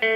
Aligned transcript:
Nu 0.00 0.06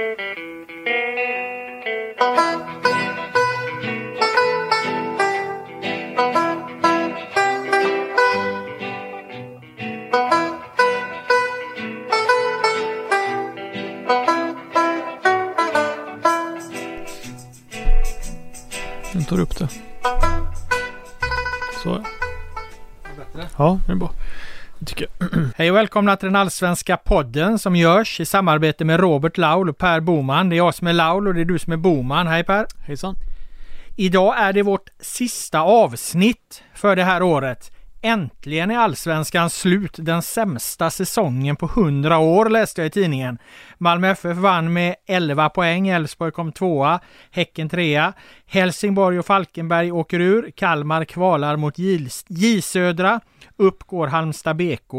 tar 19.29 19.39
upp 19.39 19.57
det. 19.57 19.69
Så. 21.83 22.05
Ja, 23.57 23.79
det 23.87 23.91
är 23.91 23.95
bra. 23.95 24.11
Tycker 24.85 25.07
jag. 25.19 25.29
Hej 25.55 25.71
och 25.71 25.77
välkomna 25.77 26.15
till 26.15 26.25
den 26.25 26.35
allsvenska 26.35 26.97
podden 26.97 27.59
som 27.59 27.75
görs 27.75 28.19
i 28.19 28.25
samarbete 28.25 28.85
med 28.85 28.99
Robert 28.99 29.37
Laul 29.37 29.69
och 29.69 29.77
Per 29.77 29.99
Boman. 29.99 30.49
Det 30.49 30.55
är 30.55 30.57
jag 30.57 30.75
som 30.75 30.87
är 30.87 30.93
Laul 30.93 31.27
och 31.27 31.33
det 31.33 31.41
är 31.41 31.45
du 31.45 31.59
som 31.59 31.73
är 31.73 31.77
Boman. 31.77 32.27
Hej 32.27 32.43
Per! 32.43 32.65
Hejsan. 32.79 33.15
Idag 33.95 34.39
är 34.39 34.53
det 34.53 34.61
vårt 34.61 34.89
sista 34.99 35.59
avsnitt 35.61 36.63
för 36.73 36.95
det 36.95 37.03
här 37.03 37.23
året. 37.23 37.71
Äntligen 38.05 38.71
är 38.71 38.77
allsvenskan 38.77 39.49
slut. 39.49 39.95
Den 39.97 40.21
sämsta 40.21 40.89
säsongen 40.89 41.55
på 41.55 41.65
100 41.65 42.17
år 42.17 42.49
läste 42.49 42.81
jag 42.81 42.87
i 42.87 42.91
tidningen. 42.91 43.37
Malmö 43.77 44.09
FF 44.09 44.37
vann 44.37 44.73
med 44.73 44.95
11 45.07 45.49
poäng. 45.49 45.87
Elfsborg 45.87 46.31
kom 46.31 46.51
tvåa. 46.51 46.99
Häcken 47.31 47.69
trea. 47.69 48.13
Helsingborg 48.45 49.19
och 49.19 49.25
Falkenberg 49.25 49.91
åker 49.91 50.19
ur. 50.19 50.51
Kalmar 50.51 51.05
kvalar 51.05 51.55
mot 51.55 51.73
J-södra. 52.27 53.19
Upp 53.55 53.83
går 53.83 54.07
Halmstad 54.07 54.55
BK 54.55 54.93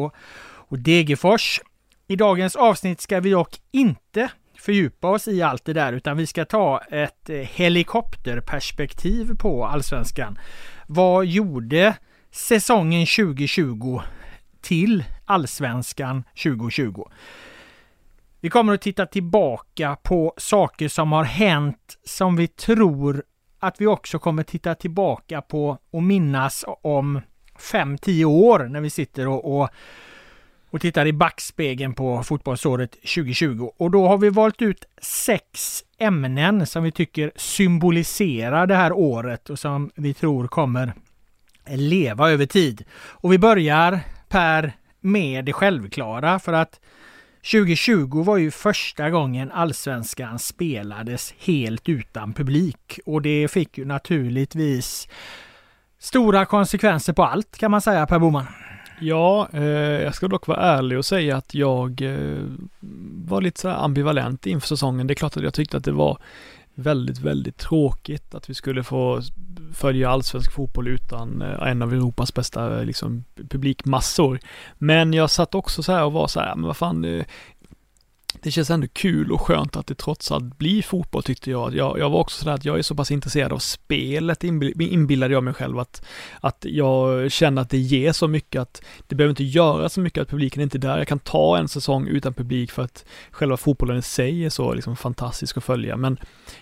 och 0.69 0.79
Degerfors. 0.79 1.61
I 2.09 2.17
dagens 2.17 2.57
avsnitt 2.57 3.01
ska 3.01 3.21
vi 3.21 3.31
dock 3.31 3.57
inte 3.73 4.29
fördjupa 4.59 5.09
oss 5.09 5.29
i 5.29 5.43
allt 5.43 5.65
det 5.65 5.73
där 5.73 5.93
utan 5.93 6.17
vi 6.17 6.27
ska 6.27 6.45
ta 6.45 6.81
ett 6.91 7.31
eh, 7.31 7.37
helikopterperspektiv 7.37 9.37
på 9.39 9.67
allsvenskan. 9.67 10.39
Vad 10.87 11.27
gjorde 11.27 11.95
säsongen 12.37 13.07
2020 13.07 14.01
till 14.61 15.05
allsvenskan 15.25 16.25
2020? 16.43 17.05
Vi 18.41 18.51
kommer 18.51 18.75
att 18.75 18.81
titta 18.81 19.07
tillbaka 19.07 19.97
på 20.03 20.35
saker 20.37 20.89
som 20.89 21.13
har 21.13 21.25
hänt 21.25 21.99
som 22.05 22.37
vi 22.37 22.49
tror 22.49 23.23
att 23.59 23.81
vi 23.81 23.87
också 23.87 24.19
kommer 24.19 24.43
titta 24.43 24.75
tillbaka 24.75 25.43
på 25.43 25.79
och 25.91 26.03
minnas 26.03 26.65
om 26.83 27.21
5-10 27.59 28.25
år 28.25 28.59
när 28.59 28.81
vi 28.81 28.91
sitter 28.91 29.29
och, 29.29 29.61
och, 29.61 29.69
och 30.71 30.81
tittar 30.81 31.07
i 31.07 31.13
backspegeln 31.13 31.95
på 31.95 32.23
fotbollsåret 32.23 32.93
2020. 32.93 33.71
Och 33.77 33.91
då 33.91 34.09
har 34.09 34.19
vi 34.19 34.31
valt 34.31 34.63
ut 34.63 34.85
sex 35.03 35.83
ämnen 35.99 36.67
som 36.67 36.83
vi 36.83 36.93
tycker 36.93 37.33
symboliserar 37.37 38.67
det 38.67 38.77
här 38.77 38.93
året 38.93 39.51
och 39.51 39.59
som 39.59 39.91
vi 39.95 40.15
tror 40.15 40.47
kommer 40.49 40.93
leva 41.69 42.31
över 42.31 42.47
tid. 42.47 42.85
Och 42.93 43.33
vi 43.33 43.39
börjar 43.39 44.01
Per 44.29 44.73
med 45.01 45.45
det 45.45 45.53
självklara 45.53 46.39
för 46.39 46.53
att 46.53 46.81
2020 47.53 48.23
var 48.23 48.37
ju 48.37 48.51
första 48.51 49.11
gången 49.11 49.53
allsvenskan 49.53 50.39
spelades 50.39 51.35
helt 51.39 51.89
utan 51.89 52.33
publik 52.33 53.01
och 53.07 53.23
det 53.23 53.49
fick 53.49 53.79
ju 53.79 53.85
naturligtvis 53.85 55.09
stora 55.99 56.47
konsekvenser 56.47 57.13
på 57.13 57.25
allt 57.25 57.59
kan 57.59 57.71
man 57.71 57.81
säga 57.81 58.07
Per 58.07 58.19
Boman. 58.19 58.47
Ja, 59.01 59.49
eh, 59.53 59.63
jag 60.03 60.15
ska 60.15 60.29
dock 60.29 60.47
vara 60.47 60.61
ärlig 60.61 60.99
och 60.99 61.05
säga 61.05 61.37
att 61.37 61.55
jag 61.55 62.03
eh, 62.03 62.43
var 63.25 63.41
lite 63.41 63.61
så 63.61 63.69
ambivalent 63.69 64.47
inför 64.47 64.69
säsongen. 64.69 65.07
Det 65.07 65.13
är 65.13 65.15
klart 65.17 65.37
att 65.37 65.43
jag 65.43 65.55
tyckte 65.55 65.77
att 65.77 65.85
det 65.85 65.93
var 65.93 66.19
väldigt, 66.79 67.19
väldigt 67.19 67.57
tråkigt 67.57 68.35
att 68.35 68.51
vi 68.51 68.55
skulle 68.55 68.85
få 68.85 69.23
följa 69.73 70.11
allsvensk 70.11 70.53
fotboll 70.53 70.89
utan 70.89 71.43
eh, 71.43 71.69
en 71.69 71.83
av 71.83 71.93
Europas 71.93 72.35
bästa 72.35 72.69
liksom, 72.69 73.25
publikmassor. 73.49 74.39
Men 74.79 75.13
jag 75.13 75.31
satt 75.31 75.55
också 75.55 75.83
så 75.83 75.93
här 75.93 76.05
och 76.05 76.13
var 76.13 76.27
så 76.27 76.41
här, 76.41 76.55
men 76.55 76.67
vad 76.67 76.77
fan, 76.77 77.05
eh, 77.05 77.25
det 78.43 78.51
känns 78.51 78.71
ändå 78.71 78.87
kul 78.93 79.33
och 79.33 79.41
skönt 79.41 79.77
att 79.77 79.87
det 79.87 79.95
trots 79.95 80.33
allt 80.33 80.59
blir 80.59 80.83
fotboll 80.83 81.23
tyckte 81.23 81.51
jag. 81.51 81.75
Jag, 81.75 81.99
jag 81.99 82.11
var 82.11 82.19
också 82.19 82.39
sådär 82.39 82.55
att 82.55 82.65
jag 82.65 82.79
är 82.79 82.83
så 82.83 82.95
pass 82.95 83.11
intresserad 83.11 83.53
av 83.53 83.59
spelet 83.59 84.45
inbillade 84.45 85.35
jag 85.35 85.45
mig 85.45 85.55
själv 85.55 85.79
att, 85.79 86.07
att 86.41 86.67
jag 86.69 87.33
känner 87.33 87.63
att 87.63 87.71
det 87.71 87.79
ger 87.79 88.13
så 88.13 88.29
mycket 88.29 88.63
att 88.63 88.83
det 89.07 89.15
behöver 89.15 89.31
inte 89.31 89.45
göra 89.45 89.89
så 89.89 90.01
mycket 90.01 90.23
att 90.23 90.29
publiken 90.29 90.61
är 90.61 90.63
inte 90.63 90.79
är 90.79 90.81
där. 90.81 90.99
Jag 90.99 91.09
kan 91.09 91.19
ta 91.19 91.59
en 91.59 91.69
säsong 91.69 92.09
utan 92.09 92.35
publik 92.35 92.71
för 92.71 92.83
att 92.83 93.05
själva 93.31 93.57
fotbollen 93.57 93.99
i 93.99 94.03
sig 94.03 94.45
är 94.45 94.51
så 94.51 94.75
liksom 94.75 94.97
fantastisk 94.97 95.57
att 95.57 95.65
följa. 95.65 95.97
Men 95.97 96.19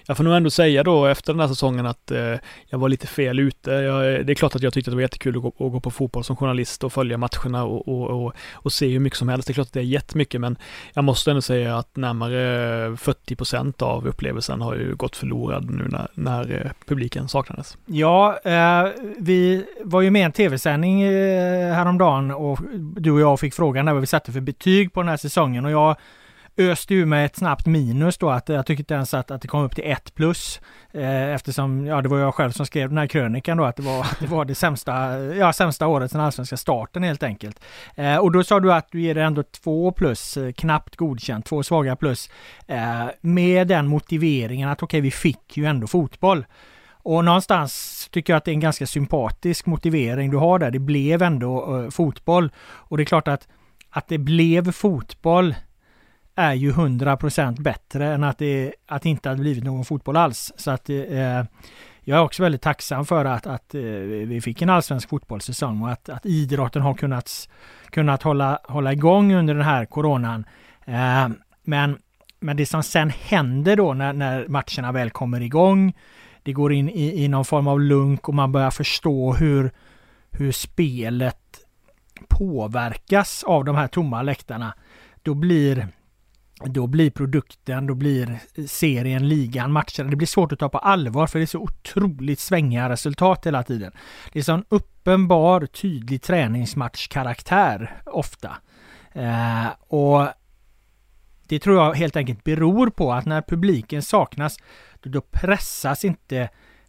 jag 0.06 0.16
får 0.16 0.24
nog 0.24 0.34
ändå 0.34 0.50
säga 0.50 0.82
då 0.82 1.06
efter 1.06 1.32
den 1.32 1.40
här 1.40 1.48
säsongen 1.48 1.86
att 1.86 2.10
eh, 2.10 2.34
jag 2.66 2.78
var 2.78 2.88
lite 2.88 3.06
fel 3.06 3.38
ute. 3.38 3.70
Jag, 3.70 4.26
det 4.26 4.32
är 4.32 4.34
klart 4.34 4.56
att 4.56 4.62
jag 4.62 4.72
tyckte 4.72 4.90
att 4.90 4.92
det 4.92 4.96
var 4.96 5.02
jättekul 5.02 5.36
att 5.36 5.42
gå, 5.42 5.48
att 5.48 5.72
gå 5.72 5.80
på 5.80 5.90
fotboll 5.90 6.24
som 6.24 6.36
journalist 6.36 6.84
och 6.84 6.92
följa 6.92 7.18
matcherna 7.18 7.64
och, 7.64 7.88
och, 7.88 8.24
och, 8.24 8.34
och 8.52 8.72
se 8.72 8.88
hur 8.88 9.00
mycket 9.00 9.18
som 9.18 9.28
helst. 9.28 9.46
Det 9.46 9.52
är 9.52 9.54
klart 9.54 9.66
att 9.66 9.72
det 9.72 9.80
är 9.80 9.84
jättemycket 9.84 10.40
men 10.40 10.56
jag 10.94 11.04
måste 11.04 11.30
ändå 11.30 11.42
säga 11.42 11.53
att 11.62 11.96
närmare 11.96 12.96
40 12.96 13.36
procent 13.36 13.82
av 13.82 14.06
upplevelsen 14.06 14.60
har 14.60 14.74
ju 14.74 14.94
gått 14.94 15.16
förlorad 15.16 15.70
nu 15.70 15.88
när, 15.88 16.08
när 16.14 16.64
eh, 16.64 16.70
publiken 16.86 17.28
saknades. 17.28 17.78
Ja, 17.86 18.38
eh, 18.44 18.86
vi 19.18 19.64
var 19.80 20.00
ju 20.00 20.10
med 20.10 20.20
i 20.20 20.24
en 20.24 20.32
tv-sändning 20.32 21.02
eh, 21.02 21.74
häromdagen 21.74 22.30
och 22.30 22.58
du 22.96 23.10
och 23.10 23.20
jag 23.20 23.40
fick 23.40 23.54
frågan 23.54 23.86
där 23.86 23.92
vad 23.92 24.00
vi 24.00 24.06
satte 24.06 24.32
för 24.32 24.40
betyg 24.40 24.92
på 24.92 25.00
den 25.00 25.08
här 25.08 25.16
säsongen 25.16 25.64
och 25.64 25.70
jag 25.70 25.96
öste 26.56 26.94
ur 26.94 27.06
mig 27.06 27.24
ett 27.24 27.36
snabbt 27.36 27.66
minus 27.66 28.18
då 28.18 28.30
att 28.30 28.48
jag 28.48 28.66
tycker 28.66 28.80
inte 28.80 28.94
ens 28.94 29.14
att, 29.14 29.30
att 29.30 29.42
det 29.42 29.48
kom 29.48 29.62
upp 29.62 29.74
till 29.74 29.90
ett 29.90 30.14
plus. 30.14 30.60
Eh, 30.92 31.34
eftersom, 31.34 31.86
ja 31.86 32.02
det 32.02 32.08
var 32.08 32.18
jag 32.18 32.34
själv 32.34 32.50
som 32.50 32.66
skrev 32.66 32.88
den 32.88 32.98
här 32.98 33.06
krönikan 33.06 33.56
då 33.56 33.64
att 33.64 33.76
det 33.76 33.82
var 33.82 34.06
det, 34.20 34.26
var 34.26 34.44
det 34.44 34.54
sämsta, 34.54 35.18
ja, 35.18 35.52
sämsta 35.52 35.86
året 35.86 36.10
sedan 36.10 36.20
allsvenska 36.20 36.56
starten 36.56 37.02
helt 37.02 37.22
enkelt. 37.22 37.60
Eh, 37.94 38.16
och 38.16 38.32
då 38.32 38.44
sa 38.44 38.60
du 38.60 38.72
att 38.72 38.88
du 38.90 39.00
ger 39.00 39.14
det 39.14 39.22
ändå 39.22 39.42
två 39.42 39.92
plus, 39.92 40.36
eh, 40.36 40.52
knappt 40.52 40.96
godkänt, 40.96 41.46
två 41.46 41.62
svaga 41.62 41.96
plus. 41.96 42.30
Eh, 42.66 43.06
med 43.20 43.68
den 43.68 43.86
motiveringen 43.86 44.68
att 44.68 44.82
okej 44.82 44.98
okay, 44.98 45.00
vi 45.00 45.10
fick 45.10 45.56
ju 45.56 45.64
ändå 45.66 45.86
fotboll. 45.86 46.44
Och 46.90 47.24
någonstans 47.24 48.08
tycker 48.12 48.32
jag 48.32 48.38
att 48.38 48.44
det 48.44 48.50
är 48.50 48.54
en 48.54 48.60
ganska 48.60 48.86
sympatisk 48.86 49.66
motivering 49.66 50.30
du 50.30 50.36
har 50.36 50.58
där. 50.58 50.70
Det 50.70 50.78
blev 50.78 51.22
ändå 51.22 51.80
eh, 51.82 51.90
fotboll. 51.90 52.52
Och 52.58 52.96
det 52.96 53.02
är 53.02 53.04
klart 53.04 53.28
att 53.28 53.48
att 53.96 54.08
det 54.08 54.18
blev 54.18 54.72
fotboll 54.72 55.54
är 56.34 56.54
ju 56.54 56.72
100% 56.72 57.62
bättre 57.62 58.14
än 58.14 58.24
att 58.24 58.38
det 58.38 58.72
att 58.86 59.06
inte 59.06 59.28
hade 59.28 59.40
blivit 59.40 59.64
någon 59.64 59.84
fotboll 59.84 60.16
alls. 60.16 60.52
Så 60.56 60.70
att 60.70 60.90
eh, 60.90 61.44
jag 62.00 62.18
är 62.18 62.22
också 62.22 62.42
väldigt 62.42 62.62
tacksam 62.62 63.06
för 63.06 63.24
att, 63.24 63.46
att 63.46 63.74
eh, 63.74 63.80
vi 63.80 64.40
fick 64.40 64.62
en 64.62 64.70
allsvensk 64.70 65.08
fotbollssäsong 65.08 65.82
och 65.82 65.90
att, 65.90 66.08
att 66.08 66.26
idrotten 66.26 66.82
har 66.82 66.94
kunnat, 66.94 67.48
kunnat 67.90 68.22
hålla, 68.22 68.58
hålla 68.64 68.92
igång 68.92 69.34
under 69.34 69.54
den 69.54 69.64
här 69.64 69.84
coronan. 69.84 70.44
Eh, 70.84 71.28
men, 71.62 71.98
men 72.40 72.56
det 72.56 72.66
som 72.66 72.82
sen 72.82 73.10
händer 73.10 73.76
då 73.76 73.94
när, 73.94 74.12
när 74.12 74.48
matcherna 74.48 74.92
väl 74.92 75.10
kommer 75.10 75.40
igång, 75.40 75.94
det 76.42 76.52
går 76.52 76.72
in 76.72 76.88
i, 76.88 77.24
i 77.24 77.28
någon 77.28 77.44
form 77.44 77.68
av 77.68 77.80
lunk 77.80 78.28
och 78.28 78.34
man 78.34 78.52
börjar 78.52 78.70
förstå 78.70 79.32
hur, 79.32 79.70
hur 80.30 80.52
spelet 80.52 81.38
påverkas 82.28 83.44
av 83.44 83.64
de 83.64 83.76
här 83.76 83.88
tomma 83.88 84.22
läktarna. 84.22 84.74
Då 85.22 85.34
blir 85.34 85.88
då 86.60 86.86
blir 86.86 87.10
produkten, 87.10 87.86
då 87.86 87.94
blir 87.94 88.38
serien, 88.66 89.28
ligan, 89.28 89.72
matcherna. 89.72 90.10
det 90.10 90.16
blir 90.16 90.26
svårt 90.26 90.52
att 90.52 90.58
ta 90.58 90.68
på 90.68 90.78
allvar 90.78 91.26
för 91.26 91.38
det 91.38 91.44
är 91.44 91.46
så 91.46 91.58
otroligt 91.58 92.40
svängiga 92.40 92.88
resultat 92.88 93.46
hela 93.46 93.62
tiden. 93.62 93.92
Det 94.32 94.38
är 94.38 94.42
sån 94.42 94.64
uppenbar, 94.68 95.66
tydlig 95.66 96.22
träningsmatchkaraktär 96.22 98.02
ofta. 98.06 98.56
Eh, 99.12 99.66
och 99.78 100.28
det 101.48 101.58
tror 101.58 101.76
jag 101.76 101.94
helt 101.94 102.16
enkelt 102.16 102.44
beror 102.44 102.90
på 102.90 103.12
att 103.12 103.24
när 103.24 103.42
publiken 103.42 104.02
saknas, 104.02 104.56
då, 105.00 105.10
då 105.10 105.20
pressas 105.20 106.04
inte 106.04 106.48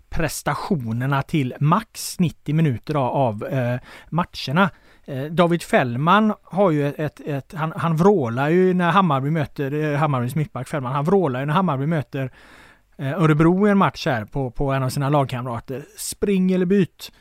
prestationerna 0.09 1.21
till 1.21 1.53
max 1.59 2.19
90 2.19 2.55
minuter 2.55 2.95
av, 2.95 3.15
av 3.15 3.45
eh, 3.45 3.79
matcherna. 4.09 4.69
Eh, 5.07 5.23
David 5.23 5.63
Fällman 5.63 6.33
har 6.43 6.71
ju 6.71 6.87
ett, 6.87 6.99
ett, 6.99 7.21
ett, 7.27 7.53
han, 7.53 7.73
han 7.75 7.95
vrålar 7.95 8.49
ju 8.49 8.73
när 8.73 8.91
Hammarby 8.91 9.29
möter, 9.29 9.73
eh, 9.73 9.97
Hammarbys 9.97 10.35
mittback 10.35 10.67
Fällman, 10.67 10.93
han 10.93 11.05
vrålar 11.05 11.39
ju 11.39 11.45
när 11.45 11.53
Hammarby 11.53 11.85
möter 11.85 12.31
eh, 12.97 13.21
Örebro 13.21 13.67
i 13.67 13.71
en 13.71 13.77
match 13.77 14.05
här 14.05 14.25
på, 14.25 14.51
på 14.51 14.71
en 14.71 14.83
av 14.83 14.89
sina 14.89 15.09
lagkamrater. 15.09 15.85
Spring 15.97 16.51
eller 16.51 16.65
byt! 16.65 17.11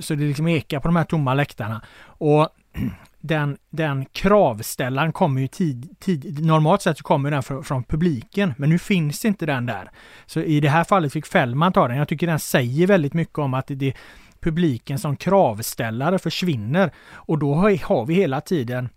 Så 0.00 0.14
det 0.14 0.24
liksom 0.24 0.48
ekar 0.48 0.80
på 0.80 0.88
de 0.88 0.96
här 0.96 1.04
tomma 1.04 1.34
läktarna. 1.34 1.82
Och 2.04 2.48
den, 3.20 3.56
den 3.70 4.04
kravställaren 4.04 5.12
kommer 5.12 5.40
ju 5.40 5.48
tid, 5.48 5.96
tid 6.00 6.46
normalt 6.46 6.82
sett 6.82 6.98
så 6.98 7.04
kommer 7.04 7.30
den 7.30 7.42
från, 7.42 7.64
från, 7.64 7.84
publiken, 7.84 8.54
men 8.58 8.70
nu 8.70 8.78
finns 8.78 9.24
inte 9.24 9.46
den 9.46 9.66
där. 9.66 9.90
Så 10.26 10.40
i 10.40 10.60
det 10.60 10.68
här 10.68 10.84
fallet 10.84 11.12
fick 11.12 11.26
Fällman 11.26 11.72
ta 11.72 11.88
den. 11.88 11.96
Jag 11.96 12.08
tycker 12.08 12.26
den 12.26 12.38
säger 12.38 12.86
väldigt 12.86 13.14
mycket 13.14 13.38
om 13.38 13.54
att 13.54 13.66
det, 13.66 13.94
publiken 14.40 14.98
som 14.98 15.16
kravställare 15.16 16.18
försvinner 16.18 16.90
och 17.12 17.38
då 17.38 17.54
har 17.54 18.06
vi 18.06 18.14
hela 18.14 18.40
tiden 18.40 18.88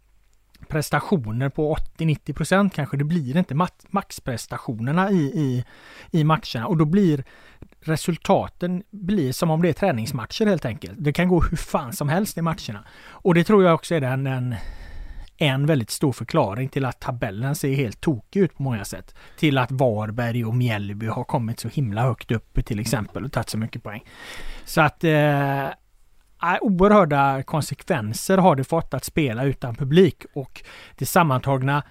prestationer 0.67 1.49
på 1.49 1.75
80-90 1.75 2.33
procent 2.33 2.73
kanske. 2.73 2.97
Det 2.97 3.03
blir 3.03 3.37
inte 3.37 3.67
maxprestationerna 3.89 5.11
i, 5.11 5.15
i, 5.15 5.65
i 6.11 6.23
matcherna 6.23 6.67
och 6.67 6.77
då 6.77 6.85
blir 6.85 7.23
resultaten 7.81 8.83
blir 8.89 9.31
som 9.31 9.51
om 9.51 9.61
det 9.61 9.69
är 9.69 9.73
träningsmatcher 9.73 10.45
helt 10.45 10.65
enkelt. 10.65 10.93
Det 10.97 11.13
kan 11.13 11.27
gå 11.27 11.41
hur 11.41 11.57
fan 11.57 11.93
som 11.93 12.09
helst 12.09 12.37
i 12.37 12.41
matcherna. 12.41 12.83
Och 13.01 13.33
det 13.33 13.43
tror 13.43 13.63
jag 13.63 13.75
också 13.75 13.95
är 13.95 14.01
den, 14.01 14.23
den 14.23 14.55
en 15.41 15.65
väldigt 15.65 15.89
stor 15.89 16.11
förklaring 16.11 16.69
till 16.69 16.85
att 16.85 16.99
tabellen 16.99 17.55
ser 17.55 17.73
helt 17.73 18.01
tokig 18.01 18.39
ut 18.39 18.57
på 18.57 18.63
många 18.63 18.85
sätt. 18.85 19.15
Till 19.37 19.57
att 19.57 19.71
Varberg 19.71 20.45
och 20.45 20.55
Mjällby 20.55 21.07
har 21.07 21.23
kommit 21.23 21.59
så 21.59 21.67
himla 21.67 22.01
högt 22.01 22.31
upp 22.31 22.65
till 22.65 22.79
exempel 22.79 23.25
och 23.25 23.31
tagit 23.31 23.49
så 23.49 23.57
mycket 23.57 23.83
poäng. 23.83 24.03
Så 24.65 24.81
att 24.81 25.03
eh, 25.03 25.67
oerhörda 26.61 27.43
konsekvenser 27.43 28.37
har 28.37 28.55
det 28.55 28.63
fått 28.63 28.93
att 28.93 29.03
spela 29.03 29.43
utan 29.43 29.75
publik 29.75 30.25
och 30.33 30.63
det 30.95 31.05
sammantagna 31.05 31.83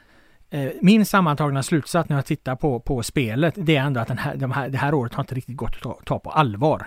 eh, 0.51 0.71
min 0.83 1.07
sammantagna 1.07 1.63
slutsats 1.63 2.09
när 2.09 2.17
jag 2.17 2.27
tittar 2.27 2.57
på, 2.57 2.81
på 2.81 3.03
spelet, 3.03 3.55
det 3.57 3.77
är 3.77 3.83
ändå 3.83 4.01
att 4.01 4.09
den 4.09 4.19
här, 4.19 4.37
de 4.37 4.51
här, 4.51 4.69
det 4.69 4.79
här 4.79 4.95
året 4.95 5.15
har 5.15 5.23
inte 5.23 5.35
riktigt 5.35 5.57
gått 5.57 5.77
att 5.77 5.83
ta, 5.83 6.01
ta 6.05 6.19
på 6.19 6.31
allvar. 6.31 6.87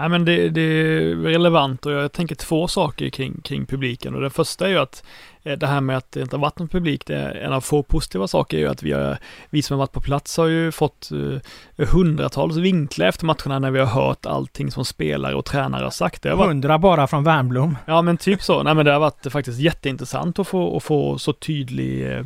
Nej 0.00 0.08
men 0.08 0.24
det, 0.24 0.48
det, 0.48 0.60
är 0.60 1.14
relevant 1.14 1.86
och 1.86 1.92
jag 1.92 2.12
tänker 2.12 2.34
två 2.34 2.68
saker 2.68 3.10
kring, 3.10 3.40
kring 3.40 3.66
publiken 3.66 4.14
och 4.14 4.20
det 4.20 4.30
första 4.30 4.66
är 4.66 4.70
ju 4.70 4.78
att 4.78 5.04
eh, 5.42 5.58
det 5.58 5.66
här 5.66 5.80
med 5.80 5.96
att 5.96 6.12
det 6.12 6.20
inte 6.20 6.36
har 6.36 6.40
varit 6.40 6.58
någon 6.58 6.68
publik, 6.68 7.06
det 7.06 7.16
är 7.16 7.34
en 7.34 7.52
av 7.52 7.60
få 7.60 7.82
positiva 7.82 8.28
saker 8.28 8.56
är 8.56 8.60
ju 8.60 8.68
att 8.68 8.82
vi, 8.82 8.92
har, 8.92 9.18
vi 9.50 9.62
som 9.62 9.74
har 9.74 9.78
varit 9.78 9.92
på 9.92 10.00
plats 10.00 10.36
har 10.36 10.46
ju 10.46 10.72
fått 10.72 11.08
uh, 11.12 11.38
hundratals 11.76 12.56
vinklar 12.56 13.06
efter 13.06 13.26
matcherna 13.26 13.58
när 13.58 13.70
vi 13.70 13.78
har 13.78 13.86
hört 13.86 14.26
allting 14.26 14.70
som 14.70 14.84
spelare 14.84 15.34
och 15.34 15.44
tränare 15.44 15.84
har 15.84 15.90
sagt. 15.90 16.22
Det 16.22 16.30
har 16.30 16.36
varit, 16.36 16.48
Hundra 16.48 16.78
bara 16.78 17.06
från 17.06 17.24
Värnblom. 17.24 17.78
Ja 17.86 18.02
men 18.02 18.16
typ 18.16 18.42
så. 18.42 18.62
Nej 18.62 18.74
men 18.74 18.84
det 18.84 18.92
har 18.92 19.00
varit 19.00 19.32
faktiskt 19.32 19.58
jätteintressant 19.58 20.38
att 20.38 20.48
få, 20.48 20.76
att 20.76 20.82
få 20.82 21.18
så 21.18 21.32
tydlig 21.32 22.06
uh, 22.06 22.24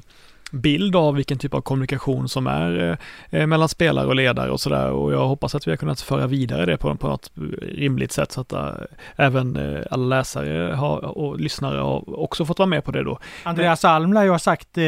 bild 0.55 0.97
av 0.97 1.15
vilken 1.15 1.39
typ 1.39 1.55
av 1.55 1.61
kommunikation 1.61 2.29
som 2.29 2.47
är 2.47 2.99
eh, 3.31 3.41
eh, 3.41 3.47
mellan 3.47 3.69
spelare 3.69 4.07
och 4.07 4.15
ledare 4.15 4.51
och 4.51 4.61
sådär 4.61 4.91
och 4.91 5.13
jag 5.13 5.27
hoppas 5.27 5.55
att 5.55 5.67
vi 5.67 5.71
har 5.71 5.77
kunnat 5.77 6.01
föra 6.01 6.27
vidare 6.27 6.67
det 6.67 6.77
på, 6.77 6.95
på 6.95 7.09
något 7.09 7.31
rimligt 7.63 8.13
sätt 8.13 8.33
så 8.33 8.41
att 8.41 8.53
äh, 8.53 8.69
även 9.17 9.57
äh, 9.57 9.83
alla 9.91 10.17
läsare 10.17 10.75
har, 10.75 11.19
och 11.19 11.41
lyssnare 11.41 11.79
har 11.79 12.21
också 12.21 12.45
fått 12.45 12.59
vara 12.59 12.67
med 12.67 12.85
på 12.85 12.91
det 12.91 13.03
då. 13.03 13.19
Andreas 13.43 13.85
Alm 13.85 14.13
lär 14.13 14.23
ju 14.23 14.31
ha 14.31 14.39
sagt 14.39 14.79
äh, 14.79 14.85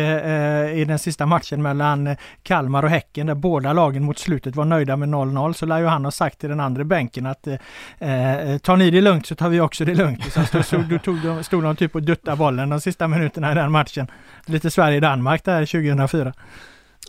i 0.74 0.84
den 0.88 0.98
sista 0.98 1.26
matchen 1.26 1.62
mellan 1.62 2.16
Kalmar 2.42 2.82
och 2.82 2.90
Häcken 2.90 3.26
där 3.26 3.34
båda 3.34 3.72
lagen 3.72 4.04
mot 4.04 4.18
slutet 4.18 4.56
var 4.56 4.64
nöjda 4.64 4.96
med 4.96 5.08
0-0 5.08 5.52
så 5.52 5.66
lär 5.66 5.78
ju 5.78 5.86
han 5.86 6.04
ha 6.04 6.10
sagt 6.10 6.38
till 6.38 6.48
den 6.48 6.60
andra 6.60 6.84
bänken 6.84 7.26
att 7.26 7.42
tar 8.62 8.76
ni 8.76 8.90
det 8.90 9.00
lugnt 9.00 9.26
så 9.26 9.34
tar 9.34 9.48
vi 9.48 9.60
också 9.60 9.84
det 9.84 9.94
lugnt. 9.94 10.32
Så 10.32 10.44
stod, 10.44 10.64
stod, 10.64 11.00
stod, 11.00 11.44
stod 11.44 11.62
de 11.62 11.76
typ 11.76 11.94
och 11.94 12.02
duttade 12.02 12.36
bollen 12.36 12.68
de 12.68 12.80
sista 12.80 13.08
minuterna 13.08 13.52
i 13.52 13.54
den 13.54 13.72
matchen. 13.72 14.06
Lite 14.46 14.70
Sverige-Danmark 14.70 15.44
där 15.44 15.55
2004. 15.60 16.32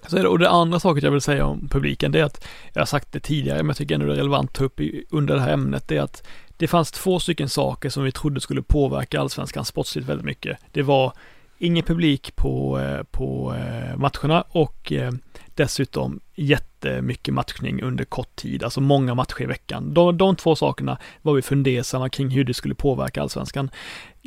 Så 0.08 0.16
det, 0.16 0.28
och 0.28 0.40
det 0.40 0.50
andra 0.50 0.80
saket 0.80 1.04
jag 1.04 1.12
vill 1.12 1.22
säga 1.22 1.46
om 1.46 1.68
publiken, 1.70 2.12
det 2.12 2.20
är 2.20 2.24
att, 2.24 2.48
jag 2.74 2.82
har 2.82 2.86
sagt 2.86 3.12
det 3.12 3.20
tidigare, 3.20 3.58
men 3.58 3.68
jag 3.68 3.78
tycker 3.78 3.96
ändå 3.96 4.08
det 4.08 4.14
är 4.14 4.18
relevant 4.18 4.50
att 4.50 4.56
ta 4.56 4.64
upp 4.64 4.80
i, 4.80 5.06
under 5.10 5.36
det 5.36 5.42
här 5.42 5.54
ämnet, 5.54 5.88
det 5.88 5.98
är 5.98 6.02
att 6.02 6.28
det 6.58 6.68
fanns 6.68 6.92
två 6.92 7.20
stycken 7.20 7.50
saker 7.50 7.90
som 7.90 8.04
vi 8.04 8.12
trodde 8.12 8.42
skulle 8.42 8.62
påverka 8.62 9.20
allsvenskan 9.20 9.66
sportsligt 9.66 10.08
väldigt 10.08 10.26
mycket. 10.26 10.58
Det 10.72 10.82
var 10.82 11.14
ingen 11.58 11.84
publik 11.84 12.36
på, 12.36 12.80
eh, 12.80 13.04
på 13.04 13.56
eh, 13.56 13.98
matcherna 13.98 14.42
och 14.42 14.92
eh, 14.92 15.12
dessutom 15.56 16.20
jättemycket 16.36 17.34
matchning 17.34 17.82
under 17.82 18.06
kort 18.06 18.36
tid, 18.36 18.64
alltså 18.64 18.82
många 18.82 19.16
matcher 19.16 19.42
i 19.42 19.46
veckan. 19.46 19.94
De, 19.94 20.18
de 20.18 20.36
två 20.36 20.56
sakerna 20.56 20.98
var 21.22 21.34
vi 21.34 21.42
fundersamma 21.42 22.10
kring 22.10 22.30
hur 22.30 22.44
det 22.44 22.54
skulle 22.54 22.76
påverka 22.76 23.22
allsvenskan. 23.22 23.70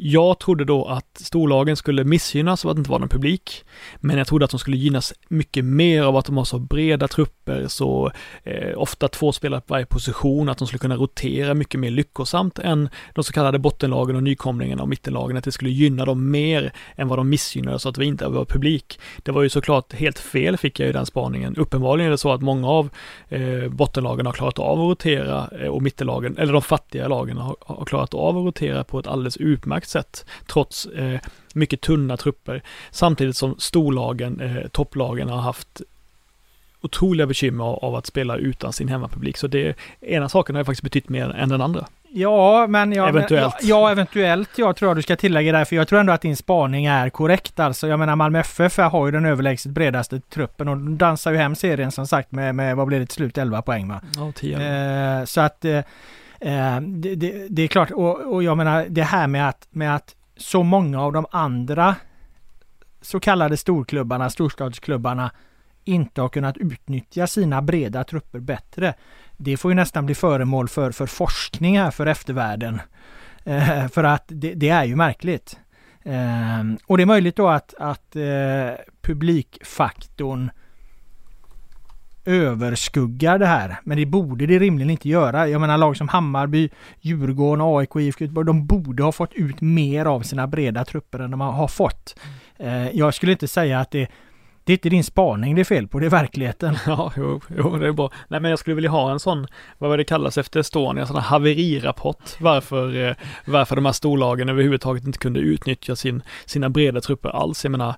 Jag 0.02 0.38
trodde 0.38 0.64
då 0.64 0.84
att 0.84 1.18
storlagen 1.20 1.76
skulle 1.76 2.04
missgynnas 2.04 2.64
av 2.64 2.70
att 2.70 2.76
det 2.76 2.80
inte 2.80 2.90
var 2.90 2.98
någon 2.98 3.08
publik, 3.08 3.64
men 3.96 4.18
jag 4.18 4.26
trodde 4.26 4.44
att 4.44 4.50
de 4.50 4.60
skulle 4.60 4.76
gynnas 4.76 5.14
mycket 5.28 5.64
mer 5.64 6.02
av 6.02 6.16
att 6.16 6.24
de 6.24 6.36
har 6.36 6.44
så 6.44 6.58
breda 6.58 7.08
trupper, 7.08 7.68
så 7.68 8.12
eh, 8.42 8.78
ofta 8.78 9.08
två 9.08 9.32
spelare 9.32 9.60
på 9.60 9.74
varje 9.74 9.86
position, 9.86 10.48
att 10.48 10.58
de 10.58 10.66
skulle 10.66 10.78
kunna 10.78 10.96
rotera 10.96 11.54
mycket 11.54 11.80
mer 11.80 11.90
lyckosamt 11.90 12.58
än 12.58 12.88
de 13.14 13.24
så 13.24 13.32
kallade 13.32 13.58
bottenlagen 13.58 14.16
och 14.16 14.22
nykomlingarna 14.22 14.82
och 14.82 14.88
mittenlagen, 14.88 15.36
att 15.36 15.44
det 15.44 15.52
skulle 15.52 15.70
gynna 15.70 16.04
dem 16.04 16.30
mer 16.30 16.72
än 16.96 17.08
vad 17.08 17.18
de 17.18 17.28
missgynnade 17.28 17.78
så 17.78 17.88
att 17.88 17.98
vi 17.98 18.04
inte 18.04 18.28
var 18.28 18.44
publik. 18.44 19.00
Det 19.22 19.32
var 19.32 19.42
ju 19.42 19.48
såklart 19.48 19.92
helt 19.92 20.18
fel, 20.18 20.56
fick 20.56 20.80
jag 20.80 20.86
ju 20.86 20.92
den 20.92 21.06
spaningen. 21.06 21.56
Uppenbarligen 21.56 22.06
är 22.06 22.10
det 22.10 22.18
så 22.18 22.32
att 22.32 22.42
många 22.42 22.68
av 22.68 22.90
eh, 23.28 23.68
bottenlagen 23.68 24.26
har 24.26 24.32
klarat 24.32 24.58
av 24.58 24.80
att 24.80 24.90
rotera 24.90 25.48
eh, 25.60 25.68
och 25.68 25.82
mittenlagen, 25.82 26.36
eller 26.38 26.52
de 26.52 26.62
fattiga 26.62 27.08
lagen 27.08 27.36
har, 27.36 27.56
har 27.60 27.84
klarat 27.84 28.14
av 28.14 28.38
att 28.38 28.44
rotera 28.44 28.84
på 28.84 28.98
ett 28.98 29.06
alldeles 29.06 29.36
utmärkt 29.36 29.89
sätt, 29.90 30.24
trots 30.46 30.86
eh, 30.86 31.20
mycket 31.54 31.80
tunna 31.80 32.16
trupper. 32.16 32.62
Samtidigt 32.90 33.36
som 33.36 33.56
storlagen, 33.58 34.40
eh, 34.40 34.68
topplagen 34.68 35.28
har 35.28 35.40
haft 35.40 35.82
otroliga 36.80 37.26
bekymmer 37.26 37.64
av 37.64 37.94
att 37.94 38.06
spela 38.06 38.36
utan 38.36 38.72
sin 38.72 38.88
hemmapublik. 38.88 39.36
Så 39.36 39.46
det 39.46 39.76
ena 40.00 40.28
saken 40.28 40.56
har 40.56 40.64
faktiskt 40.64 40.82
betytt 40.82 41.08
mer 41.08 41.30
än 41.30 41.48
den 41.48 41.60
andra. 41.60 41.86
Ja, 42.12 42.66
men 42.66 42.92
jag, 42.92 43.08
eventuellt. 43.08 43.54
Ja, 43.60 43.68
ja, 43.68 43.90
eventuellt. 43.90 44.58
Jag 44.58 44.76
tror 44.76 44.94
du 44.94 45.02
ska 45.02 45.16
tillägga 45.16 45.52
där, 45.52 45.64
för 45.64 45.76
jag 45.76 45.88
tror 45.88 46.00
ändå 46.00 46.12
att 46.12 46.20
din 46.20 46.36
spaning 46.36 46.86
är 46.86 47.10
korrekt. 47.10 47.60
Alltså, 47.60 47.88
jag 47.88 47.98
menar 47.98 48.16
Malmö 48.16 48.40
FF 48.40 48.76
har 48.76 49.06
ju 49.06 49.12
den 49.12 49.24
överlägset 49.24 49.72
bredaste 49.72 50.20
truppen 50.20 50.68
och 50.68 50.76
de 50.76 50.98
dansar 50.98 51.32
ju 51.32 51.38
hem 51.38 51.54
serien 51.54 51.92
som 51.92 52.06
sagt 52.06 52.32
med, 52.32 52.54
med 52.54 52.76
vad 52.76 52.86
blir 52.86 53.00
det 53.00 53.06
till 53.06 53.14
slut, 53.14 53.38
11 53.38 53.62
poäng 53.62 53.88
va? 53.88 54.00
Ja, 54.16 54.32
10. 54.36 55.18
Eh, 55.18 55.24
så 55.24 55.40
att 55.40 55.64
eh, 55.64 55.80
Eh, 56.40 56.80
det, 56.80 57.14
det, 57.14 57.46
det, 57.48 57.62
är 57.62 57.68
klart, 57.68 57.90
och, 57.90 58.34
och 58.34 58.42
jag 58.42 58.56
menar 58.56 58.86
det 58.88 59.02
här 59.02 59.26
med 59.26 59.48
att, 59.48 59.68
med 59.70 59.96
att 59.96 60.14
så 60.36 60.62
många 60.62 61.00
av 61.00 61.12
de 61.12 61.26
andra 61.30 61.96
så 63.02 63.20
kallade 63.20 63.56
storklubbarna, 63.56 64.30
storstadsklubbarna, 64.30 65.30
inte 65.84 66.20
har 66.20 66.28
kunnat 66.28 66.56
utnyttja 66.56 67.26
sina 67.26 67.62
breda 67.62 68.04
trupper 68.04 68.40
bättre. 68.40 68.94
Det 69.36 69.56
får 69.56 69.70
ju 69.70 69.74
nästan 69.74 70.06
bli 70.06 70.14
föremål 70.14 70.68
för, 70.68 70.90
för 70.90 71.06
forskning 71.06 71.78
här 71.78 71.90
för 71.90 72.06
eftervärlden. 72.06 72.80
Eh, 73.44 73.88
för 73.88 74.04
att 74.04 74.24
det, 74.26 74.54
det, 74.54 74.68
är 74.68 74.84
ju 74.84 74.96
märkligt. 74.96 75.58
Eh, 76.02 76.60
och 76.86 76.96
det 76.96 77.02
är 77.02 77.06
möjligt 77.06 77.36
då 77.36 77.48
att, 77.48 77.74
att 77.78 78.16
eh, 78.16 78.72
publikfaktorn 79.02 80.50
överskuggar 82.30 83.38
det 83.38 83.46
här. 83.46 83.80
Men 83.84 83.96
det 83.96 84.06
borde 84.06 84.46
det 84.46 84.58
rimligen 84.58 84.90
inte 84.90 85.08
göra. 85.08 85.48
Jag 85.48 85.60
menar 85.60 85.78
lag 85.78 85.96
som 85.96 86.08
Hammarby, 86.08 86.70
Djurgården, 87.00 87.64
AIK, 87.64 87.96
IFK 87.96 88.24
Göteborg, 88.24 88.46
de 88.46 88.66
borde 88.66 89.02
ha 89.02 89.12
fått 89.12 89.32
ut 89.32 89.60
mer 89.60 90.04
av 90.06 90.20
sina 90.20 90.46
breda 90.46 90.84
trupper 90.84 91.18
än 91.18 91.30
de 91.30 91.40
har 91.40 91.68
fått. 91.68 92.16
Eh, 92.58 92.90
jag 92.90 93.14
skulle 93.14 93.32
inte 93.32 93.48
säga 93.48 93.80
att 93.80 93.90
det 93.90 94.08
det 94.64 94.72
är 94.72 94.74
inte 94.74 94.88
din 94.88 95.04
spaning 95.04 95.54
det 95.54 95.62
är 95.62 95.64
fel 95.64 95.88
på, 95.88 95.98
det 95.98 96.06
är 96.06 96.10
verkligheten. 96.10 96.76
Ja, 96.86 97.12
jo, 97.16 97.40
jo, 97.56 97.76
det 97.76 97.86
är 97.86 97.92
bra. 97.92 98.10
Nej, 98.28 98.40
men 98.40 98.50
jag 98.50 98.58
skulle 98.58 98.74
vilja 98.74 98.90
ha 98.90 99.12
en 99.12 99.20
sån, 99.20 99.46
vad 99.78 99.90
var 99.90 99.96
det 99.96 100.04
kallas 100.04 100.38
efter 100.38 100.60
Estonia, 100.60 101.00
en 101.00 101.06
sån 101.06 101.16
här 101.16 101.22
haverirapport. 101.22 102.36
Varför, 102.40 103.08
eh, 103.08 103.14
varför 103.44 103.76
de 103.76 103.84
här 103.84 103.92
storlagen 103.92 104.48
överhuvudtaget 104.48 105.04
inte 105.04 105.18
kunde 105.18 105.40
utnyttja 105.40 105.96
sin, 105.96 106.22
sina 106.44 106.70
breda 106.70 107.00
trupper 107.00 107.28
alls. 107.28 107.64
Jag 107.64 107.70
menar, 107.70 107.94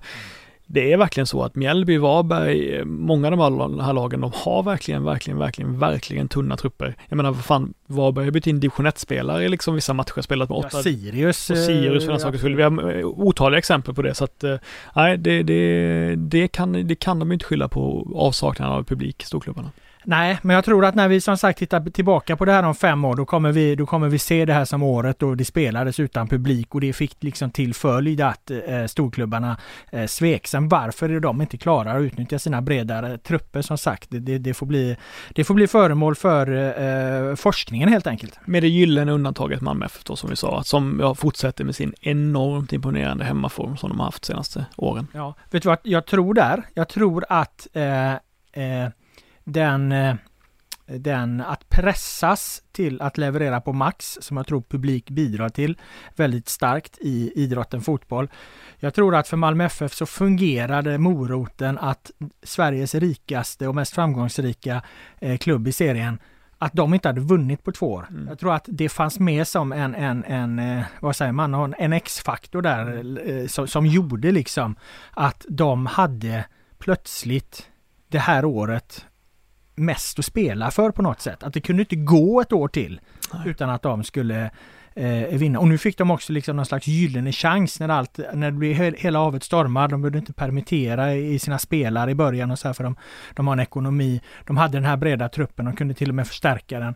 det 0.73 0.93
är 0.93 0.97
verkligen 0.97 1.27
så 1.27 1.43
att 1.43 1.55
Mjällby, 1.55 1.97
Varberg, 1.97 2.85
många 2.85 3.27
av 3.27 3.31
de 3.31 3.79
här 3.79 3.93
lagen, 3.93 4.21
de 4.21 4.31
har 4.35 4.63
verkligen, 4.63 5.03
verkligen, 5.03 5.39
verkligen, 5.39 5.79
verkligen 5.79 6.27
tunna 6.27 6.57
trupper. 6.57 6.95
Jag 7.09 7.17
menar, 7.17 7.31
vad 7.31 7.45
fan, 7.45 7.73
Varberg 7.87 8.25
har 8.25 8.31
bytt 8.31 8.47
in 8.47 8.59
division 8.59 8.87
1-spelare 8.87 9.43
i 9.43 9.49
liksom 9.49 9.75
vissa 9.75 9.93
matcher, 9.93 10.21
spelat 10.21 10.49
med 10.49 10.57
åtta. 10.57 10.69
Ja, 10.73 10.83
Sirius. 10.83 11.49
Och 11.49 11.57
Sirius 11.57 12.03
för 12.03 12.11
den 12.11 12.19
ja. 12.19 12.19
sakens 12.19 12.41
skull. 12.41 12.55
Vi 12.55 12.63
har 12.63 12.99
eh, 12.99 13.05
otaliga 13.05 13.57
exempel 13.57 13.93
på 13.93 14.01
det, 14.01 14.13
så 14.13 14.23
att 14.23 14.43
eh, 14.43 14.55
nej, 14.95 15.17
det, 15.17 15.43
det, 15.43 16.15
det, 16.15 16.47
kan, 16.47 16.87
det 16.87 16.95
kan 16.95 17.19
de 17.19 17.31
inte 17.31 17.45
skylla 17.45 17.67
på 17.67 18.13
avsaknaden 18.15 18.75
av 18.75 18.83
publik, 18.83 19.23
storklubbarna. 19.23 19.71
Nej, 20.05 20.39
men 20.41 20.55
jag 20.55 20.65
tror 20.65 20.85
att 20.85 20.95
när 20.95 21.07
vi 21.07 21.21
som 21.21 21.37
sagt 21.37 21.59
tittar 21.59 21.89
tillbaka 21.89 22.37
på 22.37 22.45
det 22.45 22.51
här 22.51 22.63
om 22.63 22.75
fem 22.75 23.05
år, 23.05 23.15
då 23.15 23.25
kommer 23.25 23.51
vi, 23.51 23.75
då 23.75 23.85
kommer 23.85 24.09
vi 24.09 24.19
se 24.19 24.45
det 24.45 24.53
här 24.53 24.65
som 24.65 24.83
året 24.83 25.19
då 25.19 25.35
det 25.35 25.45
spelades 25.45 25.99
utan 25.99 26.27
publik 26.27 26.75
och 26.75 26.81
det 26.81 26.93
fick 26.93 27.23
liksom 27.23 27.51
till 27.51 27.73
följd 27.73 28.21
att 28.21 28.51
eh, 28.51 28.85
storklubbarna 28.85 29.57
eh, 29.91 30.05
svek. 30.05 30.47
Sen 30.47 30.69
varför 30.69 31.09
är 31.09 31.19
de 31.19 31.41
inte 31.41 31.57
klarar 31.57 31.97
att 31.97 32.01
utnyttja 32.01 32.39
sina 32.39 32.61
bredare 32.61 33.17
trupper 33.17 33.61
som 33.61 33.77
sagt, 33.77 34.07
det, 34.09 34.37
det, 34.37 34.53
får, 34.53 34.65
bli, 34.65 34.97
det 35.29 35.43
får 35.43 35.53
bli 35.53 35.67
föremål 35.67 36.15
för 36.15 36.47
eh, 37.29 37.35
forskningen 37.35 37.89
helt 37.89 38.07
enkelt. 38.07 38.39
Med 38.45 38.63
det 38.63 38.69
gyllene 38.69 39.11
undantaget 39.11 39.61
Malmö 39.61 39.85
FF 39.85 40.03
då 40.03 40.15
som 40.15 40.29
vi 40.29 40.35
sa, 40.35 40.63
som 40.63 40.97
ja, 41.01 41.15
fortsätter 41.15 41.63
med 41.63 41.75
sin 41.75 41.93
enormt 42.01 42.73
imponerande 42.73 43.25
hemmaform 43.25 43.77
som 43.77 43.89
de 43.89 43.99
har 43.99 44.05
haft 44.05 44.25
senaste 44.25 44.65
åren. 44.75 45.07
Ja, 45.13 45.35
vet 45.51 45.63
du 45.63 45.69
vad 45.69 45.77
jag 45.83 46.05
tror 46.05 46.33
där? 46.33 46.63
Jag 46.73 46.89
tror 46.89 47.25
att 47.29 47.67
eh, 47.73 48.13
eh, 48.13 48.89
den, 49.43 49.91
eh, 49.91 50.15
den 50.85 51.41
att 51.41 51.69
pressas 51.69 52.63
till 52.71 53.01
att 53.01 53.17
leverera 53.17 53.61
på 53.61 53.73
max, 53.73 54.17
som 54.21 54.37
jag 54.37 54.47
tror 54.47 54.61
publik 54.61 55.09
bidrar 55.09 55.49
till 55.49 55.77
väldigt 56.15 56.49
starkt 56.49 56.97
i 57.01 57.31
idrotten 57.35 57.81
fotboll. 57.81 58.29
Jag 58.79 58.93
tror 58.93 59.15
att 59.15 59.27
för 59.27 59.37
Malmö 59.37 59.65
FF 59.65 59.93
så 59.93 60.05
fungerade 60.05 60.97
moroten 60.97 61.77
att 61.77 62.11
Sveriges 62.43 62.95
rikaste 62.95 63.67
och 63.67 63.75
mest 63.75 63.93
framgångsrika 63.93 64.81
eh, 65.19 65.37
klubb 65.37 65.67
i 65.67 65.71
serien 65.71 66.19
att 66.63 66.73
de 66.73 66.93
inte 66.93 67.09
hade 67.09 67.21
vunnit 67.21 67.63
på 67.63 67.71
två 67.71 67.91
år. 67.93 68.07
Mm. 68.09 68.27
Jag 68.27 68.39
tror 68.39 68.53
att 68.53 68.65
det 68.67 68.89
fanns 68.89 69.19
med 69.19 69.47
som 69.47 69.71
en, 69.71 69.95
en, 69.95 70.23
en 70.23 70.59
eh, 70.59 70.83
vad 70.99 71.15
säger 71.15 71.31
man, 71.31 71.73
en 71.77 71.93
X-faktor 71.93 72.61
där 72.61 73.17
eh, 73.29 73.47
som, 73.47 73.67
som 73.67 73.85
gjorde 73.85 74.31
liksom 74.31 74.75
att 75.11 75.45
de 75.49 75.85
hade 75.85 76.45
plötsligt 76.79 77.69
det 78.07 78.19
här 78.19 78.45
året 78.45 79.05
mest 79.75 80.19
att 80.19 80.25
spela 80.25 80.71
för 80.71 80.91
på 80.91 81.01
något 81.01 81.21
sätt. 81.21 81.43
Att 81.43 81.53
det 81.53 81.61
kunde 81.61 81.81
inte 81.81 81.95
gå 81.95 82.41
ett 82.41 82.53
år 82.53 82.67
till 82.67 83.01
Nej. 83.33 83.41
utan 83.45 83.69
att 83.69 83.81
de 83.81 84.03
skulle 84.03 84.51
eh, 84.95 85.37
vinna. 85.37 85.59
Och 85.59 85.67
nu 85.67 85.77
fick 85.77 85.97
de 85.97 86.11
också 86.11 86.33
liksom 86.33 86.55
någon 86.55 86.65
slags 86.65 86.87
gyllene 86.87 87.31
chans 87.31 87.79
när, 87.79 87.89
allt, 87.89 88.19
när 88.33 88.51
det 88.51 88.57
blev 88.57 88.73
he 88.73 88.93
hela 88.97 89.19
havet 89.19 89.43
stormar. 89.43 89.87
De 89.87 90.01
behövde 90.01 90.19
inte 90.19 90.33
permittera 90.33 91.13
i 91.13 91.39
sina 91.39 91.59
spelare 91.59 92.11
i 92.11 92.15
början 92.15 92.51
och 92.51 92.59
så 92.59 92.67
här 92.67 92.73
för 92.73 92.83
de, 92.83 92.95
de 93.33 93.47
har 93.47 93.53
en 93.53 93.59
ekonomi. 93.59 94.21
De 94.47 94.57
hade 94.57 94.77
den 94.77 94.85
här 94.85 94.97
breda 94.97 95.29
truppen, 95.29 95.65
de 95.65 95.75
kunde 95.75 95.93
till 95.93 96.09
och 96.09 96.15
med 96.15 96.27
förstärka 96.27 96.79
den. 96.79 96.95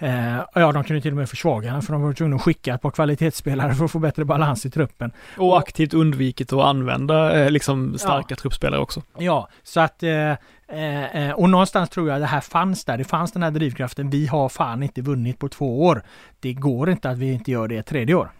Eh, 0.00 0.36
ja, 0.54 0.72
de 0.72 0.84
kunde 0.84 1.02
till 1.02 1.10
och 1.10 1.16
med 1.16 1.28
försvaga 1.28 1.72
den 1.72 1.82
för 1.82 1.92
de 1.92 2.02
var 2.02 2.12
tvungna 2.12 2.36
att 2.36 2.42
skicka 2.42 2.74
ett 2.74 2.82
par 2.82 2.90
kvalitetsspelare 2.90 3.74
för 3.74 3.84
att 3.84 3.90
få 3.90 3.98
bättre 3.98 4.24
balans 4.24 4.66
i 4.66 4.70
truppen. 4.70 5.12
Och 5.36 5.58
aktivt 5.58 5.94
undvikit 5.94 6.52
att 6.52 6.64
använda 6.64 7.40
eh, 7.44 7.50
liksom 7.50 7.98
starka 7.98 8.26
Ja. 8.28 8.36
truppspelare 8.36 8.80
också. 8.80 9.02
Ja, 9.18 9.48
så 9.62 9.80
att 9.80 10.02
eh, 10.02 10.32
eh, 10.68 11.16
eh, 11.16 11.32
och 11.32 11.50
någonstans 11.50 11.90
tror 11.90 12.08
jag 12.08 12.20
det 12.20 12.26
här 12.26 12.40
fanns 12.40 12.84
där. 12.84 12.98
Det 12.98 13.04
fanns 13.04 13.32
den 13.32 13.42
här 13.42 13.50
drivkraften. 13.50 14.10
Vi 14.10 14.26
har 14.26 14.48
fan 14.48 14.82
inte 14.82 15.02
vunnit 15.02 15.38
på 15.38 15.48
två 15.48 15.86
år. 15.86 16.02
Det 16.40 16.52
går 16.52 16.90
inte 16.90 17.10
att 17.10 17.18
vi 17.18 17.32
inte 17.32 17.50
gör 17.50 17.68
det 17.68 17.76
ett 17.76 17.86
tredje 17.86 18.14
år. 18.14 18.30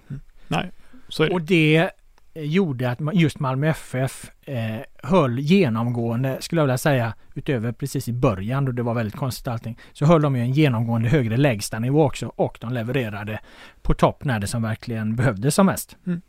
Nej, 0.49 0.71
så 1.09 1.23
är 1.23 1.29
det. 1.29 1.35
Och 1.35 1.43
det 1.43 1.91
eh, 2.35 2.43
gjorde 2.43 2.91
att 2.91 2.99
just 3.13 3.41
Malmö 3.41 3.69
FF 3.69 4.31
eh, 4.43 4.81
höll 5.03 5.39
genomgående, 5.39 6.37
skulle 6.41 6.61
jag 6.61 6.67
vilja 6.67 6.79
säga, 6.79 7.15
utöver 7.35 7.73
precis 7.73 8.09
i 8.09 8.13
början 8.13 8.65
då 8.65 8.73
det 8.73 8.83
var 8.83 8.95
väldigt 8.95 9.17
konstigt 9.17 9.49
allting, 9.49 9.79
så 9.93 10.07
höll 10.07 10.23
de 10.23 10.37
ju 10.37 10.43
en 10.43 10.53
genomgående 10.53 11.09
högre 11.09 11.37
lägsta 11.37 11.79
nivå 11.79 12.05
också 12.05 12.33
och 12.37 12.59
de 12.61 12.73
levererade 12.73 13.41
på 13.83 13.95
topp 13.95 14.25
när 14.25 14.41
det 14.41 14.47
som 14.47 14.63
verkligen 14.63 15.17
behövdes 15.17 15.55
som 15.55 15.67
mest. 15.67 15.97
Mm. 16.07 16.21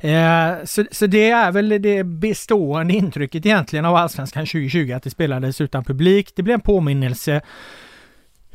Eh, 0.00 0.64
så, 0.64 0.84
så 0.90 1.06
det 1.06 1.30
är 1.30 1.52
väl 1.52 1.82
det 1.82 2.04
bestående 2.04 2.94
intrycket 2.94 3.46
egentligen 3.46 3.84
av 3.84 3.96
Allsvenskan 3.96 4.46
2020 4.46 4.92
att 4.92 5.02
det 5.02 5.10
spelades 5.10 5.60
utan 5.60 5.84
publik. 5.84 6.32
Det 6.36 6.42
blev 6.42 6.54
en 6.54 6.60
påminnelse 6.60 7.40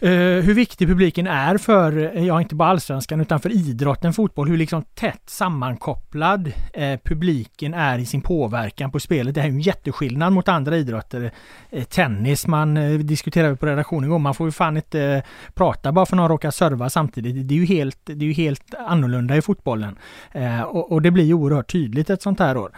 Eh, 0.01 0.11
hur 0.43 0.53
viktig 0.53 0.87
publiken 0.87 1.27
är 1.27 1.57
för, 1.57 2.17
eh, 2.17 2.25
ja 2.25 2.41
inte 2.41 2.55
bara 2.55 2.69
allsvenskan 2.69 3.21
utan 3.21 3.39
för 3.39 3.49
idrotten 3.49 4.13
fotboll, 4.13 4.47
hur 4.49 4.57
liksom 4.57 4.83
tätt 4.95 5.29
sammankopplad 5.29 6.51
eh, 6.73 6.99
publiken 7.03 7.73
är 7.73 7.99
i 7.99 8.05
sin 8.05 8.21
påverkan 8.21 8.91
på 8.91 8.99
spelet. 8.99 9.35
Det 9.35 9.41
här 9.41 9.47
är 9.47 9.51
ju 9.51 9.55
en 9.55 9.61
jätteskillnad 9.61 10.33
mot 10.33 10.47
andra 10.47 10.77
idrotter. 10.77 11.31
Eh, 11.69 11.83
tennis, 11.83 12.47
man 12.47 12.77
eh, 12.77 12.99
diskuterade 12.99 13.55
på 13.55 13.65
redaktionen 13.65 14.09
igår, 14.09 14.19
man 14.19 14.35
får 14.35 14.47
ju 14.47 14.51
fan 14.51 14.77
inte 14.77 15.01
eh, 15.01 15.23
prata 15.53 15.91
bara 15.91 16.05
för 16.05 16.15
att 16.15 16.17
någon 16.17 16.29
råkar 16.29 16.51
serva 16.51 16.89
samtidigt. 16.89 17.47
Det 17.47 17.53
är 17.53 17.59
ju 17.59 17.65
helt, 17.65 17.99
det 18.05 18.25
är 18.25 18.27
ju 18.27 18.33
helt 18.33 18.73
annorlunda 18.87 19.35
i 19.35 19.41
fotbollen. 19.41 19.97
Eh, 20.31 20.61
och, 20.61 20.91
och 20.91 21.01
det 21.01 21.11
blir 21.11 21.25
ju 21.25 21.33
oerhört 21.33 21.71
tydligt 21.71 22.09
ett 22.09 22.21
sånt 22.21 22.39
här 22.39 22.57
år. 22.57 22.71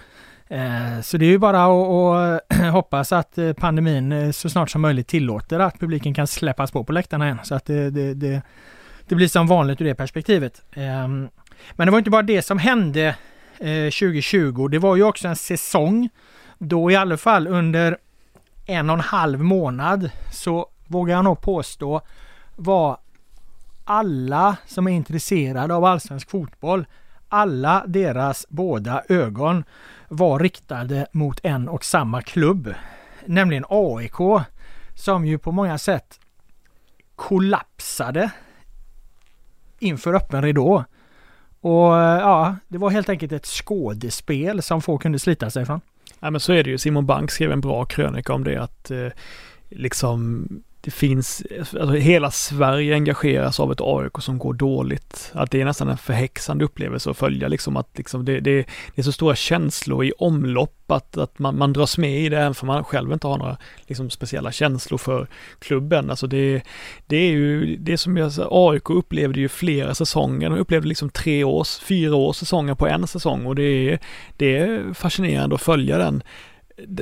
Eh, 0.51 1.01
så 1.01 1.17
det 1.17 1.25
är 1.25 1.29
ju 1.29 1.38
bara 1.38 1.65
att 1.65 2.41
att 2.51 2.72
hoppas 2.72 3.12
att 3.12 3.38
eh, 3.38 3.53
pandemin 3.53 4.12
eh, 4.12 4.31
så 4.31 4.50
snart 4.50 4.70
som 4.70 4.81
möjligt 4.81 5.08
tillåter 5.08 5.60
att 5.60 5.79
publiken 5.79 6.13
kan 6.13 6.27
släppas 6.27 6.72
på 6.72 6.84
på 6.84 6.91
läktarna 6.91 7.25
igen. 7.25 7.39
Så 7.43 7.55
att 7.55 7.65
det, 7.65 7.89
det, 7.89 8.13
det, 8.13 8.41
det 9.08 9.15
blir 9.15 9.27
som 9.27 9.48
vanligt 9.48 9.81
ur 9.81 9.86
det 9.86 9.96
perspektivet. 9.96 10.62
Ehm, 10.74 11.29
men 11.72 11.88
det 11.88 11.91
var 11.91 11.98
inte 11.98 12.10
bara 12.10 12.22
det 12.22 12.41
som 12.41 12.58
hände 12.58 13.15
2020. 13.58 14.67
Det 14.67 14.79
var 14.79 14.96
ju 14.96 15.03
också 15.03 15.27
en 15.27 15.36
säsong 15.36 16.10
då 16.58 16.91
i 16.91 16.96
alla 16.96 17.17
fall 17.17 17.48
under 17.48 17.98
en 18.65 18.89
och 18.89 18.93
en 18.93 19.01
halv 19.01 19.39
månad 19.39 20.10
så 20.31 20.67
vågar 20.88 21.15
jag 21.15 21.24
nog 21.24 21.41
påstå 21.41 22.01
var 22.55 22.98
alla 23.86 24.58
som 24.65 24.88
är 24.88 24.91
intresserade 24.91 25.74
av 25.74 25.86
allsvensk 25.86 26.29
fotboll, 26.29 26.86
alla 27.29 27.84
deras 27.88 28.46
båda 28.50 29.03
ögon 29.10 29.63
var 30.12 30.39
riktade 30.39 31.08
mot 31.12 31.39
en 31.44 31.70
och 31.70 31.86
samma 31.86 32.22
klubb, 32.22 32.74
nämligen 33.25 33.65
AIK, 33.70 34.46
som 34.96 35.25
ju 35.25 35.38
på 35.38 35.51
många 35.51 35.77
sätt 35.77 36.20
kollapsade 37.15 38.32
inför 39.80 40.13
öppen 40.13 40.41
ridå. 40.41 40.84
Och 41.62 41.94
ja, 41.94 42.56
det 42.68 42.77
var 42.77 42.89
helt 42.89 43.10
enkelt 43.10 43.32
ett 43.32 43.46
skådespel 43.46 44.62
som 44.62 44.82
få 44.82 44.98
kunde 44.98 45.20
slita 45.20 45.50
sig 45.50 45.65
från. 45.65 45.82
Ja 46.20 46.32
men 46.32 46.39
så 46.39 46.53
är 46.53 46.63
det 46.63 46.70
ju. 46.70 46.77
Simon 46.77 47.06
Bank 47.06 47.32
skrev 47.32 47.51
en 47.51 47.62
bra 47.62 47.86
krönika 47.86 48.34
om 48.34 48.44
det 48.44 48.58
att 48.58 48.91
eh, 48.91 49.08
liksom 49.70 50.48
det 50.83 50.91
finns, 50.91 51.43
alltså 51.59 51.95
hela 51.95 52.31
Sverige 52.31 52.93
engageras 52.93 53.59
av 53.59 53.71
ett 53.71 53.81
AIK 53.81 54.17
som 54.19 54.38
går 54.38 54.53
dåligt. 54.53 55.31
Att 55.33 55.51
det 55.51 55.61
är 55.61 55.65
nästan 55.65 55.89
en 55.89 55.97
förhäxande 55.97 56.65
upplevelse 56.65 57.09
att 57.09 57.17
följa 57.17 57.47
liksom 57.47 57.77
att 57.77 57.97
liksom 57.97 58.25
det, 58.25 58.39
det, 58.39 58.65
det 58.95 59.01
är 59.01 59.03
så 59.03 59.11
stora 59.11 59.35
känslor 59.35 60.05
i 60.05 60.13
omlopp 60.17 60.91
att, 60.91 61.17
att 61.17 61.39
man, 61.39 61.57
man 61.57 61.73
dras 61.73 61.97
med 61.97 62.21
i 62.21 62.29
det 62.29 62.38
även 62.38 62.55
för 62.55 62.65
man 62.65 62.83
själv 62.83 63.13
inte 63.13 63.27
har 63.27 63.38
några 63.38 63.57
liksom 63.88 64.09
speciella 64.09 64.51
känslor 64.51 64.97
för 64.97 65.27
klubben. 65.59 66.09
Alltså 66.09 66.27
det, 66.27 66.61
det 67.07 67.17
är 67.17 67.31
ju, 67.31 67.75
det 67.75 67.93
är 67.93 67.97
som 67.97 68.17
jag 68.17 68.31
sa, 68.31 68.47
AIK 68.51 68.89
upplevde 68.89 69.39
ju 69.39 69.50
flera 69.50 69.95
säsonger. 69.95 70.50
De 70.50 70.59
upplevde 70.59 70.88
liksom 70.88 71.09
tre 71.09 71.43
års, 71.43 71.79
fyra 71.79 72.15
års 72.15 72.38
säsonger 72.38 72.75
på 72.75 72.88
en 72.88 73.07
säsong 73.07 73.45
och 73.45 73.55
det 73.55 73.63
är, 73.63 74.00
det 74.38 74.57
är 74.57 74.93
fascinerande 74.93 75.55
att 75.55 75.61
följa 75.61 75.97
den 75.97 76.23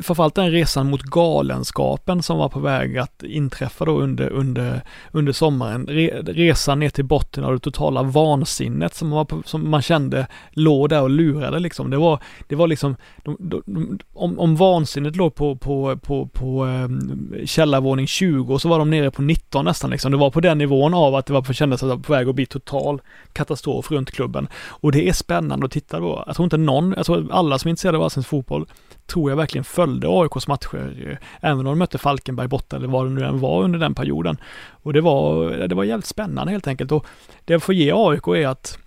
framförallt 0.01 0.35
den 0.35 0.51
resan 0.51 0.89
mot 0.89 1.01
galenskapen 1.01 2.23
som 2.23 2.37
var 2.37 2.49
på 2.49 2.59
väg 2.59 2.97
att 2.97 3.23
inträffa 3.23 3.85
då 3.85 3.99
under, 3.99 4.29
under, 4.29 4.81
under 5.11 5.33
sommaren. 5.33 5.85
Re, 5.87 6.21
resan 6.21 6.79
ner 6.79 6.89
till 6.89 7.05
botten 7.05 7.43
av 7.43 7.53
det 7.53 7.59
totala 7.59 8.03
vansinnet 8.03 8.95
som, 8.95 9.09
var 9.09 9.25
på, 9.25 9.41
som 9.45 9.69
man 9.69 9.81
kände 9.81 10.27
låg 10.51 10.89
där 10.89 11.01
och 11.01 11.09
lurade 11.09 11.59
liksom. 11.59 11.89
Det 11.89 11.97
var, 11.97 12.19
det 12.47 12.55
var 12.55 12.67
liksom, 12.67 12.95
de, 13.23 13.37
de, 13.39 13.61
de, 13.65 13.99
om, 14.13 14.39
om 14.39 14.55
vansinnet 14.55 15.15
låg 15.15 15.35
på, 15.35 15.55
på, 15.55 15.97
på, 15.97 16.27
på 16.27 16.65
um, 16.65 17.35
källarvåning 17.45 18.07
20 18.07 18.59
så 18.59 18.69
var 18.69 18.79
de 18.79 18.89
nere 18.89 19.11
på 19.11 19.21
19 19.21 19.65
nästan 19.65 19.89
liksom. 19.89 20.11
Det 20.11 20.17
var 20.17 20.31
på 20.31 20.39
den 20.39 20.57
nivån 20.57 20.93
av 20.93 21.15
att 21.15 21.25
det 21.25 21.33
var 21.33 21.41
på, 21.41 21.53
kändes 21.53 21.83
att 21.83 21.89
det 21.89 21.95
var 21.95 22.03
på 22.03 22.13
väg 22.13 22.29
att 22.29 22.35
bli 22.35 22.45
total 22.45 23.01
katastrof 23.33 23.91
runt 23.91 24.11
klubben. 24.11 24.47
Och 24.53 24.91
det 24.91 25.09
är 25.09 25.13
spännande 25.13 25.65
att 25.65 25.71
titta 25.71 25.99
på. 25.99 26.23
Jag 26.27 26.35
tror 26.35 26.43
inte 26.43 26.57
någon, 26.57 26.93
jag 26.97 27.05
tror 27.05 27.27
alla 27.31 27.59
som 27.59 27.67
är 27.67 27.69
intresserade 27.69 27.97
av 27.97 28.03
allsvensk 28.03 28.29
fotboll 28.29 28.65
tror 29.09 29.31
jag 29.31 29.37
verkligen 29.37 29.63
följde 29.63 30.07
AIKs 30.09 30.47
matcher, 30.47 31.09
eh, 31.09 31.17
även 31.41 31.59
om 31.59 31.65
de 31.65 31.79
mötte 31.79 31.97
Falkenberg 31.97 32.47
borta 32.47 32.75
eller 32.75 32.87
vad 32.87 33.05
det 33.05 33.09
nu 33.09 33.25
än 33.25 33.39
var 33.39 33.63
under 33.63 33.79
den 33.79 33.95
perioden. 33.95 34.37
Och 34.71 34.93
det 34.93 35.01
var, 35.01 35.51
eh, 35.51 35.67
det 35.67 35.75
var 35.75 35.83
jävligt 35.83 36.05
spännande 36.05 36.51
helt 36.51 36.67
enkelt. 36.67 36.91
Och 36.91 37.05
det 37.45 37.53
jag 37.53 37.63
får 37.63 37.75
ge 37.75 37.91
AIK 37.95 38.27
är 38.27 38.47
att 38.47 38.77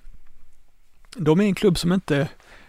de 1.17 1.41
är 1.41 1.45
en 1.45 1.55
klubb 1.55 1.79
som 1.79 1.93
inte, 1.93 2.29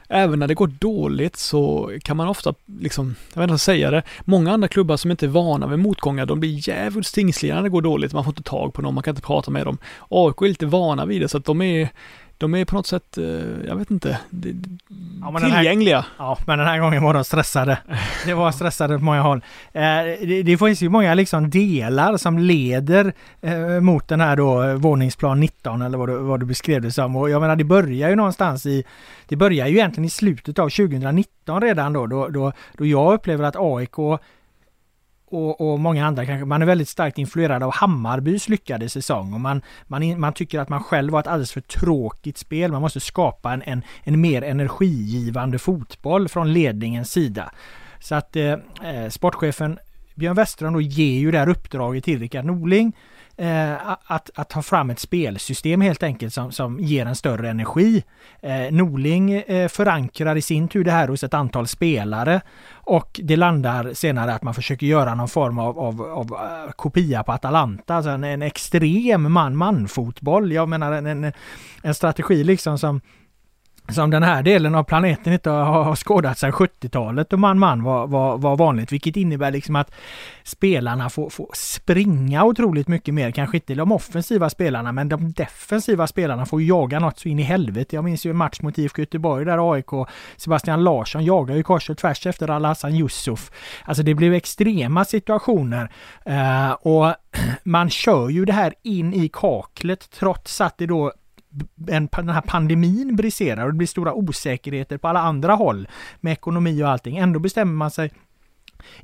även 0.09 0.39
när 0.39 0.47
det 0.47 0.53
går 0.53 0.67
dåligt 0.67 1.35
så 1.35 1.91
kan 2.03 2.17
man 2.17 2.27
ofta 2.27 2.53
liksom, 2.79 3.15
jag 3.33 3.41
vet 3.41 3.43
inte 3.43 3.51
vad 3.51 3.61
säga 3.61 3.91
det, 3.91 4.03
många 4.25 4.51
andra 4.51 4.67
klubbar 4.67 4.97
som 4.97 5.11
inte 5.11 5.25
är 5.25 5.29
vana 5.29 5.67
vid 5.67 5.79
motgångar, 5.79 6.25
de 6.25 6.39
blir 6.39 6.69
jävligt 6.69 7.07
stingsliga 7.07 7.55
när 7.55 7.63
det 7.63 7.69
går 7.69 7.81
dåligt, 7.81 8.13
man 8.13 8.23
får 8.23 8.31
inte 8.31 8.43
tag 8.43 8.73
på 8.73 8.81
någon, 8.81 8.93
man 8.93 9.03
kan 9.03 9.11
inte 9.11 9.27
prata 9.27 9.51
med 9.51 9.65
dem. 9.65 9.77
AIK 10.09 10.41
är 10.41 10.47
lite 10.47 10.65
vana 10.65 11.05
vid 11.05 11.21
det 11.21 11.29
så 11.29 11.37
att 11.37 11.45
de 11.45 11.61
är 11.61 11.89
de 12.43 12.55
är 12.55 12.65
på 12.65 12.75
något 12.75 12.87
sätt, 12.87 13.17
jag 13.67 13.75
vet 13.75 13.91
inte, 13.91 14.19
Ja, 15.21 15.31
den 15.31 15.51
här- 15.51 15.57
tillgängliga. 15.59 16.05
Ja, 16.17 16.37
men 16.47 16.57
den 16.57 16.67
här 16.67 16.79
gången 16.79 17.03
var 17.03 17.13
de 17.13 17.23
stressade. 17.23 17.77
Det 18.25 18.33
var 18.33 18.51
stressade 18.51 18.97
på 18.97 19.03
många 19.03 19.21
håll. 19.21 19.37
Eh, 19.71 19.81
det, 20.27 20.43
det 20.43 20.57
finns 20.57 20.81
ju 20.81 20.89
många 20.89 21.13
liksom 21.13 21.49
delar 21.49 22.17
som 22.17 22.37
leder 22.39 23.13
eh, 23.41 23.79
mot 23.81 24.07
den 24.07 24.21
här 24.21 24.35
då 24.35 24.63
eh, 24.63 24.73
våningsplan 24.73 25.39
19 25.39 25.81
eller 25.81 25.97
vad 25.97 26.09
du, 26.09 26.17
vad 26.17 26.39
du 26.39 26.45
beskrev 26.45 26.81
det 26.81 26.91
som. 26.91 27.15
Och 27.15 27.29
jag 27.29 27.41
menar 27.41 27.55
det 27.55 27.63
börjar 27.63 28.09
ju 28.09 28.15
någonstans 28.15 28.65
i, 28.65 28.83
det 29.27 29.35
börjar 29.35 29.67
ju 29.67 29.73
egentligen 29.77 30.05
i 30.05 30.09
slutet 30.09 30.59
av 30.59 30.69
2019 30.69 31.61
redan 31.61 31.93
då, 31.93 32.07
då, 32.07 32.27
då, 32.27 32.51
då 32.77 32.85
jag 32.85 33.13
upplever 33.13 33.43
att 33.43 33.55
AIK 33.59 34.19
och, 35.33 35.73
och 35.73 35.79
många 35.79 36.05
andra 36.05 36.25
kanske, 36.25 36.45
man 36.45 36.61
är 36.61 36.65
väldigt 36.65 36.89
starkt 36.89 37.17
influerad 37.17 37.63
av 37.63 37.73
Hammarbys 37.73 38.49
lyckade 38.49 38.89
säsong 38.89 39.33
och 39.33 39.39
man, 39.39 39.61
man, 39.87 40.03
in- 40.03 40.19
man 40.19 40.33
tycker 40.33 40.59
att 40.59 40.69
man 40.69 40.83
själv 40.83 41.13
har 41.13 41.19
ett 41.19 41.27
alldeles 41.27 41.51
för 41.51 41.61
tråkigt 41.61 42.37
spel. 42.37 42.71
Man 42.71 42.81
måste 42.81 42.99
skapa 42.99 43.53
en, 43.53 43.61
en, 43.61 43.83
en 44.03 44.21
mer 44.21 44.41
energigivande 44.41 45.59
fotboll 45.59 46.29
från 46.29 46.53
ledningens 46.53 47.11
sida. 47.11 47.51
Så 47.99 48.15
att 48.15 48.35
eh, 48.35 48.51
eh 48.51 49.09
sportchefen 49.09 49.79
Björn 50.15 50.35
Westerholm 50.35 50.73
då 50.73 50.81
ger 50.81 51.19
ju 51.19 51.31
det 51.31 51.39
här 51.39 51.49
uppdraget 51.49 52.03
till 52.03 52.19
Rickard 52.19 52.45
Norling 52.45 52.93
eh, 53.37 53.91
att, 54.05 54.29
att 54.35 54.49
ta 54.49 54.61
fram 54.61 54.89
ett 54.89 54.99
spelsystem 54.99 55.81
helt 55.81 56.03
enkelt 56.03 56.33
som, 56.33 56.51
som 56.51 56.79
ger 56.79 57.05
en 57.05 57.15
större 57.15 57.49
energi. 57.49 58.03
Eh, 58.41 58.71
Norling 58.71 59.31
eh, 59.31 59.67
förankrar 59.67 60.35
i 60.35 60.41
sin 60.41 60.67
tur 60.67 60.83
det 60.83 60.91
här 60.91 61.07
hos 61.07 61.23
ett 61.23 61.33
antal 61.33 61.67
spelare 61.67 62.41
och 62.73 63.19
det 63.23 63.35
landar 63.35 63.93
senare 63.93 64.33
att 64.33 64.43
man 64.43 64.53
försöker 64.53 64.87
göra 64.87 65.15
någon 65.15 65.29
form 65.29 65.59
av, 65.59 65.79
av, 65.79 66.01
av 66.01 66.33
eh, 66.33 66.71
kopia 66.71 67.23
på 67.23 67.31
Atalanta, 67.31 67.95
alltså 67.95 68.11
en, 68.11 68.23
en 68.23 68.41
extrem 68.41 69.31
man-man-fotboll. 69.31 70.51
Jag 70.51 70.69
menar 70.69 70.91
en, 70.91 71.05
en, 71.05 71.33
en 71.81 71.93
strategi 71.93 72.43
liksom 72.43 72.77
som 72.77 73.01
som 73.89 74.09
den 74.09 74.23
här 74.23 74.43
delen 74.43 74.75
av 74.75 74.83
planeten 74.83 75.33
inte 75.33 75.49
har, 75.49 75.95
skådat 75.95 76.37
sedan 76.37 76.51
70-talet 76.51 77.33
och 77.33 77.39
man-man 77.39 77.83
var, 77.83 78.07
var, 78.07 78.37
var 78.37 78.55
vanligt, 78.55 78.91
vilket 78.91 79.15
innebär 79.15 79.51
liksom 79.51 79.75
att 79.75 79.91
spelarna 80.43 81.09
får, 81.09 81.29
får 81.29 81.49
springa 81.53 82.43
otroligt 82.43 82.87
mycket 82.87 83.13
mer, 83.13 83.31
kanske 83.31 83.57
inte 83.57 83.75
de 83.75 83.91
offensiva 83.91 84.49
spelarna, 84.49 84.91
men 84.91 85.09
de 85.09 85.31
defensiva 85.31 86.07
spelarna 86.07 86.45
får 86.45 86.61
jaga 86.61 86.99
något 86.99 87.19
så 87.19 87.29
in 87.29 87.39
i 87.39 87.43
helvete. 87.43 87.95
Jag 87.95 88.03
minns 88.03 88.25
ju 88.25 88.29
en 88.29 88.37
match 88.37 88.61
mot 88.61 88.77
IFK 88.77 89.01
Göteborg 89.01 89.45
där 89.45 89.73
AIK, 89.73 90.07
Sebastian 90.37 90.83
Larsson 90.83 91.25
jagar 91.25 91.55
ju 91.55 91.63
kors 91.63 91.89
och 91.89 91.97
tvärs 91.97 92.25
efter 92.25 92.49
Al-Hassan 92.49 92.93
Yusuf. 92.93 93.51
Alltså 93.85 94.03
det 94.03 94.13
blev 94.13 94.33
extrema 94.33 95.05
situationer 95.05 95.91
uh, 96.29 96.71
och 96.71 97.15
man 97.63 97.89
kör 97.89 98.29
ju 98.29 98.45
det 98.45 98.53
här 98.53 98.73
in 98.83 99.13
i 99.13 99.29
kaklet 99.33 100.09
trots 100.11 100.61
att 100.61 100.77
det 100.77 100.85
då 100.85 101.13
en, 101.87 102.09
den 102.11 102.29
här 102.29 102.41
pandemin 102.41 103.15
briserar 103.15 103.65
och 103.65 103.71
det 103.71 103.77
blir 103.77 103.87
stora 103.87 104.13
osäkerheter 104.13 104.97
på 104.97 105.07
alla 105.07 105.19
andra 105.19 105.53
håll 105.53 105.87
med 106.21 106.33
ekonomi 106.33 106.83
och 106.83 106.89
allting. 106.89 107.17
Ändå 107.17 107.39
bestämmer 107.39 107.73
man 107.73 107.91
sig 107.91 108.11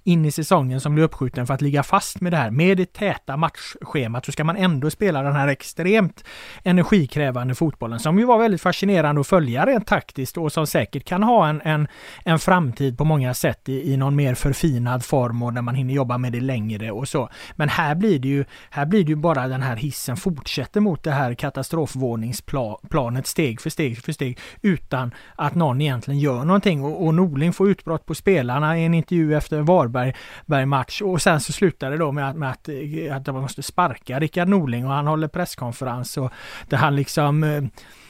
in 0.03 0.25
i 0.25 0.31
säsongen 0.31 0.81
som 0.81 0.95
blir 0.95 1.03
uppskjuten 1.03 1.47
för 1.47 1.53
att 1.53 1.61
ligga 1.61 1.83
fast 1.83 2.21
med 2.21 2.33
det 2.33 2.37
här. 2.37 2.51
Med 2.51 2.77
det 2.77 2.93
täta 2.93 3.37
matchschemat 3.37 4.25
så 4.25 4.31
ska 4.31 4.43
man 4.43 4.57
ändå 4.57 4.89
spela 4.89 5.21
den 5.21 5.35
här 5.35 5.47
extremt 5.47 6.23
energikrävande 6.63 7.55
fotbollen 7.55 7.99
som 7.99 8.19
ju 8.19 8.25
var 8.25 8.37
väldigt 8.37 8.61
fascinerande 8.61 9.21
att 9.21 9.27
följa 9.27 9.65
rent 9.65 9.87
taktiskt 9.87 10.37
och 10.37 10.51
som 10.51 10.67
säkert 10.67 11.05
kan 11.05 11.23
ha 11.23 11.47
en, 11.47 11.61
en, 11.61 11.87
en 12.25 12.39
framtid 12.39 12.97
på 12.97 13.03
många 13.03 13.33
sätt 13.33 13.69
i, 13.69 13.93
i 13.93 13.97
någon 13.97 14.15
mer 14.15 14.35
förfinad 14.35 15.05
form 15.05 15.43
och 15.43 15.53
när 15.53 15.61
man 15.61 15.75
hinner 15.75 15.93
jobba 15.93 16.17
med 16.17 16.31
det 16.31 16.41
längre 16.41 16.91
och 16.91 17.07
så. 17.07 17.29
Men 17.55 17.69
här 17.69 17.95
blir 17.95 18.19
det 18.19 18.27
ju, 18.27 18.45
här 18.69 18.85
blir 18.85 19.03
det 19.03 19.09
ju 19.09 19.15
bara 19.15 19.47
den 19.47 19.61
här 19.61 19.75
hissen 19.75 20.17
fortsätter 20.17 20.79
mot 20.79 21.03
det 21.03 21.11
här 21.11 21.33
katastrofvåningsplanet 21.33 23.27
steg 23.27 23.61
för 23.61 23.69
steg 23.69 24.03
för 24.03 24.11
steg 24.11 24.39
utan 24.61 25.11
att 25.35 25.55
någon 25.55 25.81
egentligen 25.81 26.19
gör 26.19 26.45
någonting 26.45 26.83
och, 26.83 27.05
och 27.05 27.13
Norling 27.13 27.53
får 27.53 27.69
utbrott 27.69 28.05
på 28.05 28.15
spelarna 28.15 28.79
i 28.79 28.85
en 28.85 28.93
intervju 28.93 29.35
efter 29.37 29.61
Varberg-match 29.69 31.01
och 31.01 31.21
sen 31.21 31.39
så 31.39 31.53
slutar 31.53 31.91
det 31.91 31.97
då 31.97 32.11
med 32.11 32.29
att, 32.29 32.35
med 32.35 32.49
att, 32.49 32.69
eh, 32.69 33.15
att 33.15 33.25
de 33.25 33.41
måste 33.41 33.63
sparka 33.63 34.19
Rickard 34.19 34.47
Norling 34.47 34.85
och 34.85 34.91
han 34.91 35.07
håller 35.07 35.27
presskonferens 35.27 36.17
och 36.17 36.31
där 36.69 36.77
han 36.77 36.95
liksom 36.95 37.43
eh, 37.43 37.63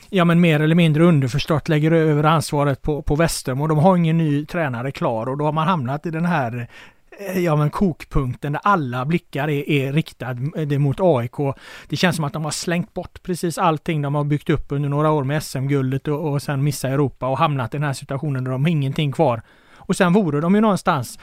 ja 0.10 0.26
men 0.26 0.42
mer 0.42 0.60
eller 0.60 0.76
mindre 0.76 1.04
underförstått 1.04 1.70
lägger 1.70 1.92
över 1.92 2.24
ansvaret 2.24 2.82
på, 2.82 3.02
på 3.02 3.16
Western 3.16 3.62
och 3.62 3.68
de 3.68 3.78
har 3.78 3.98
ingen 3.98 4.18
ny 4.18 4.46
tränare 4.46 4.92
klar 4.92 5.30
och 5.30 5.38
då 5.38 5.46
har 5.46 5.52
man 5.52 5.68
hamnat 5.68 6.06
i 6.06 6.12
den 6.12 6.26
här 6.26 6.68
eh, 7.20 7.40
ja 7.40 7.56
men 7.56 7.70
kokpunkten 7.70 8.52
där 8.52 8.62
alla 8.64 9.06
blickar 9.06 9.50
är, 9.50 9.70
är 9.70 9.94
riktade 9.94 10.80
mot 10.80 10.98
AIK. 11.00 11.56
Det 11.88 11.96
känns 11.96 12.16
som 12.16 12.26
att 12.26 12.34
de 12.34 12.44
har 12.44 12.52
slängt 12.52 12.94
bort 12.94 13.24
precis 13.24 13.58
allting 13.58 14.02
de 14.02 14.16
har 14.16 14.24
byggt 14.24 14.50
upp 14.50 14.66
under 14.70 14.90
några 14.90 15.12
år 15.12 15.24
med 15.24 15.44
SM-guldet 15.44 16.08
och, 16.08 16.32
och 16.32 16.42
sen 16.42 16.64
missa 16.64 16.90
Europa 16.90 17.28
och 17.28 17.38
hamnat 17.38 17.74
i 17.74 17.78
den 17.78 17.88
här 17.88 17.94
situationen 17.94 18.44
där 18.44 18.52
de 18.52 18.64
har 18.64 18.72
ingenting 18.72 19.12
kvar. 19.12 19.42
Och 19.76 19.96
sen 19.96 20.14
vore 20.14 20.42
de 20.42 20.56
ju 20.56 20.62
någonstans 20.62 21.20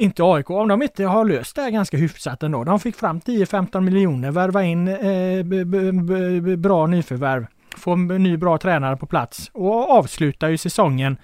inte 0.00 0.22
AIK, 0.24 0.50
om 0.50 0.68
de 0.68 0.82
inte 0.82 1.04
har 1.04 1.24
löst 1.24 1.56
det 1.56 1.62
här 1.62 1.70
ganska 1.70 1.96
hyfsat 1.96 2.42
ändå. 2.42 2.64
De 2.64 2.80
fick 2.80 2.96
fram 2.96 3.20
10-15 3.20 3.80
miljoner, 3.80 4.30
värva 4.30 4.62
in 4.62 4.88
eh, 4.88 6.56
bra 6.56 6.86
nyförvärv, 6.86 7.46
få 7.76 7.92
en 7.92 8.06
ny 8.06 8.36
bra 8.36 8.58
tränare 8.58 8.96
på 8.96 9.06
plats 9.06 9.50
och 9.52 9.90
avslutar 9.90 10.48
ju 10.48 10.56
säsongen 10.58 11.16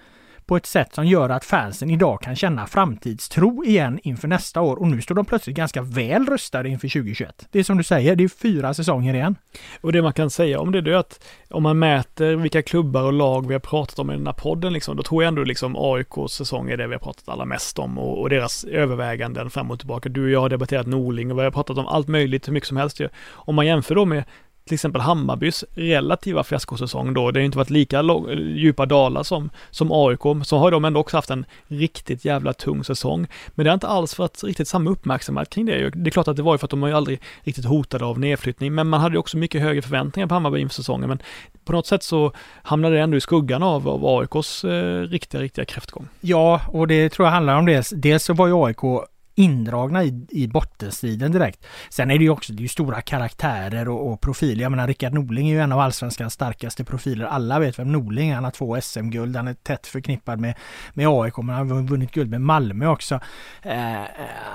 på 0.47 0.57
ett 0.57 0.67
sätt 0.67 0.95
som 0.95 1.07
gör 1.07 1.29
att 1.29 1.45
fansen 1.45 1.91
idag 1.91 2.21
kan 2.23 2.37
känna 2.37 2.67
framtidstro 2.67 3.65
igen 3.65 4.01
inför 4.03 4.29
nästa 4.29 4.61
år 4.61 4.77
och 4.77 4.89
nu 4.89 5.03
står 5.03 5.15
de 5.15 5.25
plötsligt 5.25 5.57
ganska 5.57 5.83
väl 5.83 6.27
rustade 6.27 6.69
inför 6.69 6.89
2021. 6.89 7.47
Det 7.51 7.59
är 7.59 7.63
som 7.63 7.77
du 7.77 7.85
säger, 7.85 8.17
det 8.17 8.25
är 8.25 8.29
fyra 8.29 8.75
säsonger 8.75 9.15
igen. 9.15 9.37
Och 9.81 9.93
det 9.93 10.03
man 10.03 10.13
kan 10.13 10.31
säga 10.31 10.61
om 10.61 10.73
det 10.73 10.79
är 10.79 10.95
att 10.95 11.25
om 11.51 11.63
man 11.63 11.79
mäter 11.79 12.37
vilka 12.37 12.63
klubbar 12.63 13.03
och 13.03 13.13
lag 13.13 13.49
vi 13.49 13.55
har 13.55 13.61
pratat 13.61 13.99
om 13.99 14.11
i 14.11 14.15
den 14.15 14.27
här 14.27 14.35
podden, 14.35 14.73
liksom, 14.73 14.97
då 14.97 15.03
tror 15.03 15.23
jag 15.23 15.29
ändå 15.29 15.45
liksom 15.45 15.77
AIKs 15.79 16.33
säsong 16.33 16.71
är 16.71 16.77
det 16.77 16.87
vi 16.87 16.95
har 16.95 17.01
pratat 17.01 17.29
allra 17.29 17.45
mest 17.45 17.79
om 17.79 17.99
och, 17.99 18.21
och 18.21 18.31
deras 18.31 18.65
överväganden 18.65 19.51
fram 19.51 19.71
och 19.71 19.79
tillbaka. 19.79 20.09
Du 20.09 20.25
och 20.25 20.31
jag 20.31 20.41
har 20.41 20.49
debatterat 20.49 20.87
Norling 20.87 21.31
och 21.31 21.39
vi 21.39 21.43
har 21.43 21.51
pratat 21.51 21.79
om 21.79 21.87
allt 21.87 22.09
möjligt 22.09 22.49
hur 22.49 22.53
mycket 22.53 22.69
som 22.69 22.77
helst. 22.77 23.01
Om 23.31 23.55
man 23.55 23.67
jämför 23.67 23.95
då 23.95 24.05
med 24.05 24.25
till 24.67 24.75
exempel 24.75 25.01
Hammarbys 25.01 25.65
relativa 25.75 26.45
fiaskosäsong 26.45 27.15
då, 27.15 27.31
det 27.31 27.41
har 27.41 27.45
inte 27.45 27.59
varit 27.59 27.71
lika 27.71 27.99
eh, 27.99 28.39
djupa 28.39 28.87
dalar 28.87 29.23
som, 29.23 29.51
som 29.71 29.93
AIK, 29.93 30.47
så 30.47 30.59
har 30.59 30.71
de 30.71 30.85
ändå 30.85 31.01
också 31.01 31.17
haft 31.17 31.31
en 31.31 31.45
riktigt 31.67 32.25
jävla 32.25 32.53
tung 32.53 32.85
säsong. 32.85 33.27
Men 33.49 33.65
det 33.65 33.71
har 33.71 33.75
inte 33.75 33.87
alls 33.89 34.19
varit 34.19 34.45
riktigt 34.45 34.69
samma 34.69 34.91
uppmärksamhet 34.91 35.51
kring 35.51 35.67
det. 35.67 35.91
Det 35.91 36.09
är 36.09 36.11
klart 36.11 36.29
att 36.29 36.37
det 36.37 36.43
var 36.43 36.55
ju 36.55 36.59
för 36.59 36.67
att 36.67 36.71
de 36.71 36.83
har 36.83 36.89
ju 36.89 36.95
aldrig 36.95 37.21
riktigt 37.43 37.65
hotade 37.65 38.05
av 38.05 38.19
nedflyttning, 38.21 38.75
men 38.75 38.89
man 38.89 39.01
hade 39.01 39.15
ju 39.15 39.19
också 39.19 39.37
mycket 39.37 39.63
högre 39.63 39.83
förväntningar 39.83 40.27
på 40.27 40.35
Hammarby 40.35 40.61
inför 40.61 40.75
säsongen, 40.75 41.09
men 41.09 41.19
på 41.65 41.73
något 41.73 41.87
sätt 41.87 42.03
så 42.03 42.33
hamnade 42.63 42.97
det 42.97 43.03
ändå 43.03 43.17
i 43.17 43.21
skuggan 43.21 43.63
av, 43.63 43.89
av 43.89 44.07
AIKs 44.07 44.65
eh, 44.65 45.03
riktiga, 45.03 45.41
riktiga 45.41 45.65
kräftgång. 45.65 46.09
Ja, 46.21 46.61
och 46.69 46.89
det 46.89 47.09
tror 47.09 47.27
jag 47.27 47.33
handlar 47.33 47.59
om 47.59 47.67
det. 47.67 47.89
Dels 47.93 48.25
så 48.25 48.35
var 48.35 48.47
ju 48.47 48.65
AIK 48.65 49.07
indragna 49.37 50.05
i, 50.05 50.27
i 50.29 50.49
bottenstriden 50.49 51.33
direkt. 51.33 51.67
Sen 51.89 52.11
är 52.11 52.19
det 52.19 52.25
ju 52.25 52.31
också 52.31 52.53
det 52.53 52.61
är 52.61 52.63
ju 52.63 52.69
stora 52.69 53.01
karaktärer 53.01 53.89
och, 53.89 54.13
och 54.13 54.21
profiler. 54.21 54.63
Jag 54.63 54.71
menar 54.71 54.87
Rickard 54.87 55.13
Norling 55.13 55.49
är 55.49 55.53
ju 55.53 55.61
en 55.61 55.73
av 55.73 55.81
allsvenskans 55.81 56.33
starkaste 56.33 56.85
profiler. 56.85 57.27
Alla 57.27 57.59
vet 57.59 57.79
vem 57.79 57.93
Norling 57.93 58.31
är. 58.31 58.35
Han 58.35 58.45
har 58.45 58.51
två 58.51 58.81
SM-guld. 58.81 59.37
Han 59.37 59.49
är 59.49 59.55
tätt 59.55 59.87
förknippad 59.87 60.41
med, 60.41 60.55
med 60.95 61.07
AIK 61.09 61.37
men 61.37 61.49
han 61.49 61.71
har 61.71 61.83
vunnit 61.83 62.13
guld 62.13 62.31
med 62.31 62.41
Malmö 62.41 62.87
också. 62.87 63.21
Eh, 63.63 64.03
eh, 64.03 64.07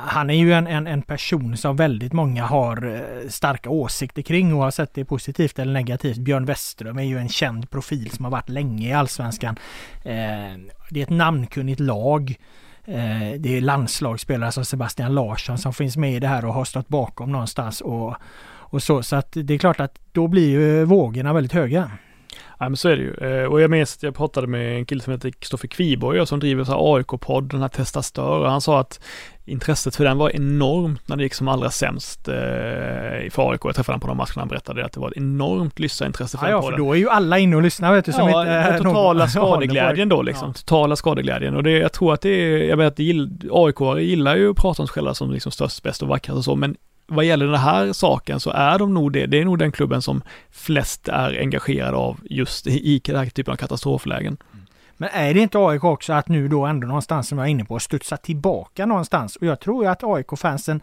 han 0.06 0.30
är 0.30 0.34
ju 0.34 0.54
en, 0.54 0.67
en, 0.67 0.88
en, 0.88 1.02
person 1.02 1.58
som 1.58 1.76
väldigt 1.76 2.13
många 2.13 2.46
har 2.46 2.96
eh, 2.96 3.30
starka 3.30 3.70
åsikter 3.70 4.22
kring 4.22 4.54
oavsett 4.54 4.94
det 4.94 5.02
är 5.02 5.06
positivt 5.06 5.60
eller 5.60 5.74
negativt. 5.74 6.17
Björn 6.17 6.46
Westerum 6.46 6.98
är 6.98 7.04
ju 7.04 7.17
en 7.17 7.30
känd 7.30 7.70
profil 7.70 8.12
som 8.12 8.26
har 8.26 8.32
varit 8.32 8.50
länge 8.50 8.89
i 8.89 8.94
allsvenskan. 8.94 9.56
Eh, 10.04 10.58
det 10.89 11.00
är 11.00 11.04
ett 11.04 11.10
namnkunnigt 11.10 11.80
lag. 11.80 12.38
Eh, 12.86 13.39
det 13.39 13.58
är 13.58 13.62
landslagsspelare 13.62 14.52
som 14.52 14.65
Sebastian 14.65 15.15
Larsson 15.15 15.58
som 15.58 15.74
finns 15.74 15.98
med 15.98 16.13
i 16.15 16.20
det 16.20 16.28
här 16.28 16.46
och 16.46 16.54
har 16.54 16.65
stått 16.65 16.88
bakom 16.88 17.32
någonstans 17.32 17.82
och, 17.82 18.15
och 18.44 18.84
så. 18.84 19.04
Så 19.04 19.15
att 19.15 19.32
det 19.32 19.54
är 19.54 19.58
klart 19.58 19.80
att 19.80 20.00
då 20.12 20.28
blir 20.28 20.50
ju 20.50 20.84
vågorna 20.84 21.34
väldigt 21.34 21.54
höga. 21.54 21.91
Ja 22.62 22.69
men 22.69 22.78
så 22.78 22.89
är 22.89 22.95
det 22.95 23.02
ju. 23.02 23.41
Eh, 23.41 23.45
och 23.45 23.62
jag 23.62 23.71
minns 23.71 23.95
att 23.95 24.04
jag 24.04 24.15
pratade 24.15 24.47
med 24.47 24.78
en 24.78 24.86
kille 24.86 25.02
som 25.02 25.13
heter 25.13 25.30
Kristoffer 25.30 25.67
Kviborg 25.67 26.28
som 26.28 26.39
driver 26.39 26.63
så 26.63 26.95
AIK-podd, 26.95 27.50
den 27.50 27.62
här 27.62 27.67
Testa 27.67 28.02
Stör. 28.02 28.39
Och 28.39 28.52
han 28.52 28.62
sa 28.62 28.80
att 28.80 29.00
intresset 29.45 29.95
för 29.95 30.04
den 30.04 30.17
var 30.17 30.36
enormt 30.36 31.08
när 31.08 31.15
det 31.15 31.24
gick 31.24 31.34
som 31.34 31.47
allra 31.47 31.71
sämst 31.71 32.28
eh, 32.28 32.34
för 33.32 33.52
AIK. 33.52 33.62
Jag 33.63 33.76
träffade 33.76 33.93
honom 33.93 34.00
på 34.00 34.08
de 34.08 34.17
matcherna 34.17 34.36
han 34.36 34.47
berättade 34.47 34.86
att 34.86 34.91
det 34.91 35.00
var 35.00 35.08
ett 35.08 35.17
enormt 35.17 35.80
lyssnarintresse 35.80 36.38
för 36.38 36.45
ja, 36.45 36.52
den 36.52 36.63
ja, 36.63 36.69
för 36.71 36.78
då 36.78 36.93
är 36.93 36.97
ju 36.97 37.10
alla 37.10 37.39
inne 37.39 37.56
och 37.56 37.62
lyssnar 37.62 37.95
vet 37.95 38.06
du. 38.06 38.12
Som 38.12 38.30
ja, 38.30 38.41
inte, 38.41 38.78
totala 38.84 39.28
skadeglädjen 39.28 40.10
då 40.10 40.21
liksom. 40.21 40.47
Ja. 40.47 40.54
Totala 40.54 40.95
skadeglädjen. 40.95 41.56
Och 41.56 41.63
det, 41.63 41.71
jag 41.71 41.93
tror 41.93 42.13
att 42.13 42.21
det 42.21 42.30
är, 42.30 42.58
jag 42.63 42.78
vet 42.78 42.93
att 42.93 43.00
AIK 43.52 44.00
gillar 44.00 44.36
ju 44.36 44.52
att 44.52 44.58
prata 44.58 44.82
om 44.82 44.88
sig 44.88 44.93
själva 44.93 45.13
som 45.13 45.32
liksom 45.32 45.52
störst, 45.52 45.84
bäst 45.84 46.02
och 46.02 46.08
vackrast 46.08 46.38
och 46.38 46.43
så, 46.45 46.56
men 46.56 46.76
vad 47.15 47.26
gäller 47.26 47.45
den 47.45 47.56
här 47.56 47.93
saken 47.93 48.39
så 48.39 48.50
är 48.50 48.80
de 48.80 48.93
nog 48.93 49.13
det. 49.13 49.26
Det 49.26 49.41
är 49.41 49.45
nog 49.45 49.60
den 49.60 49.71
klubben 49.71 50.02
som 50.02 50.21
flest 50.52 51.08
är 51.08 51.39
engagerade 51.39 51.97
av 51.97 52.19
just 52.24 52.67
i, 52.67 53.02
den 53.06 53.15
här 53.15 53.26
typen 53.26 53.52
av 53.52 53.58
katastroflägen. 53.58 54.38
Men 54.97 55.10
är 55.13 55.34
det 55.34 55.39
inte 55.39 55.58
AIK 55.58 55.84
också 55.84 56.13
att 56.13 56.28
nu 56.28 56.47
då 56.47 56.65
ändå 56.65 56.88
någonstans 56.88 57.28
som 57.28 57.38
jag 57.38 57.47
är 57.47 57.52
inne 57.52 57.65
på 57.65 57.80
studsa 57.80 58.17
tillbaka 58.17 58.86
någonstans? 58.86 59.36
Och 59.36 59.47
jag 59.47 59.60
tror 59.60 59.84
ju 59.84 59.89
att 59.89 60.04
AIK-fansen 60.04 60.82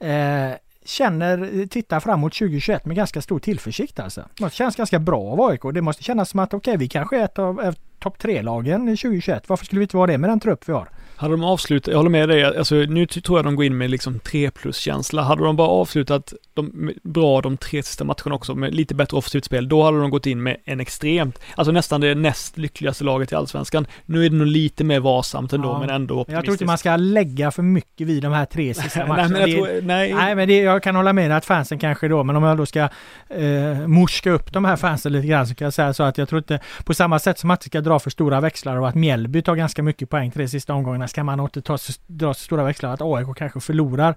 eh, 0.00 0.50
känner, 0.84 1.66
tittar 1.66 2.00
framåt 2.00 2.32
2021 2.32 2.84
med 2.84 2.96
ganska 2.96 3.22
stor 3.22 3.38
tillförsikt 3.38 4.00
alltså. 4.00 4.24
Det 4.38 4.52
känns 4.52 4.76
ganska 4.76 4.98
bra 4.98 5.20
av 5.20 5.40
AIK. 5.40 5.60
Det 5.74 5.82
måste 5.82 6.02
kännas 6.02 6.30
som 6.30 6.40
att 6.40 6.54
okej, 6.54 6.70
okay, 6.70 6.78
vi 6.78 6.88
kanske 6.88 7.20
är 7.20 7.24
ett 7.24 7.38
av 7.38 7.74
topp 7.98 8.18
tre-lagen 8.18 8.80
2021. 8.80 9.48
Varför 9.48 9.64
skulle 9.64 9.78
vi 9.78 9.84
inte 9.84 9.96
vara 9.96 10.06
det 10.06 10.18
med 10.18 10.30
den 10.30 10.40
trupp 10.40 10.68
vi 10.68 10.72
har? 10.72 10.88
Hade 11.16 11.34
de 11.34 11.44
avslutat, 11.44 11.86
jag 11.88 11.96
håller 11.96 12.10
med 12.10 12.28
dig, 12.28 12.44
alltså 12.44 12.74
nu 12.74 13.06
tror 13.06 13.38
jag 13.38 13.44
de 13.44 13.56
går 13.56 13.64
in 13.64 13.76
med 13.76 13.90
liksom 13.90 14.18
3 14.18 14.50
plus 14.50 14.76
känsla. 14.76 15.22
Hade 15.22 15.44
de 15.44 15.56
bara 15.56 15.68
avslutat 15.68 16.32
de, 16.54 16.92
bra 17.02 17.40
de 17.40 17.56
tre 17.56 17.82
sista 17.82 18.04
matcherna 18.04 18.34
också 18.34 18.54
med 18.54 18.74
lite 18.74 18.94
bättre 18.94 19.16
offensivt 19.16 19.44
spel, 19.44 19.68
då 19.68 19.82
hade 19.82 20.00
de 20.00 20.10
gått 20.10 20.26
in 20.26 20.42
med 20.42 20.56
en 20.64 20.80
extremt, 20.80 21.38
alltså 21.56 21.72
nästan 21.72 22.00
det 22.00 22.14
näst 22.14 22.58
lyckligaste 22.58 23.04
laget 23.04 23.32
i 23.32 23.34
allsvenskan. 23.34 23.86
Nu 24.06 24.26
är 24.26 24.30
det 24.30 24.36
nog 24.36 24.46
lite 24.46 24.84
mer 24.84 25.00
varsamt 25.00 25.52
ändå, 25.52 25.68
ja, 25.68 25.78
men 25.80 25.90
ändå 25.90 26.20
optimistiskt. 26.20 26.34
Jag 26.36 26.44
tror 26.44 26.54
inte 26.54 26.64
man 26.64 26.78
ska 26.78 26.96
lägga 26.96 27.50
för 27.50 27.62
mycket 27.62 28.06
vid 28.06 28.22
de 28.22 28.32
här 28.32 28.44
tre 28.44 28.74
sista 28.82 29.06
matcherna. 29.06 29.28
nej, 29.28 29.30
men 29.30 29.40
jag 29.40 29.50
tror, 29.50 29.82
nej. 29.82 30.14
nej, 30.14 30.34
men 30.34 30.48
det, 30.48 30.58
jag 30.58 30.82
kan 30.82 30.96
hålla 30.96 31.12
med 31.12 31.32
att 31.36 31.44
fansen 31.44 31.78
kanske 31.78 32.08
då, 32.08 32.24
men 32.24 32.36
om 32.36 32.42
jag 32.42 32.56
då 32.56 32.66
ska 32.66 32.88
eh, 33.28 33.86
morska 33.86 34.30
upp 34.30 34.52
de 34.52 34.64
här 34.64 34.76
fansen 34.76 35.12
lite 35.12 35.26
grann 35.26 35.46
så 35.46 35.54
kan 35.54 35.64
jag 35.64 35.74
säga 35.74 35.94
så 35.94 36.02
att 36.02 36.18
jag 36.18 36.28
tror 36.28 36.38
inte, 36.38 36.60
på 36.84 36.94
samma 36.94 37.18
sätt 37.18 37.38
som 37.38 37.50
att 37.50 37.60
det 37.60 37.66
ska 37.66 37.80
dra 37.80 37.98
för 37.98 38.10
stora 38.10 38.40
växlar 38.40 38.76
och 38.76 38.88
att 38.88 38.94
Mjällby 38.94 39.42
tar 39.42 39.56
ganska 39.56 39.82
mycket 39.82 40.10
poäng 40.10 40.30
tre 40.30 40.48
sista 40.48 40.74
omgångarna 40.74 41.08
ska 41.08 41.24
man 41.24 41.40
inte 41.40 41.62
ta, 41.62 41.78
dra 42.06 42.34
stora 42.34 42.64
växlar 42.64 42.94
att 42.94 43.02
AIK 43.02 43.36
kanske 43.36 43.60
förlorar 43.60 44.14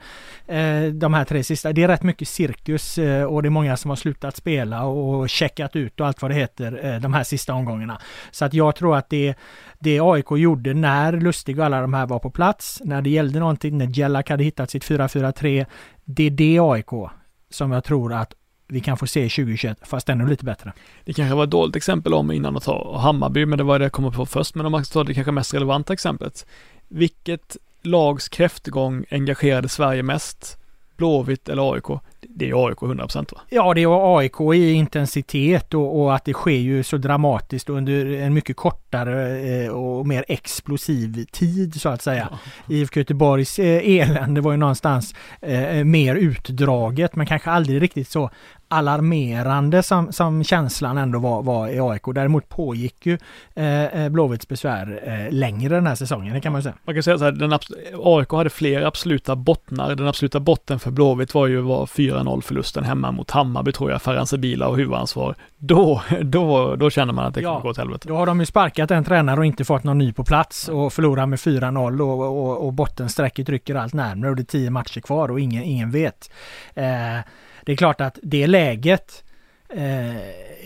eh, 0.47 0.83
de 0.93 1.13
här 1.13 1.25
tre 1.25 1.43
sista. 1.43 1.73
Det 1.73 1.83
är 1.83 1.87
rätt 1.87 2.03
mycket 2.03 2.26
cirkus 2.29 2.97
eh, 2.97 3.23
och 3.23 3.41
det 3.41 3.47
är 3.47 3.49
många 3.49 3.77
som 3.77 3.89
har 3.89 3.95
slutat 3.95 4.35
spela 4.35 4.83
och 4.83 5.29
checkat 5.29 5.75
ut 5.75 5.99
och 5.99 6.07
allt 6.07 6.21
vad 6.21 6.31
det 6.31 6.35
heter 6.35 6.85
eh, 6.85 7.01
de 7.01 7.13
här 7.13 7.23
sista 7.23 7.53
omgångarna. 7.53 8.01
Så 8.31 8.45
att 8.45 8.53
jag 8.53 8.75
tror 8.75 8.97
att 8.97 9.09
det, 9.09 9.35
det 9.79 9.99
AIK 9.99 10.31
gjorde 10.31 10.73
när 10.73 11.13
Lustig 11.13 11.59
och 11.59 11.65
alla 11.65 11.81
de 11.81 11.93
här 11.93 12.05
var 12.05 12.19
på 12.19 12.31
plats, 12.31 12.81
när 12.83 13.01
det 13.01 13.09
gällde 13.09 13.39
någonting, 13.39 13.77
när 13.77 13.99
Jellak 13.99 14.29
hade 14.29 14.43
hittat 14.43 14.71
sitt 14.71 14.83
4-4-3, 14.83 15.65
det 16.05 16.23
är 16.23 16.29
det 16.29 16.59
AIK 16.59 17.11
som 17.49 17.71
jag 17.71 17.83
tror 17.83 18.13
att 18.13 18.33
vi 18.67 18.79
kan 18.79 18.97
få 18.97 19.07
se 19.07 19.29
2021, 19.29 19.77
fast 19.81 20.09
ännu 20.09 20.27
lite 20.27 20.45
bättre. 20.45 20.73
Det 21.05 21.13
kanske 21.13 21.35
var 21.35 21.43
ett 21.43 21.49
dåligt 21.49 21.75
exempel 21.75 22.13
om 22.13 22.31
innan 22.31 22.57
att 22.57 22.63
ta 22.63 22.97
Hammarby, 22.97 23.45
men 23.45 23.57
det 23.57 23.63
var 23.63 23.79
det 23.79 23.85
jag 23.85 23.91
kom 23.91 24.11
på 24.11 24.25
först. 24.25 24.55
Men 24.55 24.65
om 24.65 24.71
man 24.71 24.83
tar 24.83 25.03
det 25.03 25.13
kanske 25.13 25.31
mest 25.31 25.53
relevanta 25.53 25.93
exemplet. 25.93 26.45
Vilket 26.87 27.57
lags 27.81 28.29
kräftgång 28.29 29.05
engagerade 29.11 29.69
Sverige 29.69 30.03
mest? 30.03 30.57
Blåvitt 30.97 31.49
eller 31.49 31.73
AIK? 31.73 32.01
Det 32.21 32.49
är 32.49 32.67
AIK 32.67 32.77
100% 32.77 33.33
va? 33.35 33.41
Ja, 33.49 33.73
det 33.73 33.83
är 33.83 34.17
AIK 34.17 34.41
i 34.55 34.71
intensitet 34.71 35.73
och, 35.73 36.01
och, 36.01 36.15
att 36.15 36.25
det 36.25 36.33
sker 36.33 36.51
ju 36.51 36.83
så 36.83 36.97
dramatiskt 36.97 37.69
under 37.69 38.05
en 38.05 38.33
mycket 38.33 38.55
kortare 38.55 39.39
eh, 39.39 39.69
och 39.69 40.07
mer 40.07 40.25
explosiv 40.27 41.25
tid 41.31 41.81
så 41.81 41.89
att 41.89 42.01
säga. 42.01 42.27
Ja. 42.31 42.75
IFK 42.75 42.99
Göteborgs 42.99 43.59
eh, 43.59 43.99
elände 43.99 44.41
var 44.41 44.51
ju 44.51 44.57
någonstans 44.57 45.15
eh, 45.41 45.83
mer 45.83 46.15
utdraget 46.15 47.15
men 47.15 47.25
kanske 47.25 47.49
aldrig 47.49 47.81
riktigt 47.81 48.09
så 48.09 48.29
alarmerande 48.69 49.83
som, 49.83 50.13
som 50.13 50.43
känslan 50.43 50.97
ändå 50.97 51.19
var, 51.19 51.43
var 51.43 51.67
i 51.67 51.79
AIK. 51.79 52.01
Däremot 52.15 52.49
pågick 52.49 53.05
ju 53.05 53.17
eh, 53.55 54.09
Blåvitts 54.09 54.47
besvär 54.47 55.01
eh, 55.03 55.33
längre 55.33 55.75
den 55.75 55.87
här 55.87 55.95
säsongen, 55.95 56.33
det 56.33 56.41
kan 56.41 56.51
man 56.51 56.63
säga. 56.63 56.75
Man 56.83 56.95
kan 56.95 57.03
säga 57.03 57.17
så 57.17 57.23
här, 57.23 57.59
AIK 58.03 58.31
hade 58.31 58.49
fler 58.49 58.81
absoluta 58.81 59.35
bottnar. 59.35 59.95
Den 59.95 60.07
absoluta 60.07 60.39
botten 60.39 60.79
för 60.79 60.91
Blåvitt 60.91 61.33
var 61.33 61.47
ju 61.47 61.61
var 61.61 61.85
4-0 62.07 62.41
förlusten 62.41 62.83
hemma 62.83 63.11
mot 63.11 63.31
Hammarby 63.31 63.71
tror 63.71 63.91
jag, 63.91 64.01
Ferhan 64.01 64.27
Sebila 64.27 64.67
och 64.67 64.77
huvudansvar. 64.77 65.35
Då, 65.57 66.01
då, 66.21 66.75
då 66.75 66.89
känner 66.89 67.13
man 67.13 67.25
att 67.25 67.33
det 67.33 67.41
kommer 67.41 67.59
gå 67.59 67.69
åt 67.69 67.77
helvete. 67.77 68.07
Då 68.07 68.15
har 68.15 68.25
de 68.25 68.39
ju 68.39 68.45
sparkat 68.45 68.91
en 68.91 69.03
tränare 69.03 69.39
och 69.39 69.45
inte 69.45 69.65
fått 69.65 69.83
någon 69.83 69.97
ny 69.97 70.13
på 70.13 70.23
plats 70.23 70.67
och 70.67 70.93
förlorar 70.93 71.25
med 71.25 71.39
4-0 71.39 72.01
och, 72.01 72.47
och, 72.47 72.65
och 72.65 72.73
bottensträcket 72.73 73.49
rycker 73.49 73.75
allt 73.75 73.93
närmare 73.93 74.29
och 74.29 74.35
det 74.35 74.41
är 74.41 74.43
tio 74.43 74.69
matcher 74.69 75.01
kvar 75.01 75.31
och 75.31 75.39
ingen, 75.39 75.63
ingen 75.63 75.91
vet. 75.91 76.31
Eh, 76.75 77.19
det 77.63 77.71
är 77.71 77.75
klart 77.75 78.01
att 78.01 78.19
det 78.23 78.47
läget 78.47 79.23
eh, 79.69 80.17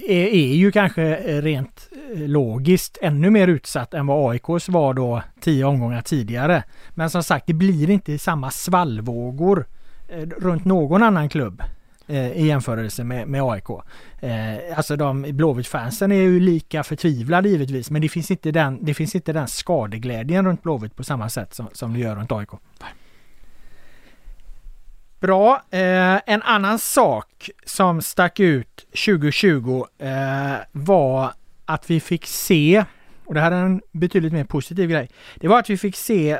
är, 0.09 0.27
är, 0.27 0.55
ju 0.55 0.71
kanske 0.71 1.15
rent 1.41 1.89
logiskt 2.15 2.97
ännu 3.01 3.29
mer 3.29 3.47
utsatt 3.47 3.93
än 3.93 4.07
vad 4.07 4.31
AIKs 4.31 4.69
var 4.69 4.93
då 4.93 5.21
tio 5.41 5.65
omgångar 5.65 6.01
tidigare. 6.01 6.63
Men 6.89 7.09
som 7.09 7.23
sagt, 7.23 7.47
det 7.47 7.53
blir 7.53 7.89
inte 7.89 8.17
samma 8.17 8.51
svallvågor 8.51 9.65
runt 10.37 10.65
någon 10.65 11.03
annan 11.03 11.29
klubb 11.29 11.63
eh, 12.07 12.31
i 12.31 12.47
jämförelse 12.47 13.03
med, 13.03 13.27
med 13.27 13.43
AIK. 13.43 13.69
Eh, 14.19 14.77
alltså 14.77 14.95
de 14.95 15.21
Blåvitt-fansen 15.21 16.11
är 16.11 16.21
ju 16.21 16.39
lika 16.39 16.83
förtvivlade 16.83 17.49
givetvis, 17.49 17.91
men 17.91 18.01
det 18.01 18.09
finns 18.09 18.31
inte 18.31 18.51
den, 18.51 18.85
det 18.85 18.93
finns 18.93 19.15
inte 19.15 19.33
den 19.33 19.47
skadeglädjen 19.47 20.45
runt 20.45 20.63
Blåvitt 20.63 20.95
på 20.95 21.03
samma 21.03 21.29
sätt 21.29 21.53
som, 21.53 21.69
som 21.73 21.93
det 21.93 21.99
gör 21.99 22.15
runt 22.15 22.31
AIK. 22.31 22.49
Bra. 25.19 25.61
Eh, 25.69 26.19
en 26.25 26.41
annan 26.41 26.79
sak 26.79 27.49
som 27.65 28.01
stack 28.01 28.39
ut 28.39 28.85
2020 29.05 29.85
eh, 29.99 30.53
var 30.71 31.33
att 31.65 31.89
vi 31.89 31.99
fick 31.99 32.25
se, 32.25 32.85
och 33.25 33.33
det 33.33 33.41
här 33.41 33.51
är 33.51 33.65
en 33.65 33.81
betydligt 33.91 34.33
mer 34.33 34.43
positiv 34.43 34.89
grej, 34.89 35.09
det 35.35 35.47
var 35.47 35.59
att 35.59 35.69
vi 35.69 35.77
fick 35.77 35.95
se 35.95 36.39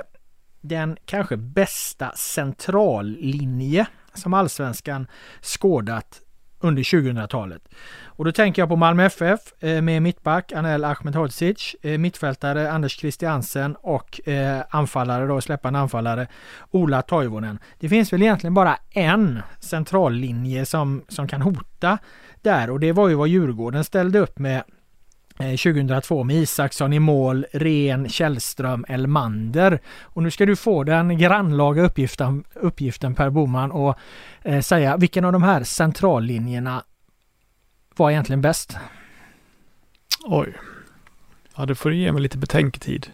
den 0.61 0.97
kanske 1.05 1.37
bästa 1.37 2.11
centrallinje 2.15 3.85
som 4.13 4.33
allsvenskan 4.33 5.07
skådat 5.41 6.21
under 6.61 6.83
2000-talet. 6.83 7.61
Och 8.03 8.25
då 8.25 8.31
tänker 8.31 8.61
jag 8.61 8.69
på 8.69 8.75
Malmö 8.75 9.05
FF 9.05 9.39
eh, 9.59 9.81
med 9.81 10.01
mittback 10.01 10.51
Anel 10.51 10.83
Ahmedhodzic, 10.83 11.75
eh, 11.81 11.97
mittfältare 11.97 12.71
Anders 12.71 12.99
Christiansen 12.99 13.75
och 13.75 14.27
eh, 14.27 14.63
anfallare 14.69 15.27
då, 15.27 15.41
släppande 15.41 15.79
anfallare 15.79 16.27
Ola 16.71 17.01
Toivonen. 17.01 17.59
Det 17.79 17.89
finns 17.89 18.13
väl 18.13 18.21
egentligen 18.21 18.53
bara 18.53 18.77
en 18.89 19.39
centrallinje 19.59 20.65
som, 20.65 21.03
som 21.07 21.27
kan 21.27 21.41
hota 21.41 21.97
där 22.41 22.69
och 22.69 22.79
det 22.79 22.91
var 22.91 23.09
ju 23.09 23.15
vad 23.15 23.27
Djurgården 23.27 23.83
ställde 23.83 24.19
upp 24.19 24.39
med 24.39 24.63
Eh, 25.41 25.57
2002 25.57 26.23
med 26.23 26.35
Isaksson 26.35 26.93
i 26.93 26.99
mål, 26.99 27.45
Ren, 27.53 28.09
Källström, 28.09 28.85
Elmander. 28.87 29.79
Och 30.01 30.23
nu 30.23 30.31
ska 30.31 30.45
du 30.45 30.55
få 30.55 30.83
den 30.83 31.17
grannlaga 31.17 31.83
uppgiften, 31.83 32.43
uppgiften 32.53 33.15
Per 33.15 33.29
Boman 33.29 33.71
och 33.71 33.97
eh, 34.41 34.61
säga 34.61 34.97
vilken 34.97 35.25
av 35.25 35.31
de 35.31 35.43
här 35.43 35.63
centrallinjerna 35.63 36.83
var 37.95 38.11
egentligen 38.11 38.41
bäst? 38.41 38.77
Oj. 40.25 40.53
Ja, 41.55 41.65
det 41.65 41.75
får 41.75 41.89
du 41.89 41.95
ge 41.95 42.11
mig 42.11 42.21
lite 42.21 42.37
betänketid. 42.37 43.07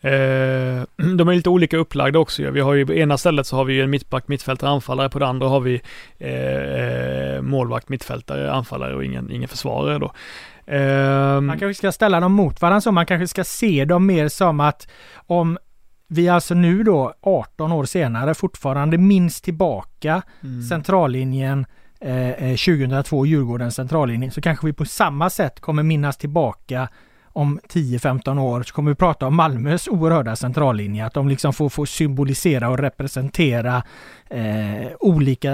Eh, 0.00 0.82
de 1.16 1.28
är 1.28 1.34
lite 1.34 1.50
olika 1.50 1.76
upplagda 1.76 2.18
också. 2.18 2.50
Vi 2.50 2.60
har 2.60 2.74
ju 2.74 2.86
på 2.86 2.94
ena 2.94 3.18
stället 3.18 3.46
så 3.46 3.56
har 3.56 3.64
vi 3.64 3.80
en 3.80 3.90
mittback, 3.90 4.28
mittfältare, 4.28 4.70
anfallare. 4.70 5.08
På 5.08 5.18
det 5.18 5.26
andra 5.26 5.48
har 5.48 5.60
vi 5.60 5.80
eh, 6.18 6.32
eh 6.32 7.42
målvakt, 7.42 7.88
mittfältare, 7.88 8.52
anfallare 8.52 8.94
och 8.94 9.04
ingen, 9.04 9.30
ingen 9.30 9.48
försvarare 9.48 9.98
då. 9.98 10.12
Eh, 10.68 11.40
man 11.40 11.58
kanske 11.58 11.74
ska 11.74 11.92
ställa 11.92 12.20
dem 12.20 12.32
mot 12.32 12.62
varandra 12.62 12.80
så. 12.80 12.92
Man 12.92 13.06
kanske 13.06 13.28
ska 13.28 13.44
se 13.44 13.84
dem 13.84 14.06
mer 14.06 14.28
som 14.28 14.60
att 14.60 14.88
om 15.26 15.58
vi 16.08 16.28
alltså 16.28 16.54
nu 16.54 16.82
då 16.82 17.14
18 17.20 17.72
år 17.72 17.84
senare 17.84 18.34
fortfarande 18.34 18.98
minns 18.98 19.40
tillbaka 19.40 20.22
mm. 20.42 20.62
centrallinjen 20.62 21.66
eh, 22.00 22.56
2002, 22.56 23.24
eh, 23.24 23.30
Djurgårdens 23.30 23.74
centrallinje, 23.74 24.30
så 24.30 24.40
kanske 24.40 24.66
vi 24.66 24.72
på 24.72 24.84
samma 24.84 25.30
sätt 25.30 25.60
kommer 25.60 25.82
minnas 25.82 26.16
tillbaka 26.16 26.88
om 27.38 27.60
10-15 27.68 28.38
år 28.40 28.62
så 28.62 28.74
kommer 28.74 28.90
vi 28.90 28.94
prata 28.94 29.26
om 29.26 29.36
Malmös 29.36 29.88
oerhörda 29.88 30.36
centrallinje. 30.36 31.06
Att 31.06 31.14
de 31.14 31.28
liksom 31.28 31.52
får, 31.52 31.68
får 31.68 31.86
symbolisera 31.86 32.68
och 32.68 32.78
representera 32.78 33.82
eh, 34.30 34.92
olika 35.00 35.50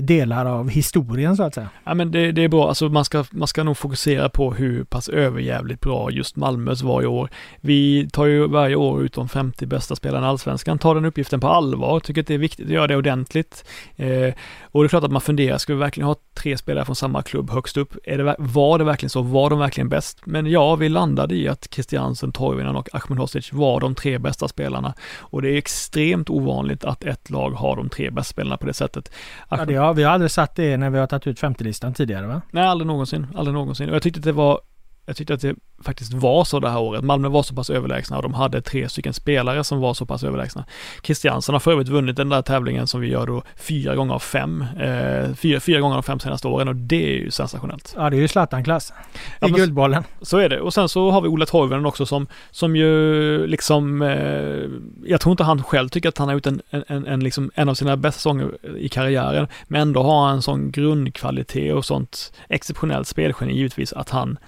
delar 0.00 0.46
av 0.46 0.68
historien 0.68 1.36
så 1.36 1.42
att 1.42 1.54
säga. 1.54 1.68
Ja 1.84 1.94
men 1.94 2.10
det, 2.10 2.32
det, 2.32 2.44
är 2.44 2.48
bra, 2.48 2.68
alltså 2.68 2.88
man 2.88 3.04
ska, 3.04 3.24
man 3.30 3.48
ska 3.48 3.62
nog 3.62 3.76
fokusera 3.76 4.28
på 4.28 4.54
hur 4.54 4.84
pass 4.84 5.08
överjävligt 5.08 5.80
bra 5.80 6.10
just 6.10 6.36
Malmös 6.36 6.82
var 6.82 7.02
i 7.02 7.06
år. 7.06 7.30
Vi 7.60 8.08
tar 8.12 8.26
ju 8.26 8.48
varje 8.48 8.76
år 8.76 9.02
ut 9.02 9.12
de 9.12 9.28
50 9.28 9.66
bästa 9.66 9.96
spelarna 9.96 10.26
i 10.26 10.28
Allsvenskan, 10.28 10.78
tar 10.78 10.94
den 10.94 11.04
uppgiften 11.04 11.40
på 11.40 11.48
allvar, 11.48 12.00
tycker 12.00 12.20
att 12.20 12.26
det 12.26 12.34
är 12.34 12.38
viktigt 12.38 12.66
att 12.66 12.72
göra 12.72 12.86
det 12.86 12.96
ordentligt. 12.96 13.64
Eh, 13.96 14.34
och 14.62 14.82
det 14.82 14.86
är 14.86 14.88
klart 14.88 15.04
att 15.04 15.12
man 15.12 15.20
funderar, 15.20 15.58
ska 15.58 15.72
vi 15.72 15.78
verkligen 15.78 16.06
ha 16.06 16.16
tre 16.34 16.58
spelare 16.58 16.84
från 16.84 16.96
samma 16.96 17.22
klubb 17.22 17.50
högst 17.50 17.76
upp? 17.76 17.96
Är 18.04 18.18
det, 18.18 18.36
var 18.38 18.78
det 18.78 18.84
verkligen 18.84 19.10
så? 19.10 19.22
Var 19.22 19.50
de 19.50 19.58
verkligen 19.58 19.88
bäst? 19.88 20.20
Men 20.24 20.46
ja, 20.46 20.76
vi 20.76 20.88
landade 20.88 21.34
i 21.34 21.48
att 21.48 21.68
Christiansen, 21.74 22.32
Toivonen 22.32 22.76
och 22.76 22.88
Ahmedhodzic 22.94 23.52
var 23.52 23.80
de 23.80 23.94
tre 23.94 24.18
bästa 24.18 24.48
spelarna. 24.48 24.94
Och 25.18 25.42
det 25.42 25.50
är 25.50 25.56
extremt 25.56 26.30
ovanligt 26.30 26.84
att 26.84 27.04
ett 27.04 27.30
lag 27.30 27.50
har 27.50 27.76
de 27.76 27.88
tre 27.88 28.10
bästa 28.16 28.32
spelarna 28.32 28.56
på 28.56 28.66
det 28.66 28.74
sättet. 28.74 29.12
Ja, 29.48 29.64
det 29.64 29.74
har, 29.74 29.94
vi 29.94 30.02
har 30.02 30.12
aldrig 30.12 30.30
satt 30.30 30.54
det 30.54 30.76
när 30.76 30.90
vi 30.90 30.98
har 30.98 31.06
tagit 31.06 31.26
ut 31.26 31.40
50-listan 31.40 31.94
tidigare 31.94 32.26
va? 32.26 32.42
Nej, 32.50 32.64
aldrig 32.64 32.86
någonsin. 32.86 33.26
Aldrig 33.36 33.54
någonsin. 33.54 33.88
Och 33.88 33.94
jag 33.94 34.02
tyckte 34.02 34.18
att 34.18 34.24
det 34.24 34.32
var 34.32 34.60
jag 35.06 35.16
tyckte 35.16 35.34
att 35.34 35.40
det 35.40 35.54
faktiskt 35.82 36.12
var 36.12 36.44
så 36.44 36.60
det 36.60 36.70
här 36.70 36.78
året. 36.78 37.04
Malmö 37.04 37.28
var 37.28 37.42
så 37.42 37.54
pass 37.54 37.70
överlägsna 37.70 38.16
och 38.16 38.22
de 38.22 38.34
hade 38.34 38.62
tre 38.62 38.88
stycken 38.88 39.14
spelare 39.14 39.64
som 39.64 39.80
var 39.80 39.94
så 39.94 40.06
pass 40.06 40.24
överlägsna. 40.24 40.64
Christiansen 41.02 41.52
har 41.52 41.60
för 41.60 41.72
övrigt 41.72 41.88
vunnit 41.88 42.16
den 42.16 42.28
där 42.28 42.42
tävlingen 42.42 42.86
som 42.86 43.00
vi 43.00 43.08
gör 43.08 43.26
då 43.26 43.42
fyra 43.56 43.94
gånger 43.94 44.14
av 44.14 44.18
fem. 44.18 44.64
Eh, 44.80 45.34
fyra, 45.34 45.60
fyra 45.60 45.80
gånger 45.80 45.96
av 45.96 46.02
fem 46.02 46.20
senaste 46.20 46.48
åren 46.48 46.68
och 46.68 46.76
det 46.76 47.04
är 47.04 47.18
ju 47.18 47.30
sensationellt. 47.30 47.94
Ja, 47.96 48.10
det 48.10 48.16
är 48.16 48.20
ju 48.20 48.28
Zlatan-klass 48.28 48.90
i 48.90 49.18
ja, 49.40 49.48
Guldbollen. 49.48 50.04
Så 50.22 50.38
är 50.38 50.48
det. 50.48 50.60
Och 50.60 50.74
sen 50.74 50.88
så 50.88 51.10
har 51.10 51.20
vi 51.20 51.28
Ola 51.28 51.46
Toivonen 51.46 51.86
också 51.86 52.06
som, 52.06 52.26
som 52.50 52.76
ju 52.76 53.46
liksom, 53.46 54.02
eh, 54.02 55.10
jag 55.10 55.20
tror 55.20 55.30
inte 55.30 55.44
han 55.44 55.62
själv 55.62 55.88
tycker 55.88 56.08
att 56.08 56.18
han 56.18 56.28
har 56.28 56.34
gjort 56.34 56.46
en, 56.46 56.62
en, 56.70 57.06
en, 57.06 57.20
liksom, 57.20 57.50
en 57.54 57.68
av 57.68 57.74
sina 57.74 57.96
bästa 57.96 58.16
säsonger 58.16 58.76
i 58.78 58.88
karriären, 58.88 59.48
men 59.68 59.80
ändå 59.80 60.02
har 60.02 60.26
han 60.26 60.34
en 60.34 60.42
sån 60.42 60.70
grundkvalitet 60.70 61.74
och 61.74 61.84
sånt 61.84 62.32
exceptionellt 62.48 63.08
spelgeni 63.08 63.56
givetvis 63.56 63.92
att 63.92 64.10
han 64.10 64.38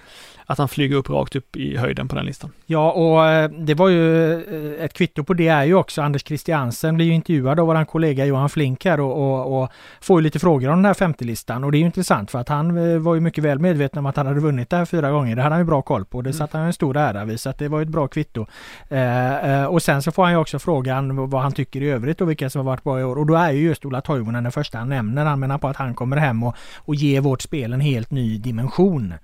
att 0.50 0.58
han 0.58 0.68
flyger 0.68 0.96
upp 0.96 1.10
rakt 1.10 1.36
upp 1.36 1.56
i 1.56 1.76
höjden 1.76 2.08
på 2.08 2.16
den 2.16 2.24
listan. 2.24 2.50
Ja, 2.66 2.92
och 2.92 3.26
eh, 3.26 3.50
det 3.50 3.74
var 3.74 3.88
ju 3.88 4.32
eh, 4.32 4.84
ett 4.84 4.92
kvitto 4.92 5.24
på 5.24 5.34
det 5.34 5.48
är 5.48 5.64
ju 5.64 5.74
också 5.74 6.02
Anders 6.02 6.24
Christiansen 6.26 6.96
blir 6.96 7.06
ju 7.06 7.12
intervjuad 7.12 7.60
av 7.60 7.66
vår 7.66 7.84
kollega 7.84 8.24
Johan 8.24 8.48
Flink 8.48 8.84
här 8.84 9.00
och, 9.00 9.16
och, 9.16 9.62
och 9.62 9.70
får 10.00 10.20
ju 10.20 10.24
lite 10.24 10.38
frågor 10.38 10.68
om 10.68 10.82
den 10.82 10.84
här 10.84 10.94
50-listan 10.94 11.64
och 11.64 11.72
det 11.72 11.78
är 11.78 11.80
ju 11.80 11.86
intressant 11.86 12.30
för 12.30 12.38
att 12.38 12.48
han 12.48 12.92
eh, 12.92 12.98
var 12.98 13.14
ju 13.14 13.20
mycket 13.20 13.44
väl 13.44 13.58
medveten 13.58 13.98
om 13.98 14.06
att 14.06 14.16
han 14.16 14.26
hade 14.26 14.40
vunnit 14.40 14.70
det 14.70 14.76
här 14.76 14.84
fyra 14.84 15.10
gånger. 15.10 15.36
Det 15.36 15.42
hade 15.42 15.54
han 15.54 15.60
ju 15.60 15.66
bra 15.66 15.82
koll 15.82 16.04
på. 16.04 16.22
Det 16.22 16.30
mm. 16.30 16.38
satte 16.38 16.58
han 16.58 16.66
en 16.66 16.72
stor 16.72 16.96
ära 16.96 17.24
vid 17.24 17.40
så 17.40 17.50
att 17.50 17.58
det 17.58 17.68
var 17.68 17.82
ett 17.82 17.88
bra 17.88 18.08
kvitto. 18.08 18.46
Eh, 18.88 19.64
och 19.64 19.82
sen 19.82 20.02
så 20.02 20.12
får 20.12 20.22
han 20.22 20.32
ju 20.32 20.38
också 20.38 20.58
frågan 20.58 21.30
vad 21.30 21.42
han 21.42 21.52
tycker 21.52 21.82
i 21.82 21.90
övrigt 21.90 22.20
och 22.20 22.30
vilka 22.30 22.50
som 22.50 22.58
har 22.58 22.72
varit 22.72 22.84
bra 22.84 23.00
i 23.00 23.04
år 23.04 23.18
och 23.18 23.26
då 23.26 23.34
är 23.34 23.50
ju 23.50 23.62
just 23.62 23.84
Ola 23.84 24.00
Toivonen 24.00 24.42
den 24.42 24.52
första 24.52 24.78
han 24.78 24.88
nämner. 24.88 25.24
Han 25.24 25.40
menar 25.40 25.58
på 25.58 25.68
att 25.68 25.76
han 25.76 25.94
kommer 25.94 26.16
hem 26.16 26.42
och, 26.42 26.56
och 26.76 26.94
ger 26.94 27.20
vårt 27.20 27.42
spel 27.42 27.72
en 27.72 27.80
helt 27.80 28.10
ny 28.10 28.38
dimension. 28.38 29.14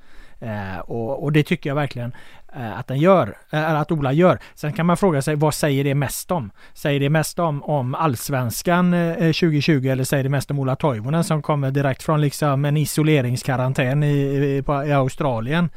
Eh, 0.44 0.78
och, 0.78 1.22
och, 1.22 1.32
det 1.32 1.42
tycker 1.42 1.70
jag 1.70 1.74
verkligen. 1.74 2.12
Eh, 2.56 2.78
att 2.78 2.86
den 2.86 2.98
gör, 2.98 3.34
eller 3.50 3.74
att 3.74 3.92
Ola 3.92 4.12
gör. 4.12 4.38
Sen 4.54 4.72
kan 4.72 4.86
man 4.86 4.96
fråga 4.96 5.22
sig 5.22 5.36
vad 5.36 5.54
säger 5.54 5.84
det 5.84 5.94
mest 5.94 6.30
om? 6.30 6.50
Säger 6.74 7.00
det 7.00 7.10
mest 7.10 7.38
om, 7.38 7.62
om 7.62 7.94
allsvenskan 7.94 8.94
eh, 8.94 9.14
2020 9.14 9.88
eller 9.88 10.04
säger 10.04 10.24
det 10.24 10.30
mest 10.30 10.50
om 10.50 10.58
Ola 10.58 10.76
Toivonen 10.76 11.24
som 11.24 11.42
kommer 11.42 11.70
direkt 11.70 12.02
från 12.02 12.20
liksom 12.20 12.64
en 12.64 12.76
isoleringskarantän 12.76 14.02
i, 14.02 14.06
i, 14.06 14.62
i 14.88 14.92
Australien 14.92 15.70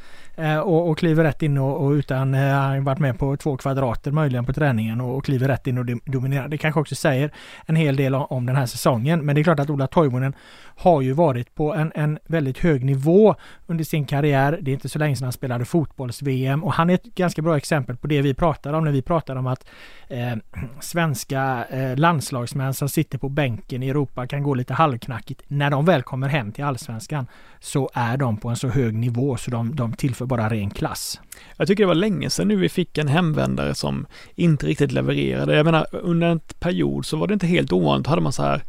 och, 0.64 0.90
och 0.90 0.98
kliver 0.98 1.24
rätt 1.24 1.42
in 1.42 1.58
och, 1.58 1.84
och 1.84 1.90
utan, 1.90 2.34
eh, 2.34 2.40
han 2.40 2.84
varit 2.84 2.98
med 2.98 3.18
på 3.18 3.36
två 3.36 3.56
kvadrater 3.56 4.10
möjligen 4.10 4.44
på 4.44 4.52
träningen 4.52 5.00
och, 5.00 5.16
och 5.16 5.24
kliver 5.24 5.48
rätt 5.48 5.66
in 5.66 5.78
och 5.78 5.86
dominerar. 6.04 6.48
Det 6.48 6.58
kanske 6.58 6.80
också 6.80 6.94
säger 6.94 7.30
en 7.66 7.76
hel 7.76 7.96
del 7.96 8.14
om, 8.14 8.26
om 8.30 8.46
den 8.46 8.56
här 8.56 8.66
säsongen. 8.66 9.26
Men 9.26 9.34
det 9.34 9.40
är 9.40 9.42
klart 9.42 9.60
att 9.60 9.70
Ola 9.70 9.86
Toivonen 9.86 10.32
har 10.60 11.02
ju 11.02 11.12
varit 11.12 11.54
på 11.54 11.74
en, 11.74 11.92
en 11.94 12.18
väldigt 12.26 12.58
hög 12.58 12.84
nivå 12.84 13.34
under 13.66 13.84
sin 13.84 14.06
karriär. 14.06 14.58
Det 14.62 14.70
är 14.70 14.72
inte 14.72 14.88
så 14.88 14.98
länge 14.98 15.16
sedan 15.16 15.24
han 15.24 15.32
spelade 15.32 15.64
fotbolls-VM 15.64 16.64
och 16.68 16.74
han 16.74 16.90
är 16.90 16.94
ett 16.94 17.14
ganska 17.14 17.42
bra 17.42 17.56
exempel 17.56 17.96
på 17.96 18.06
det 18.06 18.22
vi 18.22 18.34
pratar 18.34 18.72
om 18.72 18.84
när 18.84 18.92
vi 18.92 19.02
pratar 19.02 19.36
om 19.36 19.46
att 19.46 19.68
eh, 20.08 20.36
svenska 20.80 21.64
eh, 21.70 21.96
landslagsmän 21.96 22.74
som 22.74 22.88
sitter 22.88 23.18
på 23.18 23.28
bänken 23.28 23.82
i 23.82 23.88
Europa 23.88 24.26
kan 24.26 24.42
gå 24.42 24.54
lite 24.54 24.74
halvknackigt. 24.74 25.42
När 25.46 25.70
de 25.70 25.84
väl 25.84 26.02
kommer 26.02 26.28
hem 26.28 26.52
till 26.52 26.64
allsvenskan 26.64 27.26
så 27.60 27.90
är 27.94 28.16
de 28.16 28.36
på 28.36 28.48
en 28.48 28.56
så 28.56 28.68
hög 28.68 28.94
nivå 28.94 29.36
så 29.36 29.50
de, 29.50 29.76
de 29.76 29.92
tillför 29.92 30.26
bara 30.26 30.48
ren 30.48 30.70
klass. 30.70 31.20
Jag 31.56 31.68
tycker 31.68 31.82
det 31.82 31.88
var 31.88 31.94
länge 31.94 32.30
sedan 32.30 32.48
nu 32.48 32.56
vi 32.56 32.68
fick 32.68 32.98
en 32.98 33.08
hemvändare 33.08 33.74
som 33.74 34.06
inte 34.34 34.66
riktigt 34.66 34.92
levererade. 34.92 35.56
Jag 35.56 35.64
menar 35.64 35.86
under 35.92 36.26
en 36.26 36.40
period 36.58 37.06
så 37.06 37.16
var 37.16 37.26
det 37.26 37.34
inte 37.34 37.46
helt 37.46 37.72
ovanligt, 37.72 38.06
hade 38.06 38.22
man 38.22 38.32
så 38.32 38.42
här 38.42 38.62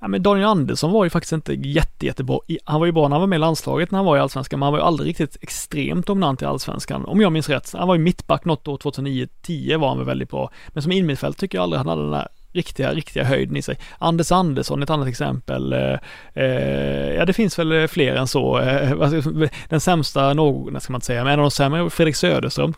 Ja 0.00 0.08
men 0.08 0.22
Daniel 0.22 0.48
Andersson 0.48 0.92
var 0.92 1.04
ju 1.04 1.10
faktiskt 1.10 1.32
inte 1.32 1.54
jätte, 1.54 2.06
jättebra. 2.06 2.38
Han 2.64 2.80
var 2.80 2.86
ju 2.86 2.92
bra 2.92 3.08
när 3.08 3.16
han 3.16 3.20
var 3.20 3.26
med 3.26 3.36
i 3.36 3.40
landslaget 3.40 3.90
när 3.90 3.98
han 3.98 4.06
var 4.06 4.16
i 4.16 4.20
allsvenskan, 4.20 4.58
men 4.58 4.64
han 4.66 4.72
var 4.72 4.80
ju 4.80 4.84
aldrig 4.84 5.08
riktigt 5.08 5.36
extremt 5.40 6.06
dominant 6.06 6.42
i 6.42 6.44
allsvenskan. 6.44 7.04
Om 7.04 7.20
jag 7.20 7.32
minns 7.32 7.48
rätt. 7.48 7.72
Han 7.72 7.88
var 7.88 7.94
ju 7.94 8.00
mittback 8.00 8.44
något 8.44 8.68
år, 8.68 8.76
2009-10 8.78 9.76
var 9.76 9.88
han 9.88 9.98
väl 9.98 10.06
väldigt 10.06 10.30
bra. 10.30 10.50
Men 10.68 10.82
som 10.82 10.92
innermittfält 10.92 11.38
tycker 11.38 11.58
jag 11.58 11.62
aldrig 11.62 11.78
han 11.78 11.88
hade 11.88 12.02
den 12.02 12.10
där 12.10 12.28
riktiga, 12.56 12.92
riktiga 12.92 13.24
höjden 13.24 13.56
i 13.56 13.62
sig. 13.62 13.78
Anders 13.98 14.32
Andersson, 14.32 14.82
ett 14.82 14.90
annat 14.90 15.08
exempel. 15.08 15.72
Eh, 15.72 15.98
eh, 16.34 17.14
ja, 17.14 17.24
det 17.24 17.32
finns 17.32 17.58
väl 17.58 17.72
eh, 17.72 17.86
fler 17.86 18.14
än 18.14 18.26
så. 18.26 18.58
Eh, 18.58 18.92
alltså, 19.00 19.30
den 19.68 19.80
sämsta, 19.80 20.34
någon, 20.34 20.80
ska 20.80 20.92
man 20.92 20.96
inte 20.98 21.06
säga, 21.06 21.24
men 21.24 21.32
en 21.32 21.38
av 21.38 21.44
de 21.44 21.50
sämre, 21.50 21.90
Fredrik 21.90 22.16
Söderström. 22.16 22.74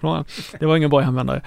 Det 0.61 0.67
var 0.67 0.77
ingen 0.77 0.91
bra 0.91 1.01
hemvändare. 1.01 1.43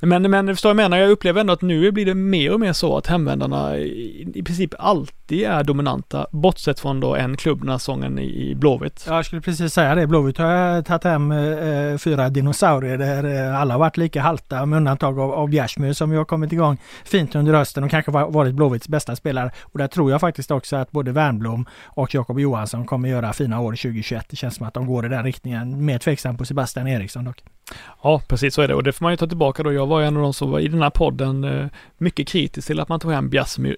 Men, 0.00 0.30
men 0.30 0.46
förstår 0.46 0.70
jag 0.70 0.76
menar, 0.76 0.96
jag 0.96 1.10
upplever 1.10 1.40
ändå 1.40 1.52
att 1.52 1.62
nu 1.62 1.90
blir 1.90 2.06
det 2.06 2.14
mer 2.14 2.52
och 2.52 2.60
mer 2.60 2.72
så 2.72 2.96
att 2.96 3.06
hemvändarna 3.06 3.76
i, 3.76 4.32
i 4.34 4.42
princip 4.42 4.74
alltid 4.78 5.46
är 5.46 5.64
dominanta, 5.64 6.26
bortsett 6.30 6.80
från 6.80 7.00
då 7.00 7.14
en 7.14 7.36
klubb 7.36 7.60
den 7.60 7.68
här 7.68 7.78
säsongen 7.78 8.18
i, 8.18 8.50
i 8.50 8.54
Blåvitt. 8.54 9.04
Ja, 9.08 9.16
jag 9.16 9.26
skulle 9.26 9.42
precis 9.42 9.72
säga 9.72 9.94
det. 9.94 10.06
Blåvitt 10.06 10.38
har 10.38 10.82
tagit 10.82 11.04
hem 11.04 11.32
eh, 11.32 11.98
fyra 11.98 12.28
dinosaurier 12.28 12.98
där 12.98 13.50
eh, 13.50 13.60
alla 13.60 13.78
varit 13.78 13.96
lika 13.96 14.22
halta 14.22 14.66
med 14.66 14.76
undantag 14.76 15.18
av, 15.18 15.32
av 15.32 15.48
Bjärsmyr 15.48 15.92
som 15.92 16.12
ju 16.12 16.18
har 16.18 16.24
kommit 16.24 16.52
igång 16.52 16.78
fint 17.04 17.34
under 17.34 17.54
hösten 17.54 17.75
hösten 17.76 17.84
och 17.84 17.90
kanske 17.90 18.10
varit 18.32 18.54
Blåvitts 18.54 18.88
bästa 18.88 19.16
spelare. 19.16 19.50
Och 19.62 19.78
där 19.78 19.88
tror 19.88 20.10
jag 20.10 20.20
faktiskt 20.20 20.50
också 20.50 20.76
att 20.76 20.92
både 20.92 21.12
Wernbloom 21.12 21.66
och 21.96 22.14
Jakob 22.14 22.40
Johansson 22.40 22.86
kommer 22.86 23.08
göra 23.08 23.32
fina 23.32 23.60
år 23.60 23.72
2021. 23.72 24.26
Det 24.30 24.36
känns 24.36 24.56
som 24.56 24.66
att 24.66 24.74
de 24.74 24.86
går 24.86 25.06
i 25.06 25.08
den 25.08 25.24
riktningen. 25.24 25.84
Mer 25.84 25.98
tveksam 25.98 26.36
på 26.36 26.44
Sebastian 26.44 26.88
Eriksson 26.88 27.24
dock. 27.24 27.42
Ja, 28.02 28.22
precis 28.28 28.54
så 28.54 28.62
är 28.62 28.68
det 28.68 28.74
och 28.74 28.82
det 28.82 28.92
får 28.92 29.04
man 29.04 29.12
ju 29.12 29.16
ta 29.16 29.26
tillbaka 29.26 29.62
då. 29.62 29.72
Jag 29.72 29.86
var 29.86 30.02
en 30.02 30.16
av 30.16 30.22
de 30.22 30.34
som 30.34 30.50
var 30.50 30.60
i 30.60 30.68
den 30.68 30.82
här 30.82 30.90
podden 30.90 31.44
eh, 31.44 31.66
mycket 31.98 32.28
kritisk 32.28 32.66
till 32.66 32.80
att 32.80 32.88
man 32.88 33.00
tog 33.00 33.12
hem 33.12 33.28
Bjärsmyr 33.28 33.76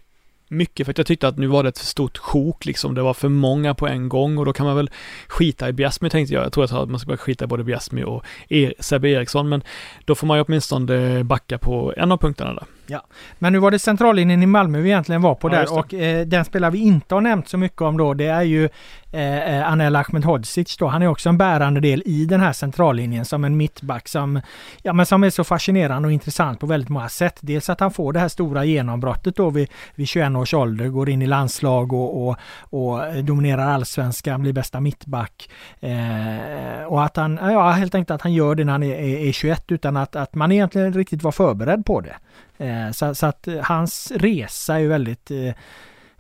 mycket 0.51 0.87
för 0.87 0.91
att 0.91 0.99
jag 0.99 1.07
tyckte 1.07 1.29
att 1.29 1.39
nu 1.39 1.47
var 1.47 1.63
det 1.63 1.69
ett 1.69 1.79
för 1.79 1.87
stort 1.87 2.19
sjok 2.19 2.65
liksom. 2.65 2.95
Det 2.95 3.03
var 3.03 3.15
för 3.15 3.29
många 3.29 3.75
på 3.75 3.87
en 3.87 4.09
gång 4.09 4.39
och 4.39 4.45
då 4.45 4.53
kan 4.53 4.67
man 4.67 4.77
väl 4.77 4.91
skita 5.29 5.69
i 5.69 5.73
Bjäsmy 5.73 6.11
tänkte 6.11 6.35
jag. 6.35 6.45
Jag 6.45 6.53
tror 6.53 6.65
att 6.65 6.91
man 6.91 7.01
ska 7.01 7.07
börja 7.07 7.19
skita 7.19 7.45
i 7.45 7.49
både 7.49 7.65
Bjäsmy 7.65 8.03
och 8.03 8.25
er, 8.49 8.75
Sebbe 8.79 9.09
Eriksson 9.09 9.49
men 9.49 9.63
då 10.05 10.15
får 10.15 10.27
man 10.27 10.39
ju 10.39 10.45
åtminstone 10.45 11.25
backa 11.25 11.59
på 11.59 11.95
en 11.97 12.13
av 12.13 12.17
punkterna 12.17 12.55
där. 12.55 12.65
Ja, 12.91 13.03
men 13.39 13.53
nu 13.53 13.59
var 13.59 13.71
det 13.71 13.79
centrallinjen 13.79 14.43
i 14.43 14.47
Malmö 14.47 14.81
vi 14.81 14.89
egentligen 14.89 15.23
var 15.23 15.35
på 15.35 15.49
ja, 15.49 15.53
där 15.53 15.79
och 15.79 15.95
eh, 15.95 16.27
den 16.27 16.45
spelare 16.45 16.71
vi 16.71 16.79
inte 16.79 17.15
har 17.15 17.21
nämnt 17.21 17.49
så 17.49 17.59
mycket 17.59 17.83
om 17.83 17.97
då. 17.97 18.15
Det 18.15 18.27
är 18.27 18.43
ju 18.43 18.69
Eh, 19.13 19.57
eh, 19.57 19.73
Anel 19.73 19.97
Ahmedhodzic 19.97 20.77
då. 20.77 20.87
Han 20.87 21.03
är 21.03 21.07
också 21.07 21.29
en 21.29 21.39
bärande 21.39 21.81
del 21.81 22.03
i 22.07 22.25
den 22.25 22.41
här 22.41 22.53
centrallinjen 22.53 23.25
som 23.25 23.45
en 23.45 23.57
mittback 23.57 24.09
som, 24.09 24.41
ja, 24.83 24.93
men 24.93 25.07
som 25.07 25.25
är 25.25 25.31
så 25.31 25.45
fascinerande 25.45 26.07
och 26.07 26.13
intressant 26.13 26.61
på 26.61 26.67
väldigt 26.67 26.89
många 26.89 27.09
sätt. 27.09 27.39
Dels 27.41 27.71
att 27.71 27.81
han 27.81 27.91
får 27.91 28.13
det 28.13 28.21
här 28.21 28.29
stora 28.29 28.65
genombrottet 28.65 29.37
då 29.37 29.51
vid, 29.51 29.69
vid 29.95 30.09
21 30.09 30.37
års 30.37 30.55
ålder, 30.55 30.89
går 30.89 31.09
in 31.09 31.23
i 31.23 31.27
landslag 31.27 31.93
och, 31.93 32.29
och, 32.29 32.37
och 32.61 33.25
dominerar 33.25 33.67
allsvenskan, 33.71 34.43
blir 34.43 34.53
bästa 34.53 34.81
mittback. 34.81 35.51
Eh, 35.81 36.85
och 36.87 37.05
att 37.05 37.17
han, 37.17 37.39
ja 37.43 37.71
helt 37.71 37.95
enkelt 37.95 38.11
att 38.11 38.23
han 38.23 38.33
gör 38.33 38.55
det 38.55 38.65
när 38.65 38.73
han 38.73 38.83
är, 38.83 38.95
är, 38.95 39.29
är 39.29 39.33
21 39.33 39.65
utan 39.73 39.97
att, 39.97 40.17
att 40.17 40.35
man 40.35 40.53
egentligen 40.53 40.93
riktigt 40.93 41.23
var 41.23 41.33
förberedd 41.33 41.87
på 41.87 42.01
det. 42.01 42.17
Eh, 42.59 42.91
så, 42.91 43.15
så, 43.15 43.27
att 43.27 43.49
hans 43.63 44.13
resa 44.17 44.81
är 44.81 44.89
väldigt 44.89 45.31
eh, 45.31 45.53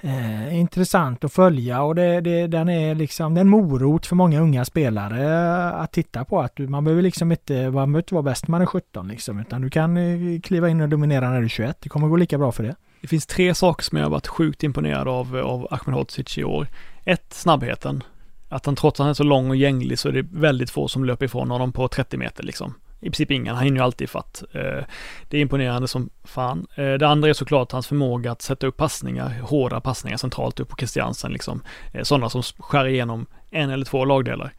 eh, 0.01 0.59
intressant 0.59 1.25
att 1.25 1.33
följa 1.33 1.83
och 1.83 1.95
det, 1.95 2.21
det, 2.21 2.47
den 2.47 2.69
är 2.69 2.95
liksom 2.95 3.37
en 3.37 3.49
morot 3.49 4.07
för 4.07 4.17
många 4.17 4.41
unga 4.41 4.65
spelare 4.65 5.71
att 5.71 5.93
titta 5.93 6.25
på. 6.25 6.41
Att 6.41 6.57
du, 6.57 6.69
man 6.69 6.85
behöver 6.85 7.03
liksom 7.03 7.33
inte, 7.33 7.55
man 7.55 7.73
behöver 7.73 7.99
inte 7.99 8.15
vara 8.15 8.23
bäst 8.23 8.49
när 8.49 8.51
man 8.51 8.63
är 8.63 8.67
17 8.67 9.09
liksom, 9.09 9.41
utan 9.41 9.63
du 9.63 9.71
kan 9.71 9.97
eh, 9.97 10.41
kliva 10.41 10.69
in 10.69 10.81
och 10.81 10.89
dominera 10.89 11.31
när 11.31 11.39
du 11.39 11.45
är 11.45 11.49
21. 11.49 11.77
Det 11.81 11.89
kommer 11.89 12.09
gå 12.09 12.17
lika 12.17 12.39
bra 12.39 12.53
för 12.53 12.63
det. 12.63 12.75
Det 13.01 13.09
finns 13.09 13.27
tre 13.27 13.55
saker 13.55 13.85
som 13.85 13.99
jag 13.99 14.05
har 14.05 14.11
varit 14.11 14.27
sjukt 14.27 14.63
imponerad 14.63 15.09
av, 15.09 15.37
av 15.37 15.69
Ahmedhodzic 15.71 16.39
i 16.39 16.45
år. 16.45 16.67
Ett, 17.05 17.33
snabbheten. 17.33 18.03
Att 18.49 18.67
han 18.67 18.77
trots 18.77 19.01
att 19.01 19.05
han 19.05 19.11
är 19.11 19.15
så 19.15 19.23
lång 19.23 19.51
och 19.51 19.57
gänglig 19.57 19.99
så 19.99 20.09
är 20.09 20.13
det 20.13 20.27
väldigt 20.31 20.71
få 20.71 20.89
som 20.89 21.05
löper 21.05 21.25
ifrån 21.25 21.51
honom 21.51 21.73
på 21.73 21.89
30 21.89 22.17
meter 22.17 22.43
liksom 22.43 22.75
i 23.01 23.05
princip 23.05 23.31
ingen. 23.31 23.55
Han 23.55 23.65
hinner 23.65 23.79
ju 23.79 23.85
alltid 23.85 24.11
fatt. 24.11 24.43
Eh, 24.53 24.85
det 25.29 25.37
är 25.37 25.41
imponerande 25.41 25.89
som 25.89 26.11
fan. 26.25 26.67
Eh, 26.75 26.93
det 26.93 27.09
andra 27.09 27.29
är 27.29 27.33
såklart 27.33 27.73
hans 27.73 27.87
förmåga 27.87 28.33
att 28.33 28.43
sätta 28.43 28.67
upp 28.67 28.77
passningar, 28.77 29.41
hårda 29.41 29.81
passningar 29.81 30.17
centralt 30.17 30.61
upp 30.61 30.69
på 30.69 30.77
Christiansen 30.77 31.33
liksom. 31.33 31.63
Eh, 31.95 32.03
sådana 32.03 32.31
som 32.31 32.43
skär 32.43 32.87
igenom 32.87 33.27
en 33.51 33.71
eller 33.71 33.85
två 33.85 34.05
lagdelar. 34.05 34.53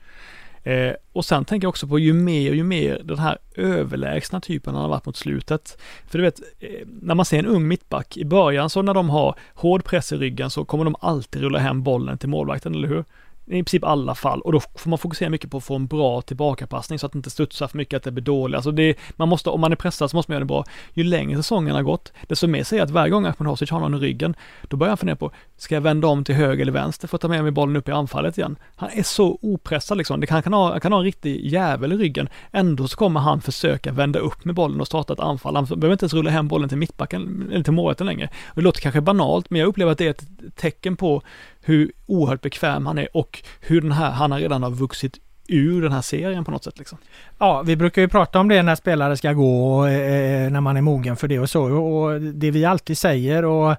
Och 1.14 1.26
sen 1.26 1.46
tänker 1.46 1.66
jag 1.66 1.70
också 1.70 1.88
på 1.88 2.00
ju 2.00 2.14
mer 2.14 2.50
och 2.50 2.56
ju 2.56 2.64
mer 2.64 3.02
den 3.04 3.20
här 3.20 3.38
överlägsna 3.56 4.42
typen 4.42 4.74
han 4.74 4.84
har 4.84 4.90
varit 4.90 5.06
mot 5.06 5.18
slutet. 5.18 5.78
För 6.08 6.18
du 6.18 6.24
vet, 6.24 6.40
när 6.86 7.16
man 7.16 7.26
ser 7.26 7.40
en 7.40 7.46
ung 7.46 7.68
mittback 7.68 8.18
i 8.18 8.26
början 8.26 8.70
så 8.70 8.82
när 8.82 8.94
de 8.94 9.10
har 9.10 9.36
hård 9.54 9.84
press 9.84 10.12
i 10.12 10.18
ryggen 10.18 10.50
så 10.50 10.66
kommer 10.66 10.84
de 10.84 10.96
alltid 11.00 11.42
rulla 11.42 11.60
hem 11.60 11.84
bollen 11.84 12.18
till 12.18 12.30
målvakten, 12.30 12.76
eller 12.76 12.88
hur? 12.88 13.06
I 13.50 13.64
princip 13.64 13.84
alla 13.84 14.16
fall 14.16 14.42
och 14.42 14.52
då 14.52 14.60
får 14.60 14.90
man 14.90 15.00
fokusera 15.00 15.30
mycket 15.30 15.52
på 15.52 15.58
att 15.58 15.64
få 15.64 15.76
en 15.76 15.88
bra 15.88 16.22
tillbakapassning 16.22 17.00
så 17.00 17.06
att 17.06 17.12
det 17.12 17.18
inte 17.18 17.30
studsar 17.30 17.68
för 17.68 17.78
mycket, 17.78 17.98
att 17.98 18.04
det 18.04 18.12
blir 18.12 18.24
dåligt. 18.24 18.56
Alltså 18.56 18.72
det, 18.72 18.98
man 19.16 19.30
måste, 19.30 19.50
om 19.50 19.62
man 19.62 19.72
är 19.72 19.76
pressad 19.76 20.10
så 20.10 20.18
måste 20.18 20.32
man 20.32 20.36
göra 20.36 20.44
det 20.44 20.46
bra. 20.46 20.66
Ju 20.94 21.04
längre 21.04 21.38
säsongen 21.38 21.76
har 21.76 21.84
gått, 21.84 22.14
desto 22.28 22.48
mer 22.48 22.64
säger 22.64 22.82
jag 22.82 22.86
att 22.86 22.92
varje 22.92 23.12
gång 23.12 23.26
Ahmed 23.26 23.48
Hosic 23.48 23.72
har 23.72 23.80
någon 23.80 23.96
i 23.96 23.98
ryggen, 23.98 24.36
då 24.68 24.78
börjar 24.78 24.90
han 24.90 24.98
fundera 24.98 25.16
på, 25.16 25.32
ska 25.58 25.76
jag 25.76 25.82
vända 25.82 26.08
om 26.08 26.24
till 26.24 26.36
höger 26.36 26.62
eller 26.62 26.72
vänster 26.72 27.08
för 27.08 27.16
att 27.16 27.22
ta 27.22 27.28
med 27.28 27.44
mig 27.44 27.52
bollen 27.52 27.76
upp 27.76 27.90
i 27.90 27.92
anfallet 27.92 28.38
igen? 28.38 28.56
Han 28.76 28.90
är 28.94 29.04
så 29.04 29.40
opressad 29.42 29.98
liksom. 29.98 30.20
Det 30.20 30.28
kan, 30.28 30.36
han, 30.36 30.44
kan 30.44 30.54
ha, 30.54 30.72
han 30.72 30.80
kan 30.80 30.92
ha 30.92 31.00
en 31.00 31.06
riktig 31.06 31.46
jävel 31.46 31.94
i 31.94 31.98
ryggen. 31.98 32.30
Ändå 32.52 32.88
så 32.88 32.98
kommer 32.98 33.20
han 33.20 33.42
försöka 33.42 33.92
vända 33.92 34.20
upp 34.20 34.46
med 34.46 34.56
bollen 34.56 34.82
och 34.82 34.88
starta 34.88 35.14
ett 35.14 35.20
anfall. 35.20 35.56
Han 35.56 35.66
behöver 35.66 35.92
inte 35.92 36.04
ens 36.04 36.14
rulla 36.14 36.32
hem 36.32 36.48
bollen 36.48 36.70
till 36.70 36.78
mittbacken 36.78 37.50
eller 37.52 37.64
till 37.64 37.74
målvakten 37.74 38.08
längre. 38.08 38.30
Det 38.56 38.62
låter 38.62 38.82
kanske 38.82 39.02
banalt, 39.02 39.50
men 39.50 39.60
jag 39.60 39.68
upplever 39.68 39.92
att 39.92 39.98
det 39.98 40.06
är 40.06 40.10
ett 40.10 40.56
tecken 40.56 40.96
på 40.96 41.22
hur 41.62 41.92
oerhört 42.06 42.42
bekväm 42.42 42.86
han 42.86 42.98
är 42.98 43.18
och 43.18 43.44
hur 43.60 43.82
den 43.82 43.92
här, 43.92 44.12
han 44.12 44.32
har 44.32 44.40
redan 44.40 44.64
har 44.64 44.72
vuxit 44.72 45.20
ur 45.48 45.82
den 45.82 45.92
här 45.92 46.02
serien 46.02 46.46
på 46.46 46.52
något 46.52 46.64
sätt. 46.64 46.80
Liksom. 46.80 46.98
Ja, 47.38 47.62
vi 47.62 47.76
brukar 47.76 48.02
ju 48.02 48.08
prata 48.08 48.40
om 48.40 48.48
det 48.48 48.64
när 48.64 48.76
spelare 48.76 49.18
ska 49.18 49.34
gå 49.34 49.78
och 49.78 49.90
eh, 49.90 50.44
eh 50.44 50.52
när 50.52 50.62
man 50.62 50.78
är 50.78 50.82
mogen 50.82 51.16
för 51.16 51.28
det 51.28 51.40
och 51.40 51.50
så. 51.50 51.64
Och 51.64 52.22
det 52.22 52.52
vi 52.52 52.66
alltid 52.66 52.98
säger 52.98 53.46
och 53.46 53.76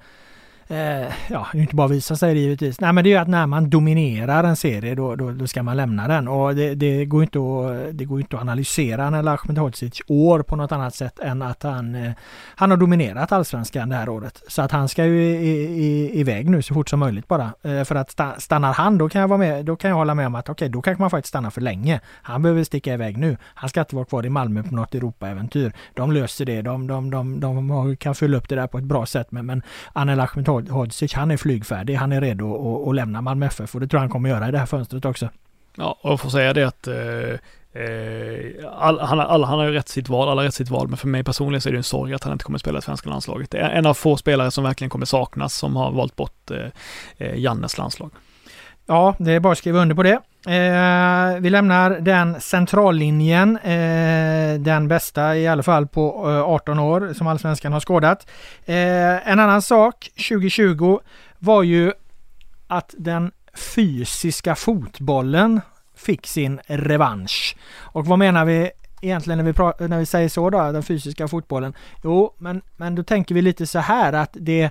eh, 0.70 1.12
ja, 1.28 1.46
inte 1.54 1.76
bara 1.76 1.88
visa 1.88 2.16
sig 2.16 2.34
det 2.34 2.40
givetvis. 2.40 2.80
Nej, 2.80 2.92
men 2.92 3.04
det 3.04 3.10
är 3.10 3.12
ju 3.12 3.16
att 3.16 3.28
när 3.28 3.46
man 3.46 3.70
dominerar 3.70 4.44
en 4.44 4.56
serie 4.56 4.94
då, 4.94 5.16
då, 5.16 5.30
då 5.30 5.46
ska 5.46 5.62
man 5.62 5.76
lämna 5.76 6.08
den 6.08 6.28
och 6.28 6.54
det, 6.54 6.74
det, 6.74 7.04
går 7.04 7.22
inte 7.22 7.38
att, 7.38 7.98
det 7.98 8.04
går 8.04 8.20
inte 8.20 8.36
att 8.36 8.42
analysera 8.42 9.04
Anel 9.04 9.28
Ahmedhodzic 9.28 10.00
år 10.06 10.42
på 10.42 10.56
något 10.56 10.72
annat 10.72 10.94
sätt 10.94 11.18
än 11.18 11.42
att 11.42 11.62
han, 11.62 11.94
eh, 11.94 12.12
han 12.54 12.70
har 12.70 12.76
dominerat 12.76 13.32
allsvenskan 13.32 13.88
det 13.88 13.96
här 13.96 14.08
året. 14.08 14.42
Så 14.48 14.62
att 14.62 14.72
han 14.72 14.88
ska 14.88 15.04
ju 15.04 15.22
i, 15.22 15.50
i, 15.84 16.20
iväg 16.20 16.50
nu 16.50 16.62
så 16.62 16.74
fort 16.74 16.88
som 16.88 17.00
möjligt 17.00 17.28
bara. 17.28 17.52
Eh, 17.62 17.84
för 17.84 17.94
att 17.94 18.20
stannar 18.38 18.72
han 18.72 18.98
då 18.98 19.08
kan 19.08 19.20
jag 19.20 19.28
vara 19.28 19.38
med, 19.38 19.64
då 19.64 19.76
kan 19.76 19.90
jag 19.90 19.96
hålla 19.96 20.14
med 20.14 20.26
om 20.26 20.34
att 20.34 20.48
okej, 20.48 20.52
okay, 20.52 20.68
då 20.68 20.82
kanske 20.82 21.02
man 21.02 21.10
faktiskt 21.10 21.28
stannar 21.28 21.50
för 21.50 21.60
länge. 21.60 22.00
Han 22.22 22.42
behöver 22.42 22.64
sticka 22.64 22.94
iväg 22.94 23.18
nu. 23.18 23.36
Han 23.42 23.70
ska 23.70 23.80
inte 23.80 23.94
vara 23.94 24.04
kvar 24.04 24.26
i 24.26 24.30
Malmö 24.30 24.62
på 24.62 24.74
något 24.74 24.94
Europaäventyr. 24.94 25.72
De 25.94 26.12
löser 26.12 26.44
det. 26.44 26.62
De, 26.62 26.86
de, 26.86 27.10
de, 27.10 27.40
de, 27.40 27.68
de 27.68 27.96
kan 27.96 28.14
fylla 28.14 28.36
upp 28.36 28.48
det 28.48 28.54
där 28.54 28.66
på 28.66 28.78
ett 28.78 28.84
bra 28.84 29.06
sätt. 29.06 29.26
Men, 29.30 29.46
men 29.46 29.62
Anel 29.92 30.20
Ahmedhodzic 30.20 30.59
Hodzic, 30.68 31.14
han 31.14 31.30
är 31.30 31.36
flygfärdig. 31.36 31.94
Han 31.94 32.12
är 32.12 32.20
redo 32.20 32.88
att, 32.88 32.94
lämna 32.94 33.20
Malmö 33.20 33.46
FF 33.46 33.74
och 33.74 33.80
det 33.80 33.88
tror 33.88 33.98
jag 33.98 34.02
han 34.02 34.10
kommer 34.10 34.28
göra 34.28 34.48
i 34.48 34.50
det 34.50 34.58
här 34.58 34.66
fönstret 34.66 35.04
också. 35.04 35.28
Ja, 35.76 35.98
och 36.00 36.10
jag 36.10 36.20
får 36.20 36.30
säga 36.30 36.52
det 36.52 36.64
att 36.64 36.86
eh, 36.86 36.94
eh 37.82 38.68
all, 38.72 39.00
han, 39.00 39.20
all, 39.20 39.44
han 39.44 39.58
har 39.58 39.66
ju 39.66 39.72
rätt 39.72 39.88
sitt 39.88 40.08
val, 40.08 40.28
alla 40.28 40.44
rätt 40.44 40.54
sitt 40.54 40.70
val, 40.70 40.88
men 40.88 40.96
för 40.96 41.08
mig 41.08 41.24
personligen 41.24 41.60
så 41.60 41.68
är 41.68 41.72
det 41.72 41.78
en 41.78 41.82
sorg 41.82 42.14
att 42.14 42.24
han 42.24 42.32
inte 42.32 42.44
kommer 42.44 42.56
att 42.56 42.62
spela 42.62 42.78
i 42.78 42.82
svenska 42.82 43.10
landslaget. 43.10 43.50
Det 43.50 43.58
är 43.58 43.70
en 43.70 43.86
av 43.86 43.94
få 43.94 44.16
spelare 44.16 44.50
som 44.50 44.64
verkligen 44.64 44.90
kommer 44.90 45.06
saknas 45.06 45.54
som 45.54 45.76
har 45.76 45.92
valt 45.92 46.16
bort 46.16 46.50
eh, 46.50 46.66
eh 47.18 47.38
Jannes 47.38 47.78
landslag. 47.78 48.10
Ja, 48.90 49.14
det 49.18 49.32
är 49.32 49.40
bara 49.40 49.52
att 49.52 49.58
skriva 49.58 49.78
under 49.78 49.94
på 49.94 50.02
det. 50.02 50.20
Eh, 50.46 51.40
vi 51.40 51.50
lämnar 51.50 51.90
den 51.90 52.40
centrallinjen, 52.40 53.56
eh, 53.56 54.60
den 54.60 54.88
bästa 54.88 55.36
i 55.36 55.48
alla 55.48 55.62
fall 55.62 55.86
på 55.86 56.30
eh, 56.30 56.42
18 56.42 56.78
år 56.78 57.12
som 57.14 57.26
allsvenskan 57.26 57.72
har 57.72 57.80
skådat. 57.80 58.26
Eh, 58.66 59.28
en 59.28 59.38
annan 59.38 59.62
sak 59.62 60.08
2020 60.28 60.98
var 61.38 61.62
ju 61.62 61.92
att 62.66 62.94
den 62.98 63.32
fysiska 63.74 64.54
fotbollen 64.54 65.60
fick 65.96 66.26
sin 66.26 66.60
revansch. 66.66 67.56
Och 67.78 68.06
vad 68.06 68.18
menar 68.18 68.44
vi 68.44 68.70
egentligen 69.00 69.38
när 69.38 69.44
vi, 69.44 69.52
pratar, 69.52 69.88
när 69.88 69.98
vi 69.98 70.06
säger 70.06 70.28
så 70.28 70.50
då, 70.50 70.72
den 70.72 70.82
fysiska 70.82 71.28
fotbollen? 71.28 71.72
Jo, 72.04 72.34
men, 72.38 72.62
men 72.76 72.94
då 72.94 73.02
tänker 73.02 73.34
vi 73.34 73.42
lite 73.42 73.66
så 73.66 73.78
här 73.78 74.12
att 74.12 74.36
det, 74.40 74.70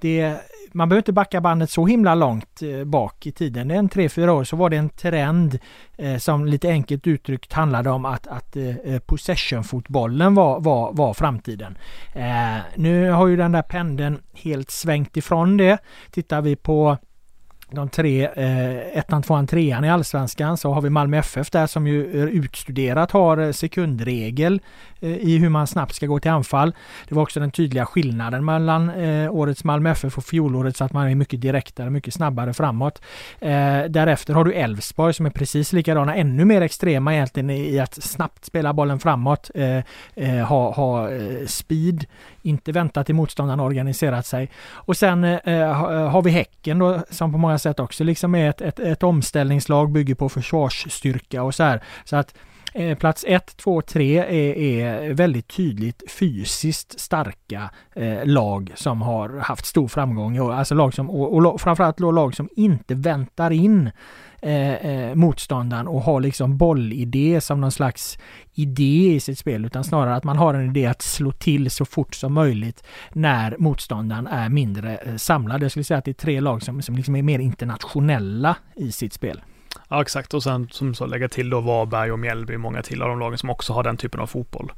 det 0.00 0.40
man 0.76 0.88
behöver 0.88 1.00
inte 1.00 1.12
backa 1.12 1.40
bandet 1.40 1.70
så 1.70 1.86
himla 1.86 2.14
långt 2.14 2.62
eh, 2.62 2.84
bak 2.84 3.26
i 3.26 3.32
tiden. 3.32 3.70
En 3.70 3.88
tre, 3.88 4.08
fyra 4.08 4.32
år 4.32 4.44
så 4.44 4.56
var 4.56 4.70
det 4.70 4.76
en 4.76 4.88
trend 4.88 5.58
eh, 5.98 6.16
som 6.16 6.46
lite 6.46 6.68
enkelt 6.68 7.06
uttryckt 7.06 7.52
handlade 7.52 7.90
om 7.90 8.04
att, 8.04 8.26
att 8.26 8.56
eh, 8.56 8.76
eh, 8.76 8.98
possession-fotbollen 8.98 10.34
var, 10.34 10.60
var, 10.60 10.92
var 10.92 11.14
framtiden. 11.14 11.78
Eh, 12.14 12.56
nu 12.74 13.10
har 13.10 13.26
ju 13.26 13.36
den 13.36 13.52
där 13.52 13.62
pendeln 13.62 14.22
helt 14.34 14.70
svängt 14.70 15.16
ifrån 15.16 15.56
det. 15.56 15.78
Tittar 16.10 16.42
vi 16.42 16.56
på 16.56 16.96
de 17.70 17.88
tre, 17.88 18.28
eh, 18.36 18.98
ettan, 18.98 19.22
tvåan, 19.22 19.46
trean 19.46 19.84
i 19.84 19.90
allsvenskan 19.90 20.56
så 20.56 20.72
har 20.72 20.82
vi 20.82 20.90
Malmö 20.90 21.18
FF 21.18 21.50
där 21.50 21.66
som 21.66 21.86
ju 21.86 22.22
eh, 22.22 22.28
utstuderat 22.28 23.10
har 23.10 23.38
eh, 23.38 23.52
sekundregel 23.52 24.60
Eh, 25.00 25.10
i 25.10 25.38
hur 25.38 25.48
man 25.48 25.66
snabbt 25.66 25.94
ska 25.94 26.06
gå 26.06 26.20
till 26.20 26.30
anfall. 26.30 26.74
Det 27.08 27.14
var 27.14 27.22
också 27.22 27.40
den 27.40 27.50
tydliga 27.50 27.86
skillnaden 27.86 28.44
mellan 28.44 28.90
eh, 28.90 29.34
årets 29.34 29.64
Malmö 29.64 29.90
FF 29.90 30.18
och 30.18 30.24
fjolåret 30.24 30.76
så 30.76 30.84
att 30.84 30.92
man 30.92 31.08
är 31.08 31.14
mycket 31.14 31.40
direktare, 31.40 31.90
mycket 31.90 32.14
snabbare 32.14 32.54
framåt. 32.54 33.02
Eh, 33.40 33.84
därefter 33.88 34.34
har 34.34 34.44
du 34.44 34.52
Elfsborg 34.52 35.14
som 35.14 35.26
är 35.26 35.30
precis 35.30 35.72
likadana, 35.72 36.14
ännu 36.14 36.44
mer 36.44 36.60
extrema 36.60 37.14
egentligen 37.14 37.50
i 37.50 37.78
att 37.78 37.94
snabbt 37.94 38.44
spela 38.44 38.72
bollen 38.72 38.98
framåt, 38.98 39.50
ha, 40.48 40.72
ha 40.72 41.08
speed, 41.46 42.04
inte 42.42 42.72
vänta 42.72 43.04
till 43.04 43.14
motståndaren 43.14 43.60
organiserat 43.60 44.26
sig. 44.26 44.50
Och 44.70 44.96
sen 44.96 45.22
har 45.24 46.22
vi 46.22 46.30
Häcken 46.30 46.78
då 46.78 47.00
som 47.10 47.32
på 47.32 47.38
många 47.38 47.56
många 47.56 47.58
sätt 47.58 47.80
också 47.80 48.04
liksom 48.04 48.34
är 48.34 48.50
ett, 48.50 48.60
ett, 48.60 48.78
ett 48.78 49.02
omställningslag, 49.02 49.92
bygger 49.92 50.14
på 50.14 50.28
försvarsstyrka 50.28 51.42
och 51.42 51.54
så 51.54 51.62
här. 51.62 51.80
Så 52.04 52.16
att 52.16 52.34
eh, 52.76 52.98
plats 52.98 53.24
1, 53.28 53.56
2, 53.56 53.82
3 53.82 54.18
är, 54.18 55.14
väldigt 55.14 55.48
tydligt 55.48 56.02
fysiskt 56.10 57.00
starka 57.00 57.70
eh, 57.94 58.24
lag 58.24 58.72
som 58.74 59.02
har 59.02 59.38
haft 59.38 59.66
stor 59.66 59.88
framgång. 59.88 60.38
Alltså 60.38 60.74
lag 60.74 60.94
som, 60.94 61.10
och, 61.10 61.54
och 61.54 61.60
framförallt 61.60 62.00
lag 62.00 62.34
som 62.34 62.48
inte 62.56 62.94
väntar 62.94 63.50
in 63.50 63.90
eh, 64.42 64.74
eh, 64.74 65.14
motståndaren 65.14 65.86
och 65.86 66.02
har 66.02 66.20
liksom 66.20 66.56
bollidé 66.56 67.40
som 67.40 67.60
någon 67.60 67.72
slags 67.72 68.18
idé 68.54 69.14
i 69.14 69.20
sitt 69.20 69.38
spel 69.38 69.64
utan 69.64 69.84
snarare 69.84 70.16
att 70.16 70.24
man 70.24 70.36
har 70.36 70.54
en 70.54 70.70
idé 70.70 70.86
att 70.86 71.02
slå 71.02 71.32
till 71.32 71.70
så 71.70 71.84
fort 71.84 72.14
som 72.14 72.32
möjligt 72.32 72.84
när 73.12 73.56
motståndaren 73.58 74.26
är 74.26 74.48
mindre 74.48 74.96
eh, 74.96 75.16
samlad. 75.16 75.62
Jag 75.62 75.70
skulle 75.70 75.84
säga 75.84 75.98
att 75.98 76.04
det 76.04 76.10
är 76.10 76.12
tre 76.12 76.40
lag 76.40 76.62
som, 76.62 76.82
som 76.82 76.96
liksom 76.96 77.16
är 77.16 77.22
mer 77.22 77.38
internationella 77.38 78.56
i 78.74 78.92
sitt 78.92 79.12
spel. 79.12 79.40
Ja 79.88 80.02
exakt 80.02 80.34
och 80.34 80.42
sen 80.42 80.68
som 80.70 80.94
så 80.94 81.06
lägga 81.06 81.28
till 81.28 81.50
då 81.50 81.60
Varberg 81.60 82.12
och 82.12 82.18
Mjällby, 82.18 82.56
många 82.56 82.82
till 82.82 83.02
av 83.02 83.08
de 83.08 83.18
lagen 83.18 83.38
som 83.38 83.50
också 83.50 83.72
har 83.72 83.82
den 83.82 83.96
typen 83.96 84.20
av 84.20 84.26
fotboll. 84.26 84.72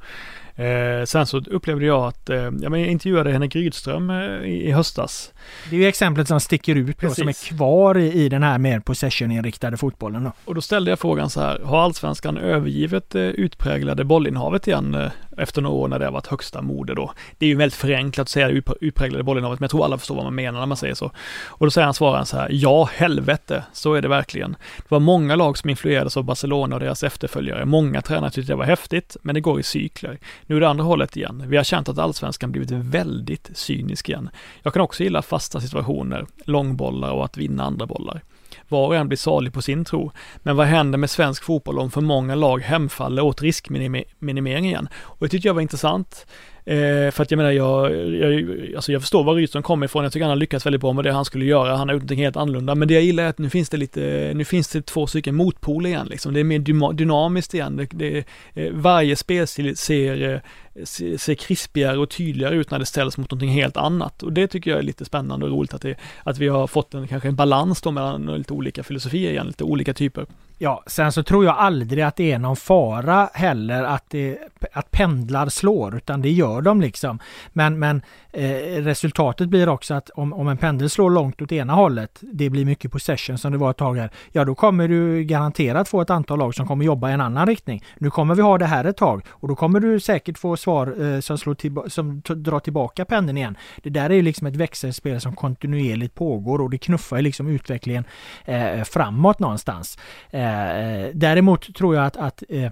Eh, 0.59 1.05
sen 1.05 1.25
så 1.25 1.37
upplevde 1.37 1.85
jag 1.85 2.07
att, 2.07 2.29
eh, 2.29 2.49
jag 2.61 2.77
intervjuade 2.77 3.31
Henrik 3.31 3.55
Rydström 3.55 4.09
eh, 4.09 4.17
i, 4.43 4.71
höstas. 4.71 5.31
Det 5.69 5.75
är 5.75 5.79
ju 5.79 5.87
exemplet 5.87 6.27
som 6.27 6.39
sticker 6.39 6.75
ut 6.75 7.01
då, 7.01 7.09
som 7.09 7.27
är 7.27 7.49
kvar 7.49 7.97
i, 7.97 8.13
i 8.13 8.29
den 8.29 8.43
här 8.43 8.57
mer 8.57 8.79
possession-inriktade 8.79 9.77
fotbollen. 9.77 10.23
Då. 10.23 10.31
Och 10.45 10.55
då 10.55 10.61
ställde 10.61 10.91
jag 10.91 10.99
frågan 10.99 11.29
så 11.29 11.41
här, 11.41 11.59
har 11.59 11.81
allsvenskan 11.81 12.37
övergivet 12.37 13.15
eh, 13.15 13.21
utpräglade 13.21 14.03
bollinnehavet 14.03 14.67
igen 14.67 14.95
eh, 14.95 15.11
efter 15.37 15.61
några 15.61 15.75
år 15.75 15.87
när 15.87 15.99
det 15.99 16.05
har 16.05 16.11
varit 16.11 16.27
högsta 16.27 16.61
mode 16.61 16.95
då? 16.95 17.13
Det 17.37 17.45
är 17.45 17.49
ju 17.49 17.55
väldigt 17.55 17.79
förenklat 17.79 18.25
att 18.25 18.29
säga 18.29 18.49
utpräglade 18.81 19.23
bollinnehavet, 19.23 19.59
men 19.59 19.65
jag 19.65 19.71
tror 19.71 19.85
alla 19.85 19.97
förstår 19.97 20.15
vad 20.15 20.23
man 20.23 20.35
menar 20.35 20.59
när 20.59 20.65
man 20.65 20.77
säger 20.77 20.95
så. 20.95 21.11
Och 21.47 21.65
då 21.65 21.71
säger 21.71 21.85
han 21.85 21.93
svararen 21.93 22.25
så 22.25 22.37
här, 22.37 22.49
ja 22.51 22.89
helvete, 22.93 23.63
så 23.73 23.93
är 23.93 24.01
det 24.01 24.07
verkligen. 24.07 24.51
Det 24.77 24.91
var 24.91 24.99
många 24.99 25.35
lag 25.35 25.57
som 25.57 25.69
influerades 25.69 26.17
av 26.17 26.23
Barcelona 26.23 26.75
och 26.75 26.79
deras 26.79 27.03
efterföljare. 27.03 27.65
Många 27.65 28.01
tränare 28.01 28.31
tyckte 28.31 28.51
det 28.51 28.57
var 28.57 28.65
häftigt, 28.65 29.17
men 29.21 29.35
det 29.35 29.41
går 29.41 29.59
i 29.59 29.63
cykler. 29.63 30.19
Nu 30.49 30.55
är 30.55 30.59
det 30.59 30.69
andra 30.69 30.83
hållet 30.83 31.17
igen. 31.17 31.43
Vi 31.47 31.57
har 31.57 31.63
känt 31.63 31.89
att 31.89 31.97
allsvenskan 31.97 32.51
blivit 32.51 32.71
väldigt 32.71 33.49
cynisk 33.53 34.09
igen. 34.09 34.29
Jag 34.63 34.73
kan 34.73 34.81
också 34.81 35.03
gilla 35.03 35.21
fasta 35.21 35.61
situationer, 35.61 36.25
långbollar 36.45 37.11
och 37.11 37.25
att 37.25 37.37
vinna 37.37 37.63
andra 37.63 37.85
bollar. 37.85 38.21
Var 38.67 38.87
och 38.87 38.95
en 38.95 39.07
blir 39.07 39.17
salig 39.17 39.53
på 39.53 39.61
sin 39.61 39.85
tro. 39.85 40.11
Men 40.37 40.55
vad 40.55 40.67
händer 40.67 40.97
med 40.97 41.09
svensk 41.09 41.43
fotboll 41.43 41.79
om 41.79 41.91
för 41.91 42.01
många 42.01 42.35
lag 42.35 42.59
hemfaller 42.59 43.21
åt 43.21 43.41
riskminimering 43.41 44.65
igen? 44.65 44.89
Och 44.95 45.17
det 45.19 45.29
tyckte 45.29 45.47
jag 45.47 45.53
var 45.53 45.61
intressant. 45.61 46.25
Eh, 46.65 47.11
för 47.11 47.21
att 47.21 47.31
jag 47.31 47.37
menar, 47.37 47.51
jag, 47.51 47.95
jag, 48.15 48.75
alltså 48.75 48.91
jag 48.91 49.01
förstår 49.01 49.23
var 49.23 49.35
Rydström 49.35 49.63
kommer 49.63 49.85
ifrån. 49.85 50.03
Jag 50.03 50.13
tycker 50.13 50.23
han 50.23 50.29
har 50.29 50.35
lyckats 50.35 50.65
väldigt 50.65 50.81
bra 50.81 50.93
med 50.93 51.03
det 51.03 51.11
han 51.11 51.25
skulle 51.25 51.45
göra. 51.45 51.75
Han 51.75 51.89
har 51.89 51.93
gjort 51.93 52.01
någonting 52.01 52.23
helt 52.23 52.37
annorlunda. 52.37 52.75
Men 52.75 52.87
det 52.87 52.93
jag 52.93 53.03
gillar 53.03 53.23
är 53.23 53.27
att 53.27 53.37
nu 53.37 53.49
finns 53.49 53.69
det 53.69 53.77
lite, 53.77 54.31
nu 54.35 54.45
finns 54.45 54.67
det 54.67 54.81
två 54.81 55.07
stycken 55.07 55.35
motpoler 55.35 55.89
igen 55.89 56.07
liksom. 56.09 56.33
Det 56.33 56.39
är 56.39 56.43
mer 56.43 56.93
dynamiskt 56.93 57.53
igen. 57.53 57.75
Det, 57.75 57.87
det, 57.91 58.25
eh, 58.53 58.73
varje 58.73 59.15
spelstil 59.15 59.77
ser, 59.77 60.41
ser, 60.83 61.17
ser 61.17 61.35
krispigare 61.35 61.97
och 61.97 62.09
tydligare 62.09 62.55
ut 62.55 62.71
när 62.71 62.79
det 62.79 62.85
ställs 62.85 63.17
mot 63.17 63.31
någonting 63.31 63.49
helt 63.49 63.77
annat. 63.77 64.23
Och 64.23 64.33
det 64.33 64.47
tycker 64.47 64.71
jag 64.71 64.79
är 64.79 64.83
lite 64.83 65.05
spännande 65.05 65.45
och 65.45 65.51
roligt 65.51 65.73
att, 65.73 65.81
det, 65.81 65.95
att 66.23 66.37
vi 66.37 66.47
har 66.47 66.67
fått 66.67 66.93
en, 66.93 67.07
kanske 67.07 67.27
en 67.29 67.35
balans 67.35 67.81
då 67.81 67.91
mellan 67.91 68.25
lite 68.25 68.53
olika 68.53 68.83
filosofier 68.83 69.31
igen, 69.31 69.47
lite 69.47 69.63
olika 69.63 69.93
typer. 69.93 70.25
Ja, 70.61 70.83
sen 70.87 71.11
så 71.11 71.23
tror 71.23 71.45
jag 71.45 71.57
aldrig 71.57 72.03
att 72.03 72.15
det 72.15 72.31
är 72.31 72.39
någon 72.39 72.55
fara 72.55 73.29
heller 73.33 73.83
att, 73.83 74.03
det, 74.09 74.37
att 74.73 74.91
pendlar 74.91 75.49
slår, 75.49 75.95
utan 75.95 76.21
det 76.21 76.29
gör 76.29 76.61
de 76.61 76.81
liksom. 76.81 77.19
Men, 77.53 77.79
men 77.79 78.01
eh, 78.33 78.51
resultatet 78.83 79.49
blir 79.49 79.69
också 79.69 79.93
att 79.93 80.09
om, 80.09 80.33
om 80.33 80.47
en 80.47 80.57
pendel 80.57 80.89
slår 80.89 81.09
långt 81.09 81.41
åt 81.41 81.51
ena 81.51 81.73
hållet, 81.73 82.19
det 82.21 82.49
blir 82.49 82.65
mycket 82.65 82.91
possession 82.91 83.37
som 83.37 83.51
det 83.51 83.57
var 83.57 83.71
ett 83.71 83.77
tag 83.77 83.95
här, 83.95 84.09
ja 84.31 84.45
då 84.45 84.55
kommer 84.55 84.87
du 84.87 85.23
garanterat 85.23 85.89
få 85.89 86.01
ett 86.01 86.09
antal 86.09 86.39
lag 86.39 86.55
som 86.55 86.67
kommer 86.67 86.85
jobba 86.85 87.09
i 87.09 87.13
en 87.13 87.21
annan 87.21 87.47
riktning. 87.47 87.83
Nu 87.97 88.09
kommer 88.09 88.35
vi 88.35 88.41
ha 88.41 88.57
det 88.57 88.65
här 88.65 88.85
ett 88.85 88.97
tag 88.97 89.21
och 89.29 89.47
då 89.47 89.55
kommer 89.55 89.79
du 89.79 89.99
säkert 89.99 90.37
få 90.37 90.57
svar 90.57 91.13
eh, 91.13 91.19
som, 91.19 91.37
slår 91.37 91.53
till, 91.53 91.77
som 91.87 92.21
drar 92.21 92.59
tillbaka 92.59 93.05
pendeln 93.05 93.37
igen. 93.37 93.57
Det 93.83 93.89
där 93.89 94.09
är 94.09 94.13
ju 94.13 94.21
liksom 94.21 94.47
ett 94.47 94.55
växelspel 94.55 95.21
som 95.21 95.35
kontinuerligt 95.35 96.15
pågår 96.15 96.61
och 96.61 96.69
det 96.69 96.77
knuffar 96.77 97.17
ju 97.17 97.23
liksom 97.23 97.47
utvecklingen 97.47 98.03
eh, 98.45 98.83
framåt 98.83 99.39
någonstans. 99.39 99.97
Eh, 100.29 100.48
Eh, 100.49 101.09
däremot 101.13 101.75
tror 101.75 101.95
jag 101.95 102.05
att, 102.05 102.17
att 102.17 102.43
eh, 102.49 102.71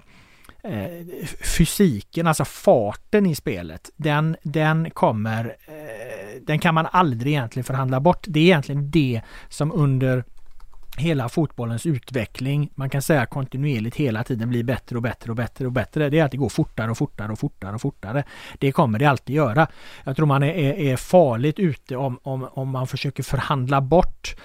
eh, 0.62 1.06
fysiken, 1.56 2.26
alltså 2.26 2.44
farten 2.44 3.26
i 3.26 3.34
spelet, 3.34 3.90
den, 3.96 4.36
den 4.42 4.90
kommer, 4.90 5.56
eh, 5.66 6.42
den 6.46 6.58
kan 6.58 6.74
man 6.74 6.86
aldrig 6.92 7.32
egentligen 7.32 7.64
förhandla 7.64 8.00
bort. 8.00 8.24
Det 8.28 8.40
är 8.40 8.44
egentligen 8.44 8.90
det 8.90 9.20
som 9.48 9.72
under 9.72 10.24
hela 10.98 11.28
fotbollens 11.28 11.86
utveckling, 11.86 12.70
man 12.74 12.90
kan 12.90 13.02
säga 13.02 13.26
kontinuerligt 13.26 13.96
hela 13.96 14.24
tiden 14.24 14.48
blir 14.48 14.64
bättre 14.64 14.96
och 14.96 15.02
bättre 15.02 15.30
och 15.30 15.36
bättre 15.36 15.66
och 15.66 15.72
bättre. 15.72 16.10
Det 16.10 16.18
är 16.18 16.24
att 16.24 16.30
det 16.30 16.36
går 16.36 16.48
fortare 16.48 16.90
och 16.90 16.98
fortare 16.98 17.32
och 17.32 17.38
fortare 17.38 17.74
och 17.74 17.80
fortare. 17.80 18.24
Det 18.58 18.72
kommer 18.72 18.98
det 18.98 19.06
alltid 19.06 19.36
göra. 19.36 19.66
Jag 20.04 20.16
tror 20.16 20.26
man 20.26 20.42
är, 20.42 20.54
är 20.58 20.96
farligt 20.96 21.58
ute 21.58 21.96
om, 21.96 22.18
om, 22.22 22.48
om 22.52 22.68
man 22.68 22.86
försöker 22.86 23.22
förhandla 23.22 23.80
bort 23.80 24.36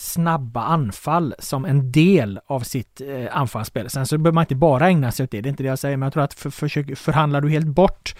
snabba 0.00 0.62
anfall 0.62 1.34
som 1.38 1.64
en 1.64 1.92
del 1.92 2.40
av 2.46 2.60
sitt 2.60 3.00
eh, 3.00 3.36
anfallsspel. 3.36 3.90
Sen 3.90 4.06
så 4.06 4.18
behöver 4.18 4.34
man 4.34 4.42
inte 4.42 4.54
bara 4.54 4.88
ägna 4.88 5.12
sig 5.12 5.24
åt 5.24 5.30
det, 5.30 5.40
det 5.40 5.48
är 5.48 5.50
inte 5.50 5.62
det 5.62 5.68
jag 5.68 5.78
säger, 5.78 5.96
men 5.96 6.06
jag 6.06 6.12
tror 6.12 6.22
att 6.22 6.34
för, 6.34 6.50
för, 6.50 6.94
förhandlar 6.94 7.40
du 7.40 7.50
helt 7.50 7.66
bort 7.66 8.14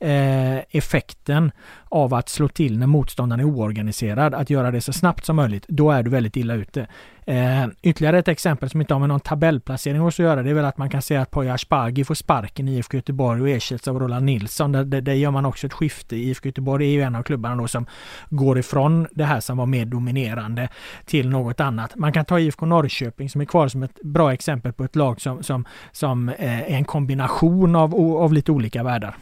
eh, 0.00 0.56
effekten 0.56 1.52
av 1.84 2.14
att 2.14 2.28
slå 2.28 2.48
till 2.48 2.78
när 2.78 2.86
motståndaren 2.86 3.40
är 3.40 3.44
oorganiserad, 3.44 4.34
att 4.34 4.50
göra 4.50 4.70
det 4.70 4.80
så 4.80 4.92
snabbt 4.92 5.24
som 5.24 5.36
möjligt, 5.36 5.64
då 5.68 5.90
är 5.90 6.02
du 6.02 6.10
väldigt 6.10 6.36
illa 6.36 6.54
ute. 6.54 6.86
Eh, 7.28 7.66
ytterligare 7.82 8.18
ett 8.18 8.28
exempel 8.28 8.70
som 8.70 8.80
inte 8.80 8.94
har 8.94 8.98
med 8.98 9.08
någon 9.08 9.20
tabellplacering 9.20 10.06
att 10.06 10.18
göra, 10.18 10.42
det 10.42 10.50
är 10.50 10.54
väl 10.54 10.64
att 10.64 10.78
man 10.78 10.90
kan 10.90 11.02
säga 11.02 11.20
att 11.22 11.30
Poya 11.30 11.54
Asbaghi 11.54 12.04
får 12.04 12.14
sparken 12.14 12.68
i 12.68 12.76
IFK 12.76 12.96
Göteborg 12.96 13.42
och 13.42 13.48
ersätts 13.48 13.88
av 13.88 13.98
Roland 13.98 14.24
Nilsson. 14.24 14.72
Där, 14.72 14.84
där, 14.84 15.00
där 15.00 15.12
gör 15.12 15.30
man 15.30 15.46
också 15.46 15.66
ett 15.66 15.72
skifte. 15.72 16.16
IFK 16.16 16.48
Göteborg 16.48 16.86
är 16.86 16.90
ju 16.90 17.02
en 17.02 17.14
av 17.14 17.22
klubbarna 17.22 17.56
då 17.56 17.68
som 17.68 17.86
går 18.30 18.58
ifrån 18.58 19.06
det 19.10 19.24
här 19.24 19.40
som 19.40 19.56
var 19.56 19.66
mer 19.66 19.84
dominerande 19.84 20.68
till 21.04 21.28
något 21.28 21.60
annat. 21.60 21.96
Man 21.96 22.12
kan 22.12 22.24
ta 22.24 22.40
IFK 22.40 22.66
Norrköping 22.66 23.30
som 23.30 23.40
är 23.40 23.44
kvar 23.44 23.68
som 23.68 23.82
ett 23.82 24.02
bra 24.02 24.32
exempel 24.32 24.72
på 24.72 24.84
ett 24.84 24.96
lag 24.96 25.20
som, 25.20 25.42
som, 25.42 25.64
som 25.92 26.28
eh, 26.28 26.60
är 26.60 26.76
en 26.76 26.84
kombination 26.84 27.76
av, 27.76 27.94
av 27.94 28.32
lite 28.32 28.52
olika 28.52 28.82
världar. 28.82 29.16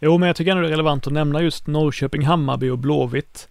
Jo, 0.00 0.18
men 0.18 0.26
jag 0.26 0.36
tycker 0.36 0.50
ändå 0.50 0.62
det 0.62 0.68
är 0.68 0.70
relevant 0.70 1.06
att 1.06 1.12
nämna 1.12 1.42
just 1.42 1.66
Norrköping, 1.66 2.24
Hammarby 2.24 2.70
och 2.70 2.78
Blåvitt 2.78 3.48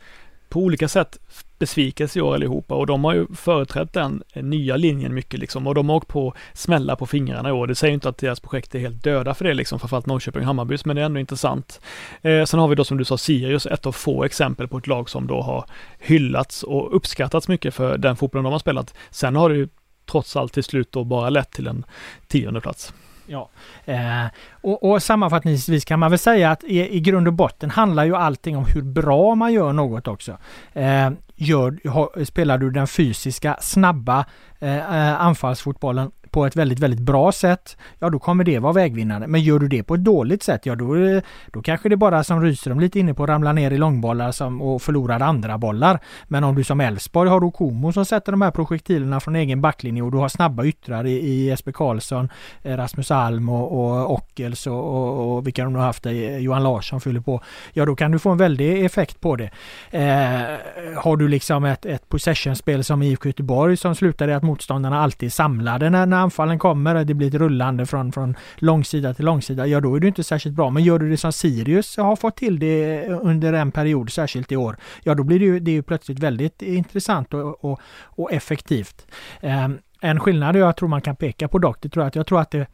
på 0.49 0.59
olika 0.59 0.87
sätt 0.87 1.17
besvikelse 1.59 2.19
i 2.19 2.21
år 2.21 2.33
allihopa 2.33 2.75
och 2.75 2.87
de 2.87 3.03
har 3.03 3.13
ju 3.13 3.27
företrätt 3.35 3.93
den 3.93 4.23
nya 4.33 4.77
linjen 4.77 5.13
mycket 5.13 5.39
liksom 5.39 5.67
och 5.67 5.75
de 5.75 5.89
har 5.89 5.95
åkt 5.95 6.07
på 6.07 6.33
smälla 6.53 6.95
på 6.95 7.05
fingrarna 7.05 7.49
i 7.49 7.51
år. 7.51 7.67
Det 7.67 7.75
säger 7.75 7.93
inte 7.93 8.09
att 8.09 8.17
deras 8.17 8.39
projekt 8.39 8.75
är 8.75 8.79
helt 8.79 9.03
döda 9.03 9.33
för 9.33 9.45
det 9.45 9.53
liksom, 9.53 9.79
framförallt 9.79 10.05
Norrköping 10.05 10.41
och 10.41 10.47
Hammarbys, 10.47 10.85
men 10.85 10.95
det 10.95 11.01
är 11.01 11.05
ändå 11.05 11.19
intressant. 11.19 11.81
Eh, 12.21 12.45
sen 12.45 12.59
har 12.59 12.67
vi 12.67 12.75
då 12.75 12.83
som 12.83 12.97
du 12.97 13.05
sa 13.05 13.17
Sirius, 13.17 13.65
ett 13.65 13.85
av 13.85 13.91
få 13.91 14.23
exempel 14.23 14.67
på 14.67 14.77
ett 14.77 14.87
lag 14.87 15.09
som 15.09 15.27
då 15.27 15.41
har 15.41 15.65
hyllats 15.99 16.63
och 16.63 16.95
uppskattats 16.95 17.47
mycket 17.47 17.73
för 17.73 17.97
den 17.97 18.15
fotbollen 18.15 18.43
de 18.43 18.51
har 18.51 18.59
spelat. 18.59 18.93
Sen 19.09 19.35
har 19.35 19.49
det 19.49 19.55
ju 19.55 19.67
trots 20.11 20.35
allt 20.35 20.53
till 20.53 20.63
slut 20.63 20.91
då 20.91 21.03
bara 21.03 21.29
lett 21.29 21.51
till 21.51 21.67
en 21.67 21.85
tionde 22.27 22.61
plats. 22.61 22.93
Ja, 23.31 23.49
eh, 23.85 24.25
och, 24.51 24.83
och, 24.83 25.03
sammanfattningsvis 25.03 25.85
kan 25.85 25.99
man 25.99 26.11
väl 26.11 26.19
säga 26.19 26.51
att 26.51 26.63
i, 26.63 26.95
i, 26.95 26.99
grund 26.99 27.27
och 27.27 27.33
botten 27.33 27.69
handlar 27.69 28.05
ju 28.05 28.15
allting 28.15 28.57
om 28.57 28.65
hur 28.73 28.81
bra 28.81 29.35
man 29.35 29.53
gör 29.53 29.73
något 29.73 30.07
också. 30.07 30.37
Eh, 30.73 31.09
gör, 31.39 32.25
spelar 32.25 32.57
du 32.57 32.71
den 32.71 32.87
fysiska, 32.87 33.57
snabba 33.61 34.25
eh, 34.59 34.77
eh 34.77 35.21
anfallsfotbollen 35.21 36.11
på 36.31 36.45
ett 36.45 36.55
väldigt, 36.55 36.79
väldigt 36.79 36.99
bra 36.99 37.31
sätt, 37.31 37.77
ja 37.99 38.09
då 38.09 38.19
kommer 38.19 38.43
det 38.43 38.59
vara 38.59 38.73
vägvinnande. 38.73 39.27
Men 39.27 39.41
gör 39.41 39.59
du 39.59 39.67
det 39.67 39.83
på 39.83 39.93
ett 39.93 40.03
dåligt 40.03 40.43
sätt, 40.43 40.65
ja 40.65 40.75
då, 40.75 40.95
eh, 40.95 41.21
då 41.47 41.61
kanske 41.61 41.89
det 41.89 41.97
bara 41.97 42.23
som 42.23 42.41
Rydström 42.41 42.79
lite 42.79 42.99
inne 42.99 43.13
på 43.13 43.25
ramlar 43.25 43.53
ner 43.53 43.71
i 43.71 43.77
långbollar 43.77 44.31
som, 44.31 44.61
och 44.61 44.81
förlorar 44.81 45.19
andra 45.19 45.57
bollar. 45.57 45.99
Men 46.27 46.43
om 46.43 46.55
du 46.55 46.63
som 46.63 46.81
Elfsborg 46.81 47.29
har 47.29 47.43
Okomo 47.43 47.93
som 47.93 48.05
sätter 48.05 48.31
de 48.31 48.41
här 48.41 48.51
projektilerna 48.51 49.19
från 49.19 49.35
egen 49.35 49.61
backlinje 49.61 50.01
och 50.01 50.11
du 50.11 50.17
har 50.17 50.29
snabba 50.29 50.65
yttrar 50.65 51.05
i, 51.05 51.11
i 51.11 51.45
Jesper 51.45 51.71
Karlsson, 51.71 52.29
eh, 52.63 52.77
Rasmus 52.77 53.11
Alm 53.11 53.49
och, 53.49 53.71
och 53.71 54.13
Ockels 54.13 54.67
och, 54.67 54.73
och, 54.73 55.37
och 55.37 55.47
vilka 55.47 55.63
de 55.63 55.73
nu 55.73 55.79
har 55.79 55.85
haft, 55.85 56.05
eh, 56.05 56.37
Johan 56.37 56.63
Larsson 56.63 57.01
fyller 57.01 57.21
på. 57.21 57.41
Ja 57.73 57.85
då 57.85 57.95
kan 57.95 58.11
du 58.11 58.19
få 58.19 58.29
en 58.29 58.37
väldig 58.37 58.85
effekt 58.85 59.21
på 59.21 59.35
det. 59.35 59.49
Eh, 59.91 60.57
har 60.95 61.17
du 61.17 61.27
liksom 61.27 61.65
ett, 61.65 61.85
ett 61.85 62.09
possession-spel 62.09 62.83
som 62.83 63.03
IFK 63.03 63.29
Göteborg 63.29 63.77
som 63.77 63.95
slutar 63.95 64.27
i 64.27 64.33
att 64.33 64.43
motståndarna 64.43 65.01
alltid 65.01 65.27
är 65.27 65.31
samlade 65.31 65.89
när, 65.89 66.05
när 66.05 66.17
anfallen 66.29 66.59
kommer, 66.59 67.05
det 67.05 67.13
blir 67.13 67.27
ett 67.27 67.33
rullande 67.33 67.85
från, 67.85 68.11
från 68.11 68.35
långsida 68.57 69.13
till 69.13 69.25
långsida, 69.25 69.67
ja 69.67 69.81
då 69.81 69.95
är 69.95 69.99
det 69.99 70.07
inte 70.07 70.23
särskilt 70.23 70.55
bra. 70.55 70.69
Men 70.69 70.83
gör 70.83 70.99
du 70.99 71.09
det 71.09 71.17
som 71.17 71.33
Sirius 71.33 71.97
har 71.97 72.15
fått 72.15 72.37
till 72.37 72.59
det 72.59 73.05
eh, 73.05 73.19
under 73.21 73.53
en 73.53 73.71
period, 73.71 74.11
särskilt 74.11 74.51
i 74.51 74.55
år, 74.55 74.77
ja 75.03 75.15
då 75.15 75.23
blir 75.23 75.39
det 75.39 75.45
ju, 75.45 75.59
det 75.59 75.77
är 75.77 75.81
plötsligt 75.81 76.19
väldigt 76.19 76.61
intressant 76.61 77.33
och, 77.33 77.65
och, 77.65 77.79
och 78.17 78.31
effektivt. 78.31 79.07
Um, 79.41 79.79
en 80.01 80.19
skillnad 80.19 80.55
jag 80.55 80.77
tror 80.77 80.89
man 80.89 81.01
kan 81.01 81.15
peka 81.15 81.47
på 81.47 81.59
dock, 81.59 81.81
det 81.81 81.89
tror 81.89 82.03
jag 82.03 82.07
att 82.07 82.15
jag 82.15 82.27
tror 82.27 82.41
att 82.41 82.51
det 82.51 82.67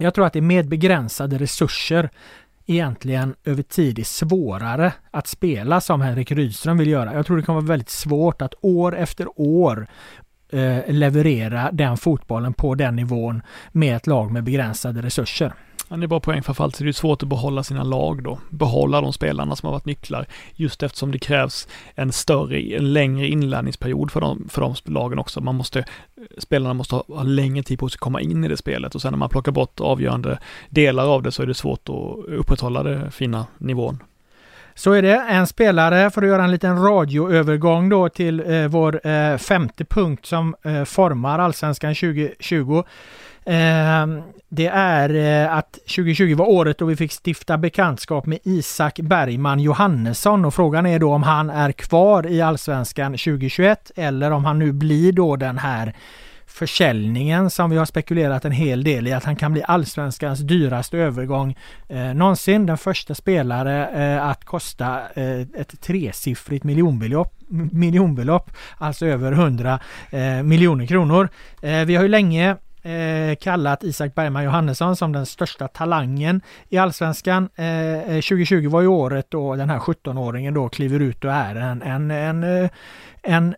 jag 0.00 0.14
tror 0.14 0.26
att 0.26 0.32
det 0.32 0.40
med 0.40 0.68
begränsade 0.68 1.38
resurser 1.38 2.10
egentligen 2.66 3.34
över 3.44 3.62
tid 3.62 3.98
är 3.98 4.04
svårare 4.04 4.92
att 5.10 5.26
spela 5.26 5.80
som 5.80 6.00
Henrik 6.00 6.32
Rydström 6.32 6.78
vill 6.78 6.88
göra. 6.88 7.14
Jag 7.14 7.26
tror 7.26 7.36
det 7.36 7.42
kommer 7.42 7.60
vara 7.60 7.68
väldigt 7.68 7.90
svårt 7.90 8.42
att 8.42 8.54
år 8.60 8.96
efter 8.96 9.26
år 9.36 9.86
eh, 10.52 10.78
leverera 10.88 11.70
den 11.72 11.96
fotbollen 11.96 12.52
på 12.52 12.74
den 12.74 12.96
nivån 12.96 13.42
med 13.72 13.96
ett 13.96 14.06
lag 14.06 14.32
med 14.32 14.44
begränsade 14.44 15.02
resurser. 15.02 15.52
Ja, 15.90 15.96
det 15.96 16.04
är 16.04 16.08
bara 16.08 16.20
poäng 16.20 16.42
framförallt 16.42 16.76
så 16.76 16.84
det 16.84 16.90
är 16.90 16.92
svårt 16.92 17.22
att 17.22 17.28
behålla 17.28 17.62
sina 17.62 17.82
lag 17.82 18.22
då. 18.22 18.38
Behålla 18.50 19.00
de 19.00 19.12
spelarna 19.12 19.56
som 19.56 19.66
har 19.66 19.72
varit 19.72 19.84
nycklar. 19.84 20.26
Just 20.54 20.82
eftersom 20.82 21.12
det 21.12 21.18
krävs 21.18 21.68
en 21.94 22.12
större, 22.12 22.60
en 22.60 22.92
längre 22.92 23.28
inlärningsperiod 23.28 24.10
för 24.10 24.20
de, 24.20 24.48
för 24.48 24.60
de 24.60 24.74
lagen 24.84 25.18
också. 25.18 25.40
Man 25.40 25.54
måste, 25.54 25.84
spelarna 26.38 26.74
måste 26.74 26.94
ha, 26.94 27.04
ha 27.08 27.22
längre 27.22 27.62
tid 27.62 27.78
på 27.78 27.88
sig 27.88 27.96
att 27.96 28.00
komma 28.00 28.20
in 28.20 28.44
i 28.44 28.48
det 28.48 28.56
spelet 28.56 28.94
och 28.94 29.02
sen 29.02 29.12
när 29.12 29.18
man 29.18 29.28
plockar 29.28 29.52
bort 29.52 29.80
avgörande 29.80 30.38
delar 30.68 31.06
av 31.06 31.22
det 31.22 31.32
så 31.32 31.42
är 31.42 31.46
det 31.46 31.54
svårt 31.54 31.88
att 31.88 32.28
upprätthålla 32.28 32.82
den 32.82 33.12
fina 33.12 33.46
nivån. 33.58 33.98
Så 34.78 34.92
är 34.92 35.02
det. 35.02 35.24
En 35.28 35.46
spelare, 35.46 36.10
för 36.10 36.22
att 36.22 36.28
göra 36.28 36.44
en 36.44 36.50
liten 36.50 36.82
radioövergång 36.82 37.88
då 37.88 38.08
till 38.08 38.52
eh, 38.52 38.66
vår 38.68 39.06
eh, 39.06 39.36
femte 39.36 39.84
punkt 39.84 40.26
som 40.26 40.54
eh, 40.62 40.84
formar 40.84 41.38
Allsvenskan 41.38 41.94
2020. 41.94 42.82
Ehm, 43.44 44.22
det 44.48 44.66
är 44.66 45.14
eh, 45.14 45.56
att 45.56 45.72
2020 45.72 46.34
var 46.34 46.46
året 46.46 46.78
då 46.78 46.84
vi 46.84 46.96
fick 46.96 47.12
stifta 47.26 47.58
bekantskap 47.58 48.26
med 48.26 48.38
Isak 48.42 49.00
Bergman 49.00 49.60
Johannesson 49.60 50.44
och 50.44 50.54
frågan 50.54 50.86
är 50.86 50.98
då 50.98 51.12
om 51.12 51.22
han 51.22 51.50
är 51.50 51.72
kvar 51.72 52.26
i 52.26 52.42
Allsvenskan 52.42 53.12
2021 53.12 53.90
eller 53.96 54.30
om 54.30 54.44
han 54.44 54.58
nu 54.58 54.72
blir 54.72 55.12
då 55.12 55.36
den 55.36 55.58
här 55.58 55.94
försäljningen 56.58 57.50
som 57.50 57.70
vi 57.70 57.76
har 57.76 57.84
spekulerat 57.84 58.44
en 58.44 58.52
hel 58.52 58.84
del 58.84 59.08
i 59.08 59.12
att 59.12 59.24
han 59.24 59.36
kan 59.36 59.52
bli 59.52 59.62
allsvenskans 59.66 60.40
dyraste 60.40 60.98
övergång 60.98 61.56
eh, 61.88 62.14
någonsin. 62.14 62.66
Den 62.66 62.78
första 62.78 63.14
spelare 63.14 63.86
eh, 63.88 64.26
att 64.26 64.44
kosta 64.44 65.00
eh, 65.14 65.40
ett 65.40 65.80
tresiffrigt 65.80 66.64
miljonbelopp 66.64 67.34
miljonbelopp, 67.72 68.50
alltså 68.78 69.06
över 69.06 69.32
100 69.32 69.80
eh, 70.10 70.42
miljoner 70.42 70.86
kronor. 70.86 71.28
Eh, 71.62 71.84
vi 71.84 71.96
har 71.96 72.02
ju 72.02 72.08
länge 72.08 72.56
eh, 72.82 73.36
kallat 73.40 73.84
Isak 73.84 74.14
Bergman 74.14 74.44
Johannesson 74.44 74.96
som 74.96 75.12
den 75.12 75.26
största 75.26 75.68
talangen 75.68 76.40
i 76.68 76.78
Allsvenskan. 76.78 77.48
Eh, 77.56 77.94
eh 77.94 78.02
2020 78.06 78.68
var 78.68 78.80
ju 78.80 78.86
året 78.86 79.26
då 79.30 79.56
den 79.56 79.70
här 79.70 79.78
17-åringen 79.78 80.54
då 80.54 80.68
kliver 80.68 81.00
ut 81.00 81.24
och 81.24 81.32
är 81.32 81.54
en, 81.54 81.82
en, 81.82 82.10
en, 82.10 82.62
eh, 82.62 82.70
en 83.22 83.54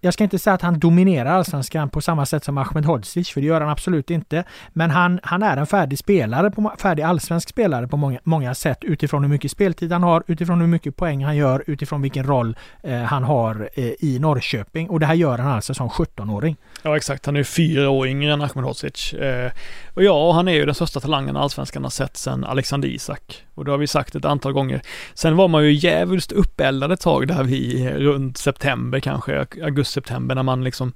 jag 0.00 0.14
ska 0.14 0.24
inte 0.24 0.38
säga 0.38 0.54
att 0.54 0.62
han 0.62 0.78
dominerar 0.78 1.30
allsvenskan 1.30 1.90
på 1.90 2.00
samma 2.00 2.26
sätt 2.26 2.44
som 2.44 2.58
Ahmed 2.58 2.84
Hodzic, 2.84 3.30
för 3.30 3.40
det 3.40 3.46
gör 3.46 3.60
han 3.60 3.70
absolut 3.70 4.10
inte. 4.10 4.44
Men 4.72 4.90
han, 4.90 5.20
han 5.22 5.42
är 5.42 5.56
en 5.56 5.66
färdig 5.66 5.98
spelare, 5.98 6.50
på, 6.50 6.72
färdig 6.78 7.02
allsvensk 7.02 7.48
spelare 7.48 7.88
på 7.88 7.96
många, 7.96 8.20
många 8.22 8.54
sätt 8.54 8.78
utifrån 8.84 9.22
hur 9.22 9.30
mycket 9.30 9.50
speltid 9.50 9.92
han 9.92 10.02
har, 10.02 10.22
utifrån 10.26 10.60
hur 10.60 10.68
mycket 10.68 10.96
poäng 10.96 11.24
han 11.24 11.36
gör, 11.36 11.64
utifrån 11.66 12.02
vilken 12.02 12.26
roll 12.26 12.56
eh, 12.82 12.98
han 12.98 13.24
har 13.24 13.68
eh, 13.74 13.84
i 13.98 14.18
Norrköping. 14.20 14.90
Och 14.90 15.00
det 15.00 15.06
här 15.06 15.14
gör 15.14 15.38
han 15.38 15.52
alltså 15.52 15.74
som 15.74 15.88
17-åring. 15.88 16.56
Ja 16.82 16.96
exakt, 16.96 17.26
han 17.26 17.36
är 17.36 17.44
fyra 17.44 17.90
år 17.90 18.08
yngre 18.08 18.32
än 18.32 18.42
Ahmed 18.42 18.64
Hodzic. 18.64 19.12
Eh, 19.12 19.50
och 19.94 20.04
ja, 20.04 20.32
han 20.32 20.48
är 20.48 20.52
ju 20.52 20.66
den 20.66 20.74
största 20.74 21.00
talangen 21.00 21.36
allsvenskan 21.36 21.82
har 21.82 21.90
sett 21.90 22.16
sedan 22.16 22.44
Alexander 22.44 22.88
Isak. 22.88 23.44
Och 23.54 23.64
det 23.64 23.70
har 23.70 23.78
vi 23.78 23.86
sagt 23.86 24.14
ett 24.14 24.24
antal 24.24 24.52
gånger. 24.52 24.80
Sen 25.14 25.36
var 25.36 25.48
man 25.48 25.64
ju 25.64 25.72
jävligt 25.72 26.32
uppeldad 26.32 26.92
ett 26.92 27.00
tag 27.00 27.28
där 27.28 27.44
vi 27.44 27.86
eh, 27.86 27.92
runt 27.92 28.38
september 28.38 29.00
kanske, 29.00 29.46
september 29.88 30.34
när 30.34 30.42
man 30.42 30.64
liksom 30.64 30.92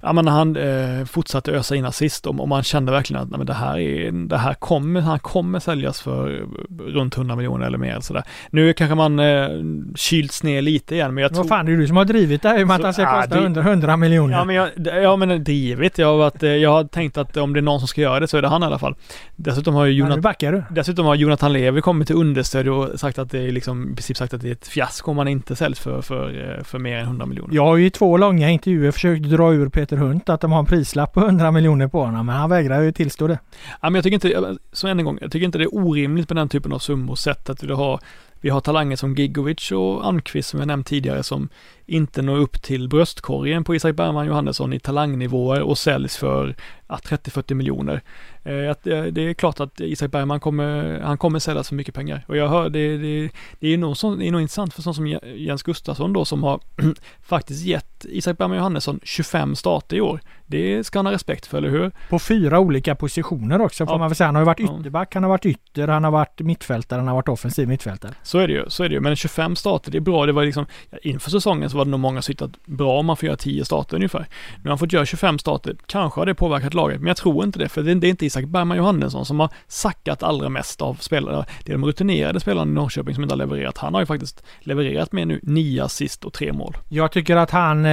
ja 0.00 0.12
men 0.12 0.28
han 0.28 0.56
eh, 0.56 1.04
fortsatte 1.04 1.52
ösa 1.52 1.76
in 1.76 1.84
assist 1.84 2.26
och, 2.26 2.40
och 2.40 2.48
man 2.48 2.62
kände 2.62 2.92
verkligen 2.92 3.22
att 3.22 3.30
nej, 3.30 3.38
men 3.38 3.46
det 3.46 3.54
här 3.54 3.78
är, 3.78 4.12
det 4.12 4.38
här 4.38 4.54
kommer, 4.54 5.00
han 5.00 5.18
kommer 5.18 5.58
säljas 5.58 6.00
för 6.00 6.46
runt 6.78 7.16
100 7.16 7.36
miljoner 7.36 7.66
eller 7.66 7.78
mer 7.78 8.00
sådär. 8.00 8.22
Nu 8.50 8.72
kanske 8.72 8.94
man 8.94 9.18
eh, 9.18 9.48
kylts 9.94 10.42
ner 10.42 10.62
lite 10.62 10.94
igen 10.94 11.14
men 11.14 11.22
jag 11.22 11.32
tror... 11.32 11.42
Vad 11.42 11.48
fan, 11.48 11.66
det 11.66 11.72
är 11.72 11.76
du 11.76 11.86
som 11.86 11.96
har 11.96 12.04
drivit 12.04 12.42
det 12.42 12.48
här 12.48 12.64
med 12.64 12.76
att 12.76 12.82
han 12.82 12.92
ska 12.92 13.20
kosta 13.20 13.48
det, 13.48 13.60
100 13.60 13.96
miljoner. 13.96 14.36
Ja 14.36 14.44
men, 14.44 14.56
jag, 14.56 14.68
ja, 15.02 15.16
men 15.16 15.44
drivit. 15.44 15.98
Jag 15.98 16.06
har, 16.06 16.18
varit, 16.18 16.42
eh, 16.42 16.50
jag 16.50 16.70
har 16.70 16.84
tänkt 16.84 17.18
att 17.18 17.36
om 17.36 17.52
det 17.52 17.60
är 17.60 17.62
någon 17.62 17.78
som 17.78 17.88
ska 17.88 18.00
göra 18.00 18.20
det 18.20 18.28
så 18.28 18.36
är 18.36 18.42
det 18.42 18.48
han 18.48 18.62
i 18.62 18.66
alla 18.66 18.78
fall. 18.78 18.94
Dessutom 19.36 19.74
har 19.74 19.84
ju 19.84 19.92
Jonathan, 19.92 20.34
ja, 20.38 20.62
dessutom 20.70 21.06
har 21.06 21.14
Jonathan 21.14 21.52
Levi 21.52 21.80
kommit 21.80 22.06
till 22.06 22.16
understöd 22.16 22.68
och 22.68 23.00
sagt 23.00 23.18
att 23.18 23.30
det 23.30 23.38
är 23.38 23.52
liksom, 23.52 23.92
i 23.92 23.94
princip 23.94 24.16
sagt 24.16 24.34
att 24.34 24.40
det 24.40 24.48
är 24.48 24.52
ett 24.52 24.68
fiasko 24.68 25.10
om 25.10 25.16
man 25.16 25.28
inte 25.28 25.56
säljs 25.56 25.80
för, 25.80 26.02
för, 26.02 26.56
eh, 26.58 26.64
för 26.64 26.78
mer 26.78 26.96
än 26.96 27.04
100 27.04 27.26
miljoner. 27.26 27.54
Jag 27.54 27.64
har 27.64 27.76
ju 27.76 27.86
i 27.86 27.90
två 27.90 28.16
långa 28.16 28.50
intervjuer 28.50 28.90
försökt 28.90 29.24
dra 29.24 29.52
ur 29.52 29.68
Peter 29.68 29.89
Peter 29.90 30.02
Hunt 30.02 30.28
att 30.28 30.40
de 30.40 30.52
har 30.52 30.58
en 30.58 30.66
prislapp 30.66 31.12
på 31.12 31.20
100 31.20 31.50
miljoner 31.50 31.88
på 31.88 32.04
honom, 32.04 32.26
men 32.26 32.36
han 32.36 32.50
vägrar 32.50 32.80
ju 32.80 32.92
tillstå 32.92 33.26
det. 33.26 33.38
Ja, 33.80 33.90
men 33.90 33.94
jag 33.94 34.04
tycker 34.04 34.14
inte, 34.14 34.56
så 34.72 34.88
än 34.88 34.98
en 34.98 35.04
gång, 35.04 35.18
jag 35.20 35.32
tycker 35.32 35.46
inte 35.46 35.58
det 35.58 35.64
är 35.64 35.74
orimligt 35.74 36.28
med 36.28 36.36
den 36.36 36.48
typen 36.48 36.72
av 36.72 36.78
summor 36.78 37.14
sett 37.14 37.50
att 37.50 37.62
vi 37.62 37.72
har 37.72 38.00
vi 38.42 38.48
har 38.48 38.60
talanger 38.60 38.96
som 38.96 39.14
Gigovic 39.14 39.72
och 39.72 40.06
Almqvist 40.06 40.48
som 40.48 40.60
jag 40.60 40.66
nämnt 40.66 40.86
tidigare 40.86 41.22
som 41.22 41.48
inte 41.90 42.22
når 42.22 42.36
upp 42.36 42.62
till 42.62 42.88
bröstkorgen 42.88 43.64
på 43.64 43.74
Isak 43.74 43.96
Bergman 43.96 44.26
Johannesson 44.26 44.72
i 44.72 44.80
talangnivåer 44.80 45.62
och 45.62 45.78
säljs 45.78 46.16
för 46.16 46.54
ja, 46.88 46.96
30-40 46.96 47.54
miljoner. 47.54 48.02
Eh, 48.42 48.74
det 49.12 49.20
är 49.20 49.34
klart 49.34 49.60
att 49.60 49.80
Isak 49.80 50.10
Bergman 50.10 50.40
kommer, 50.40 51.00
han 51.00 51.18
kommer 51.18 51.38
säljas 51.38 51.68
för 51.68 51.74
mycket 51.74 51.94
pengar. 51.94 52.24
Och 52.28 52.36
jag 52.36 52.48
hör, 52.48 52.70
det, 52.70 52.96
det, 52.96 53.30
det 53.60 53.74
är 53.74 53.78
nog, 53.78 53.96
så, 53.96 54.14
det 54.14 54.28
är 54.28 54.32
nog 54.32 54.40
intressant 54.40 54.74
för 54.74 54.82
sån 54.82 54.94
som 54.94 55.06
Jens 55.36 55.62
Gustafsson 55.62 56.12
då 56.12 56.24
som 56.24 56.42
har 56.42 56.60
faktiskt 57.22 57.64
gett 57.64 58.04
Isak 58.08 58.38
Bergman 58.38 58.56
Johannesson 58.58 59.00
25 59.02 59.56
starter 59.56 59.96
i 59.96 60.00
år. 60.00 60.20
Det 60.46 60.86
ska 60.86 60.98
han 60.98 61.06
ha 61.06 61.12
respekt 61.12 61.46
för, 61.46 61.58
eller 61.58 61.70
hur? 61.70 61.90
På 62.08 62.18
fyra 62.18 62.60
olika 62.60 62.94
positioner 62.94 63.60
också 63.60 63.86
får 63.86 63.94
ja. 63.94 63.98
man 63.98 64.08
väl 64.08 64.16
säga. 64.16 64.28
Han 64.28 64.34
har 64.34 64.42
ju 64.42 64.46
varit 64.46 64.60
ytterback, 64.60 65.14
han 65.14 65.22
har 65.22 65.30
varit 65.30 65.46
ytter, 65.46 65.88
han 65.88 66.04
har 66.04 66.10
varit 66.10 66.40
mittfältare, 66.40 66.98
han 66.98 67.08
har 67.08 67.14
varit 67.14 67.28
offensiv 67.28 67.68
mittfältare. 67.68 68.12
Så 68.22 68.38
är 68.38 68.48
det 68.48 68.54
ju, 68.54 68.64
så 68.68 68.84
är 68.84 68.88
det 68.88 68.94
ju. 68.94 69.00
Men 69.00 69.16
25 69.16 69.56
starter, 69.56 69.90
det 69.90 69.98
är 69.98 70.00
bra. 70.00 70.26
Det 70.26 70.32
var 70.32 70.44
liksom, 70.44 70.66
inför 71.02 71.30
säsongen 71.30 71.70
så 71.70 71.76
var 71.80 71.84
det 71.84 71.90
nog 71.90 72.00
många 72.00 72.22
som 72.22 72.32
tyckte 72.32 72.44
att 72.44 72.66
bra 72.66 72.98
om 72.98 73.06
man 73.06 73.16
får 73.16 73.26
göra 73.26 73.36
10 73.36 73.64
starter 73.64 73.96
ungefär. 73.96 74.26
Nu 74.56 74.62
har 74.62 74.70
han 74.70 74.78
fått 74.78 74.92
göra 74.92 75.06
25 75.06 75.38
starter, 75.38 75.76
kanske 75.86 76.20
har 76.20 76.26
det 76.26 76.34
påverkat 76.34 76.74
laget, 76.74 77.00
men 77.00 77.06
jag 77.06 77.16
tror 77.16 77.44
inte 77.44 77.58
det, 77.58 77.68
för 77.68 77.82
det 77.82 78.06
är 78.06 78.10
inte 78.10 78.26
Isak 78.26 78.44
Bergman 78.44 78.76
Johannesson 78.76 79.26
som 79.26 79.40
har 79.40 79.48
sackat 79.68 80.22
allra 80.22 80.48
mest 80.48 80.82
av 80.82 80.94
spelare. 80.94 81.44
Det 81.64 81.72
är 81.72 81.76
de 81.76 81.84
rutinerade 81.84 82.40
spelarna 82.40 82.70
i 82.70 82.74
Norrköping 82.74 83.14
som 83.14 83.22
inte 83.22 83.32
har 83.32 83.38
levererat. 83.38 83.78
Han 83.78 83.94
har 83.94 84.00
ju 84.00 84.06
faktiskt 84.06 84.42
levererat 84.60 85.12
med 85.12 85.28
nu 85.28 85.40
nio 85.42 85.84
assist 85.84 86.24
och 86.24 86.32
tre 86.32 86.52
mål. 86.52 86.76
Jag 86.88 87.12
tycker 87.12 87.36
att 87.36 87.50
han, 87.50 87.86
eh, 87.86 87.92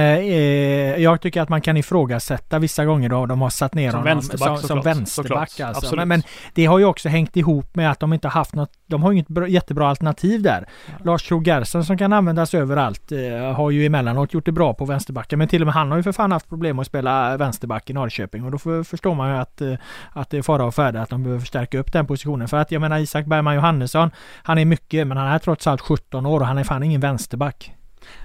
jag 1.02 1.20
tycker 1.20 1.42
att 1.42 1.48
man 1.48 1.60
kan 1.60 1.76
ifrågasätta 1.76 2.58
vissa 2.58 2.84
gånger 2.84 3.08
då 3.08 3.26
de 3.26 3.40
har 3.40 3.50
satt 3.50 3.74
ner 3.74 3.90
som 3.90 4.00
honom 4.00 4.14
vänsterback, 4.14 4.58
som, 4.58 4.68
som 4.68 4.80
vänsterback. 4.80 5.50
Såklart, 5.50 5.76
Alltså. 5.76 5.96
Men, 5.96 6.08
men 6.08 6.22
det 6.54 6.66
har 6.66 6.78
ju 6.78 6.84
också 6.84 7.08
hängt 7.08 7.36
ihop 7.36 7.76
med 7.76 7.90
att 7.90 8.00
de 8.00 8.12
inte 8.12 8.28
haft 8.28 8.54
något, 8.54 8.72
de 8.86 9.02
har 9.02 9.12
inget 9.12 9.28
bra, 9.28 9.48
jättebra 9.48 9.88
alternativ 9.88 10.42
där. 10.42 10.68
Lars 11.04 11.28
Krogh 11.28 11.62
som 11.62 11.98
kan 11.98 12.12
användas 12.12 12.54
överallt 12.54 13.12
eh, 13.12 13.52
har 13.52 13.70
ju 13.70 13.77
emellanåt 13.86 14.34
gjort 14.34 14.44
det 14.44 14.52
bra 14.52 14.74
på 14.74 14.84
vänsterbacken. 14.84 15.38
Men 15.38 15.48
till 15.48 15.62
och 15.62 15.66
med 15.66 15.74
han 15.74 15.90
har 15.90 15.96
ju 15.96 16.02
för 16.02 16.12
fan 16.12 16.32
haft 16.32 16.48
problem 16.48 16.78
att 16.78 16.86
spela 16.86 17.36
vänsterback 17.36 17.90
i 17.90 17.92
Norrköping 17.92 18.44
och 18.44 18.50
då 18.50 18.58
för, 18.58 18.82
förstår 18.82 19.14
man 19.14 19.30
ju 19.30 19.36
att, 19.36 19.60
eh, 19.60 19.74
att 20.12 20.30
det 20.30 20.38
är 20.38 20.42
fara 20.42 20.64
och 20.64 20.74
färde 20.74 21.02
att 21.02 21.10
de 21.10 21.22
behöver 21.22 21.40
förstärka 21.40 21.78
upp 21.78 21.92
den 21.92 22.06
positionen. 22.06 22.48
För 22.48 22.56
att 22.56 22.72
jag 22.72 22.80
menar 22.80 22.98
Isak 22.98 23.26
Bergman 23.26 23.54
Johannesson, 23.54 24.10
han 24.42 24.58
är 24.58 24.64
mycket 24.64 25.06
men 25.06 25.16
han 25.16 25.26
är 25.26 25.38
trots 25.38 25.66
allt 25.66 25.80
17 25.80 26.26
år 26.26 26.40
och 26.40 26.46
han 26.46 26.58
är 26.58 26.64
fan 26.64 26.82
ingen 26.82 27.00
vänsterback. 27.00 27.74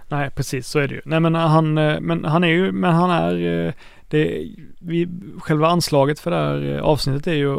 Nej, 0.08 0.30
precis 0.30 0.68
så 0.68 0.80
är 0.80 0.88
det 0.88 0.93
ju. 0.93 1.01
Nej, 1.06 1.20
men 1.20 1.36
han, 1.36 1.78
eh, 1.78 1.99
men 1.99 2.26
han 2.26 2.43
är 2.43 2.47
ju, 2.47 2.72
men 2.72 2.93
han 2.93 3.10
är, 3.12 3.66
eh, 3.68 3.74
det, 4.14 4.47
vi, 4.80 5.07
själva 5.38 5.68
anslaget 5.68 6.20
för 6.20 6.32
det 6.32 6.38
här 6.38 6.76
eh, 6.76 6.84
avsnittet 6.84 7.28
är 7.28 7.34
ju 7.34 7.57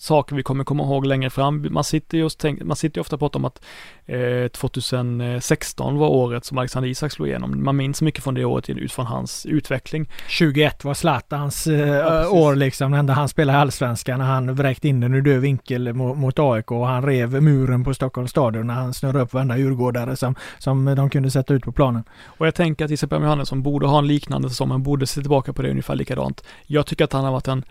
saker 0.00 0.36
vi 0.36 0.42
kommer 0.42 0.64
komma 0.64 0.82
ihåg 0.82 1.06
längre 1.06 1.30
fram. 1.30 1.66
Man 1.70 1.84
sitter 1.84 2.18
ju 2.18 2.24
och 2.24 2.32
tänk, 2.38 2.62
man 2.62 2.76
sitter 2.76 2.98
ju 2.98 3.00
ofta 3.00 3.16
och 3.16 3.20
pratar 3.20 3.38
om 3.38 3.44
att 3.44 3.64
eh, 4.06 4.48
2016 4.48 5.96
var 5.96 6.08
året 6.08 6.44
som 6.44 6.58
Alexander 6.58 6.88
Isak 6.88 7.12
slog 7.12 7.28
igenom. 7.28 7.64
Man 7.64 7.76
minns 7.76 8.02
mycket 8.02 8.24
från 8.24 8.34
det 8.34 8.44
året 8.44 8.70
utifrån 8.70 9.06
hans 9.06 9.46
utveckling. 9.46 10.08
21 10.28 10.84
var 10.84 10.94
Zlatans 10.94 11.66
eh, 11.66 11.88
Ja, 11.88 12.28
år 12.28 12.54
liksom, 12.54 12.94
enda 12.94 13.12
han 13.12 13.28
spelade 13.28 13.58
i 13.58 13.60
Allsvenskan 13.60 14.18
när 14.18 14.26
han 14.26 14.54
vräkte 14.54 14.88
in 14.88 15.00
den 15.00 15.14
ur 15.14 15.22
död 15.22 15.40
vinkel 15.40 15.92
mot, 15.92 16.18
mot 16.18 16.38
AIK 16.38 16.70
och 16.70 16.86
han 16.86 17.02
rev 17.02 17.42
muren 17.42 17.84
på 17.84 17.94
Stockholms 17.94 18.30
stadion 18.30 18.66
när 18.66 18.74
han 18.74 18.94
snurrade 18.94 19.20
upp 19.20 19.32
varenda 19.32 19.56
djurgårdare 19.56 20.16
som, 20.16 20.34
som 20.58 20.84
de 20.84 21.10
kunde 21.10 21.30
sätta 21.30 21.54
ut 21.54 21.64
på 21.64 21.72
planen. 21.72 22.04
Och 22.24 22.46
jag 22.46 22.54
tänker 22.54 22.84
att 22.84 22.90
Isak 22.90 23.10
Bergman 23.10 23.26
Johannesson 23.28 23.62
borde 23.62 23.86
ha 23.86 23.98
en 23.98 24.06
liknande 24.06 24.48
säsong, 24.48 24.68
man 24.68 24.82
borde 24.82 25.06
se 25.06 25.20
tillbaka 25.20 25.52
på 25.52 25.62
det 25.62 25.70
ungefär 25.70 25.95
likadant. 25.96 26.44
Jag 26.66 26.86
tycker 26.86 27.04
att 27.04 27.12
han 27.12 27.24
har 27.24 27.32
varit 27.32 27.48
en, 27.48 27.64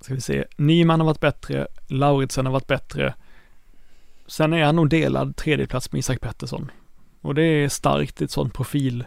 ska 0.00 0.14
vi 0.14 0.20
se, 0.20 0.44
Nyman 0.56 1.00
har 1.00 1.06
varit 1.06 1.20
bättre, 1.20 1.66
Lauritsen 1.88 2.46
har 2.46 2.52
varit 2.52 2.66
bättre. 2.66 3.14
Sen 4.26 4.52
är 4.52 4.64
han 4.64 4.76
nog 4.76 4.88
delad 4.88 5.36
tredjeplats 5.36 5.92
med 5.92 5.98
Isak 5.98 6.20
Pettersson. 6.20 6.70
Och 7.20 7.34
det 7.34 7.42
är 7.42 7.68
starkt 7.68 8.20
i 8.20 8.24
ett 8.24 8.30
sånt 8.30 8.54
profil, 8.54 9.04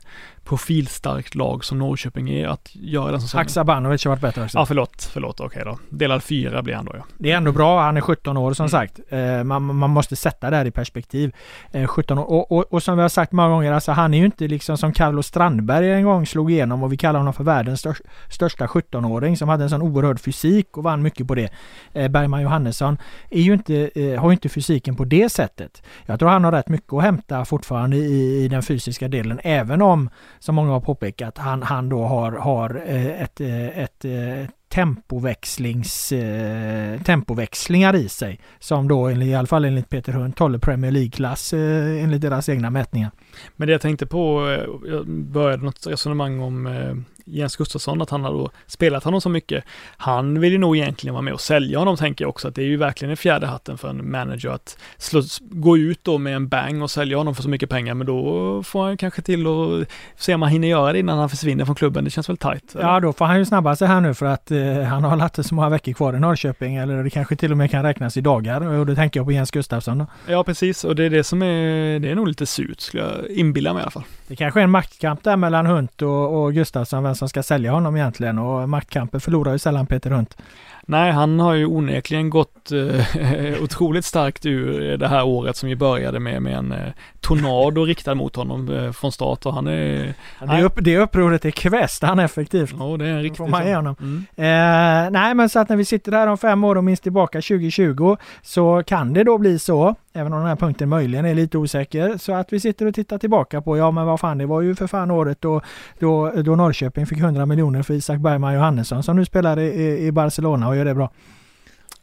profilstarkt 0.47 1.35
lag 1.35 1.65
som 1.65 1.79
Norrköping 1.79 2.29
är 2.29 2.47
att 2.47 2.69
göra 2.75 3.11
den 3.11 3.21
säsongen. 3.21 3.41
Haksabanovic 3.41 4.05
har 4.05 4.09
varit 4.09 4.21
bättre 4.21 4.43
också. 4.43 4.57
Ja, 4.57 4.65
förlåt, 4.65 5.09
förlåt, 5.13 5.39
okej 5.39 5.61
då. 5.65 5.79
Delad 5.89 6.23
fyra 6.23 6.61
blir 6.63 6.75
han 6.75 6.85
då 6.85 6.91
ja. 6.97 7.03
Det 7.17 7.31
är 7.31 7.37
ändå 7.37 7.51
bra, 7.51 7.81
han 7.81 7.97
är 7.97 8.01
17 8.01 8.37
år 8.37 8.53
som 8.53 8.63
Mm. 8.63 8.69
sagt. 8.69 8.99
Eh, 9.09 9.43
man, 9.43 9.75
man 9.75 9.89
måste 9.89 10.15
sätta 10.15 10.49
det 10.49 10.55
här 10.55 10.65
i 10.65 10.71
perspektiv. 10.71 11.35
Eh, 11.71 11.87
17 11.87 12.17
år. 12.17 12.23
Och, 12.31 12.51
och, 12.51 12.73
och 12.73 12.83
som 12.83 12.95
vi 12.95 13.01
har 13.01 13.09
sagt 13.09 13.31
många 13.31 13.49
gånger, 13.49 13.71
alltså 13.73 13.91
han 13.91 14.13
är 14.13 14.17
ju 14.17 14.25
inte 14.25 14.47
liksom 14.47 14.77
som 14.77 14.93
Carlos 14.93 15.27
Strandberg 15.27 15.91
en 15.91 16.03
gång 16.03 16.25
slog 16.25 16.51
igenom 16.51 16.83
och 16.83 16.93
vi 16.93 16.97
kallar 16.97 17.19
honom 17.19 17.33
för 17.33 17.43
världens 17.43 17.79
störst, 17.79 18.01
största 18.29 18.65
17-åring 18.65 19.37
som 19.37 19.49
hade 19.49 19.63
en 19.63 19.69
sån 19.69 19.81
oerhörd 19.81 20.19
fysik 20.19 20.77
och 20.77 20.83
vann 20.83 21.01
mycket 21.01 21.27
på 21.27 21.35
det. 21.35 21.49
Eh, 21.93 22.07
Bergman 22.07 22.41
Johannesson 22.41 22.97
är 23.29 23.41
ju 23.41 23.53
inte, 23.53 23.89
eh, 23.95 24.21
har 24.21 24.29
ju 24.29 24.33
inte 24.33 24.49
fysiken 24.49 24.95
på 24.95 25.03
det 25.05 25.29
sättet. 25.31 25.83
Jag 26.05 26.19
tror 26.19 26.29
han 26.29 26.43
har 26.43 26.51
rätt 26.51 26.69
mycket 26.69 26.93
att 26.93 27.03
hämta 27.03 27.45
fortfarande 27.45 27.97
i, 27.97 28.43
i 28.43 28.47
den 28.47 28.63
fysiska 28.63 29.07
delen, 29.07 29.39
även 29.43 29.81
om, 29.81 30.09
som 30.39 30.55
många 30.55 30.71
har 30.71 30.81
påpekat, 30.81 31.37
han, 31.37 31.63
han 31.63 31.89
då 31.89 32.03
har, 32.03 32.31
har 32.31 32.83
eh, 32.85 33.21
ett, 33.21 33.41
eh, 33.41 33.79
ett, 33.79 34.05
ett 34.05 34.51
tempoväxlings, 34.69 36.11
eh, 36.11 37.01
tempoväxlingar 37.01 37.95
i 37.95 38.09
sig. 38.09 38.39
Som 38.59 38.87
då 38.87 39.11
i 39.11 39.35
alla 39.35 39.47
fall 39.47 39.65
enligt 39.65 39.89
Peter 39.89 40.13
Hunt 40.13 40.39
håller 40.39 40.59
Premier 40.59 40.91
League-klass 40.91 41.53
eh, 41.53 42.03
enligt 42.03 42.21
deras 42.21 42.49
egna 42.49 42.69
mätningar. 42.69 43.11
Men 43.55 43.67
det 43.67 43.71
jag 43.71 43.81
tänkte 43.81 44.05
på, 44.05 44.49
jag 44.87 45.07
började 45.07 45.63
något 45.63 45.87
resonemang 45.87 46.39
om 46.39 46.67
eh, 46.67 46.95
Jens 47.27 47.55
Gustafsson, 47.55 48.01
att 48.01 48.09
han 48.09 48.23
har 48.23 48.33
då 48.33 48.51
spelat 48.67 49.03
honom 49.03 49.21
så 49.21 49.29
mycket. 49.29 49.63
Han 49.97 50.39
vill 50.39 50.51
ju 50.51 50.57
nog 50.57 50.77
egentligen 50.77 51.13
vara 51.13 51.21
med 51.21 51.33
och 51.33 51.41
sälja 51.41 51.79
honom, 51.79 51.97
tänker 51.97 52.25
jag 52.25 52.29
också, 52.29 52.47
att 52.47 52.55
det 52.55 52.61
är 52.61 52.65
ju 52.65 52.77
verkligen 52.77 53.11
en 53.11 53.17
fjärde 53.17 53.47
hatten 53.47 53.77
för 53.77 53.89
en 53.89 54.11
manager 54.11 54.49
att 54.49 54.77
slå, 54.97 55.21
gå 55.39 55.77
ut 55.77 55.99
då 56.03 56.17
med 56.17 56.35
en 56.35 56.47
bang 56.47 56.83
och 56.83 56.91
sälja 56.91 57.17
honom 57.17 57.35
för 57.35 57.43
så 57.43 57.49
mycket 57.49 57.69
pengar, 57.69 57.93
men 57.93 58.07
då 58.07 58.63
får 58.63 58.83
han 58.83 58.97
kanske 58.97 59.21
till 59.21 59.47
och 59.47 59.85
se 60.15 60.33
om 60.33 60.41
han 60.41 60.51
hinner 60.51 60.67
göra 60.67 60.93
det 60.93 60.99
innan 60.99 61.19
han 61.19 61.29
försvinner 61.29 61.65
från 61.65 61.75
klubben. 61.75 62.03
Det 62.03 62.09
känns 62.09 62.29
väl 62.29 62.37
tajt? 62.37 62.75
eller? 62.75 62.85
Ja, 62.85 62.99
då 62.99 63.13
får 63.13 63.25
han 63.25 63.39
ju 63.39 63.45
snabba 63.45 63.75
sig 63.75 63.87
här 63.87 64.01
nu 64.01 64.13
för 64.13 64.25
att 64.25 64.51
eh, 64.51 64.81
han 64.81 65.03
har 65.03 65.15
lagt 65.15 65.45
så 65.45 65.55
många 65.55 65.69
veckor 65.69 65.93
kvar 65.93 66.13
i 66.13 66.19
Norrköping 66.19 66.75
eller 66.75 67.03
det 67.03 67.09
kanske 67.09 67.35
till 67.35 67.51
och 67.51 67.57
med 67.57 67.71
kan 67.71 67.83
räknas 67.83 68.17
i 68.17 68.21
dagar 68.21 68.67
och 68.67 68.85
då 68.85 68.95
tänker 68.95 69.19
jag 69.19 69.27
på 69.27 69.31
Jens 69.31 69.51
Gustafsson. 69.51 69.97
Då. 69.97 70.05
ja, 70.27 70.43
precis, 70.43 70.83
och 70.83 70.95
det 70.95 71.03
är 71.03 71.09
det 71.09 71.23
som 71.23 71.41
är, 71.41 71.99
det 71.99 72.09
är 72.09 72.15
nog 72.15 72.27
lite 72.27 72.45
surt, 72.45 72.81
skulle 72.81 73.03
jag 73.03 73.29
inbilla 73.29 73.73
mig 73.73 73.79
i 73.79 73.83
alla 73.83 73.91
fall. 73.91 74.03
Det 74.27 74.35
kanske 74.35 74.59
är 74.59 74.63
en 74.63 74.71
maktkamp 74.71 75.23
där 75.23 75.37
mellan 75.37 75.65
Hunt 75.65 76.01
och, 76.01 76.43
och 76.43 76.53
Gustafsson, 76.53 77.03
vem 77.03 77.15
som 77.15 77.29
ska 77.29 77.43
sälja 77.43 77.71
honom 77.71 77.95
egentligen 77.95 78.39
och 78.39 78.69
maktkampen 78.69 79.21
förlorar 79.21 79.51
ju 79.51 79.59
sällan 79.59 79.87
Peter 79.87 80.09
Hunt. 80.09 80.37
Nej, 80.85 81.11
han 81.11 81.39
har 81.39 81.53
ju 81.53 81.65
onekligen 81.65 82.29
gått 82.29 82.71
eh, 82.71 83.63
otroligt 83.63 84.05
starkt 84.05 84.45
ur 84.45 84.97
det 84.97 85.07
här 85.07 85.25
året 85.25 85.55
som 85.55 85.69
ju 85.69 85.75
började 85.75 86.19
med, 86.19 86.41
med 86.41 86.53
en 86.53 86.71
eh, 86.71 86.93
tornado 87.27 87.85
riktad 87.85 88.15
mot 88.15 88.35
honom 88.35 88.69
eh, 88.69 88.91
från 88.91 89.11
start 89.11 89.45
och 89.45 89.53
han 89.53 89.67
är... 89.67 90.13
Det, 90.39 90.63
upp, 90.63 90.73
det 90.81 90.97
upproret 90.97 91.45
är 91.45 91.51
kväst 91.51 92.03
han 92.03 92.19
effektivt. 92.19 92.75
Ja, 92.79 92.97
det 92.97 93.05
är 93.05 93.09
en 93.09 93.21
riktig... 93.21 93.37
får 93.37 93.47
man 93.47 93.67
ge 93.67 93.75
honom. 93.75 93.95
Mm. 93.99 94.25
Eh, 94.35 95.11
nej 95.11 95.33
men 95.33 95.49
så 95.49 95.59
att 95.59 95.69
när 95.69 95.75
vi 95.75 95.85
sitter 95.85 96.11
här 96.11 96.27
om 96.27 96.37
fem 96.37 96.63
år 96.63 96.75
och 96.75 96.83
minns 96.83 96.99
tillbaka 96.99 97.37
2020 97.37 98.17
så 98.41 98.83
kan 98.85 99.13
det 99.13 99.23
då 99.23 99.37
bli 99.37 99.59
så, 99.59 99.95
även 100.13 100.33
om 100.33 100.39
den 100.39 100.47
här 100.47 100.55
punkten 100.55 100.89
möjligen 100.89 101.25
är 101.25 101.35
lite 101.35 101.57
osäker, 101.57 102.17
så 102.17 102.33
att 102.33 102.53
vi 102.53 102.59
sitter 102.59 102.85
och 102.85 102.95
tittar 102.95 103.17
tillbaka 103.17 103.61
på, 103.61 103.77
ja 103.77 103.91
men 103.91 104.05
vad 104.05 104.19
fan 104.19 104.37
det 104.37 104.45
var 104.45 104.61
ju 104.61 104.75
för 104.75 104.87
fan 104.87 105.11
året 105.11 105.41
då, 105.41 105.61
då, 105.99 106.31
då 106.31 106.55
Norrköping 106.55 107.05
fick 107.05 107.19
100 107.19 107.45
miljoner 107.45 107.83
för 107.83 107.93
Isak 107.93 108.19
Bergman 108.19 108.53
Johannesson 108.53 109.03
som 109.03 109.15
nu 109.15 109.25
spelar 109.25 109.59
i, 109.59 110.05
i 110.07 110.11
Barcelona 110.11 110.67
och 110.67 110.75
gör 110.75 110.85
det 110.85 110.95
bra. 110.95 111.09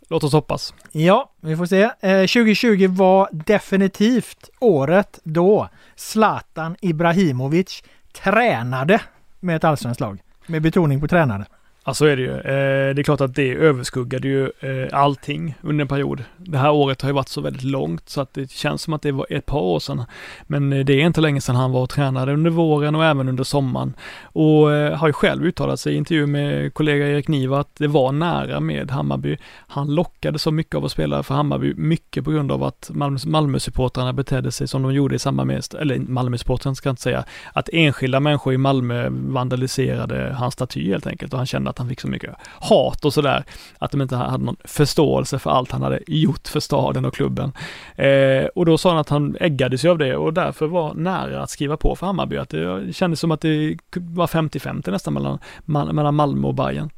Låt 0.08 0.24
oss 0.24 0.32
hoppas. 0.32 0.74
Ja, 0.92 1.30
vi 1.40 1.56
får 1.56 1.66
se. 1.66 1.82
Eh, 1.82 2.20
2020 2.20 2.86
var 2.88 3.28
definitivt 3.32 4.50
året 4.60 5.20
då 5.24 5.68
Zlatan 5.96 6.76
Ibrahimovic 6.80 7.82
tränade 8.12 9.00
med 9.40 9.56
ett 9.56 9.64
allsvenskt 9.64 10.00
lag. 10.00 10.18
Med 10.46 10.62
betoning 10.62 11.00
på 11.00 11.08
tränade. 11.08 11.46
Ja, 11.86 11.94
så 11.94 12.06
är 12.06 12.16
det 12.16 12.22
ju. 12.22 12.30
Eh, 12.30 12.94
det 12.94 13.00
är 13.00 13.02
klart 13.02 13.20
att 13.20 13.34
det 13.34 13.54
överskuggade 13.54 14.28
ju 14.28 14.44
eh, 14.44 14.88
allting 14.92 15.54
under 15.62 15.82
en 15.82 15.88
period. 15.88 16.24
Det 16.36 16.58
här 16.58 16.70
året 16.70 17.02
har 17.02 17.08
ju 17.08 17.14
varit 17.14 17.28
så 17.28 17.40
väldigt 17.40 17.62
långt 17.62 18.08
så 18.08 18.20
att 18.20 18.34
det 18.34 18.50
känns 18.50 18.82
som 18.82 18.94
att 18.94 19.02
det 19.02 19.12
var 19.12 19.26
ett 19.30 19.46
par 19.46 19.60
år 19.60 19.78
sedan. 19.78 20.02
Men 20.42 20.72
eh, 20.72 20.84
det 20.84 20.92
är 20.92 21.06
inte 21.06 21.20
länge 21.20 21.40
sedan 21.40 21.56
han 21.56 21.72
var 21.72 21.82
och 21.82 21.90
tränade 21.90 22.32
under 22.32 22.50
våren 22.50 22.94
och 22.94 23.04
även 23.04 23.28
under 23.28 23.44
sommaren. 23.44 23.94
Och 24.22 24.72
eh, 24.72 24.96
har 24.96 25.06
ju 25.06 25.12
själv 25.12 25.44
uttalat 25.44 25.80
sig 25.80 25.94
i 25.94 25.96
intervju 25.96 26.26
med 26.26 26.74
kollega 26.74 27.08
Erik 27.08 27.28
Niva 27.28 27.60
att 27.60 27.74
det 27.74 27.88
var 27.88 28.12
nära 28.12 28.60
med 28.60 28.90
Hammarby. 28.90 29.36
Han 29.66 29.94
lockade 29.94 30.38
så 30.38 30.50
mycket 30.50 30.74
av 30.74 30.84
att 30.84 30.92
spela 30.92 31.22
för 31.22 31.34
Hammarby, 31.34 31.74
mycket 31.74 32.24
på 32.24 32.30
grund 32.30 32.52
av 32.52 32.62
att 32.62 32.90
Malmö, 32.94 33.18
Malmö-supportrarna 33.26 34.12
betedde 34.12 34.52
sig 34.52 34.68
som 34.68 34.82
de 34.82 34.94
gjorde 34.94 35.14
i 35.14 35.18
samband 35.18 35.46
med, 35.46 35.64
eller 35.80 35.98
Malmö-supportrarna 35.98 36.74
ska 36.74 36.88
jag 36.88 36.92
inte 36.92 37.02
säga, 37.02 37.24
att 37.52 37.68
enskilda 37.72 38.20
människor 38.20 38.54
i 38.54 38.58
Malmö 38.58 39.08
vandaliserade 39.10 40.34
hans 40.38 40.54
staty 40.54 40.86
helt 40.86 41.06
enkelt 41.06 41.32
och 41.32 41.38
han 41.38 41.46
kände 41.46 41.73
att 41.74 41.78
han 41.78 41.88
fick 41.88 42.00
så 42.00 42.08
mycket 42.08 42.34
hat 42.60 43.04
och 43.04 43.12
sådär, 43.12 43.44
att 43.78 43.90
de 43.90 44.00
inte 44.00 44.16
hade 44.16 44.44
någon 44.44 44.56
förståelse 44.64 45.38
för 45.38 45.50
allt 45.50 45.70
han 45.70 45.82
hade 45.82 46.00
gjort 46.06 46.48
för 46.48 46.60
staden 46.60 47.04
och 47.04 47.14
klubben. 47.14 47.52
Eh, 47.96 48.46
och 48.54 48.66
då 48.66 48.78
sa 48.78 48.88
han 48.88 48.98
att 48.98 49.08
han 49.08 49.36
äggade 49.40 49.78
sig 49.78 49.90
av 49.90 49.98
det 49.98 50.16
och 50.16 50.32
därför 50.34 50.66
var 50.66 50.94
nära 50.94 51.42
att 51.42 51.50
skriva 51.50 51.76
på 51.76 51.96
för 51.96 52.06
Hammarby, 52.06 52.36
att 52.36 52.50
det 52.50 52.96
kändes 52.96 53.20
som 53.20 53.30
att 53.30 53.40
det 53.40 53.76
var 53.94 54.26
50-50 54.26 54.90
nästan 54.90 55.14
mellan, 55.14 55.38
mellan 55.64 56.14
Malmö 56.14 56.48
och 56.48 56.54
Bayern. 56.54 56.90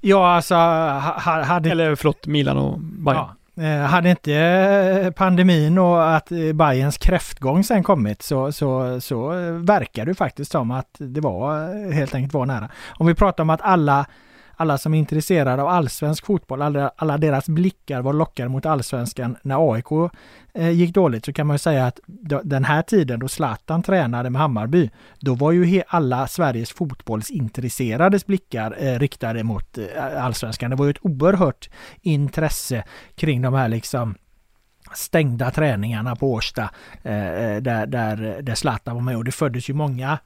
Ja, 0.00 0.34
alltså 0.34 0.54
ha, 0.54 1.42
hade... 1.42 1.70
Eller 1.70 1.94
förlåt, 1.94 2.26
Milan 2.26 2.56
och 2.56 2.80
Bayern. 2.80 3.18
Ja. 3.18 3.36
Eh, 3.60 3.80
hade 3.80 4.10
inte 4.10 4.34
eh, 4.34 5.10
pandemin 5.10 5.78
och 5.78 6.16
att 6.16 6.32
eh, 6.32 6.52
Bayerns 6.52 6.98
kräftgång 6.98 7.64
sen 7.64 7.82
kommit 7.82 8.22
så, 8.22 8.52
så, 8.52 9.00
så 9.00 9.28
verkar 9.58 10.06
det 10.06 10.14
faktiskt 10.14 10.52
som 10.52 10.70
att 10.70 10.96
det 10.98 11.20
var 11.20 11.92
helt 11.92 12.14
enkelt 12.14 12.34
var 12.34 12.46
nära. 12.46 12.68
Om 12.98 13.06
vi 13.06 13.14
pratar 13.14 13.42
om 13.42 13.50
att 13.50 13.62
alla 13.62 14.06
alla 14.60 14.78
som 14.78 14.94
är 14.94 14.98
intresserade 14.98 15.62
av 15.62 15.68
allsvensk 15.68 16.26
fotboll, 16.26 16.62
alla, 16.62 16.92
alla 16.96 17.18
deras 17.18 17.48
blickar 17.48 18.02
var 18.02 18.12
lockade 18.12 18.48
mot 18.48 18.66
allsvenskan 18.66 19.36
när 19.42 19.72
AIK 19.72 20.12
eh, 20.54 20.70
gick 20.70 20.94
dåligt 20.94 21.24
så 21.24 21.32
kan 21.32 21.46
man 21.46 21.54
ju 21.54 21.58
säga 21.58 21.86
att 21.86 22.00
den 22.44 22.64
här 22.64 22.82
tiden 22.82 23.20
då 23.20 23.28
Zlatan 23.28 23.82
tränade 23.82 24.30
med 24.30 24.40
Hammarby, 24.40 24.90
då 25.20 25.34
var 25.34 25.52
ju 25.52 25.82
alla 25.88 26.26
Sveriges 26.26 26.70
fotbollsintresserades 26.70 28.26
blickar 28.26 28.76
eh, 28.78 28.98
riktade 28.98 29.44
mot 29.44 29.78
eh, 29.78 30.24
allsvenskan. 30.24 30.70
Det 30.70 30.76
var 30.76 30.84
ju 30.84 30.90
ett 30.90 31.04
oerhört 31.04 31.70
intresse 32.02 32.84
kring 33.14 33.42
de 33.42 33.54
här 33.54 33.68
liksom 33.68 34.14
stängda 34.94 35.50
träningarna 35.50 36.16
på 36.16 36.32
Årsta 36.32 36.70
eh, 37.02 37.28
eh, 37.28 37.62
där, 37.62 37.86
där, 37.86 38.42
där 38.42 38.54
Zlatan 38.54 38.94
var 38.94 39.02
med 39.02 39.16
och 39.16 39.24
det 39.24 39.32
föddes 39.32 39.70
ju 39.70 39.74
många 39.74 40.18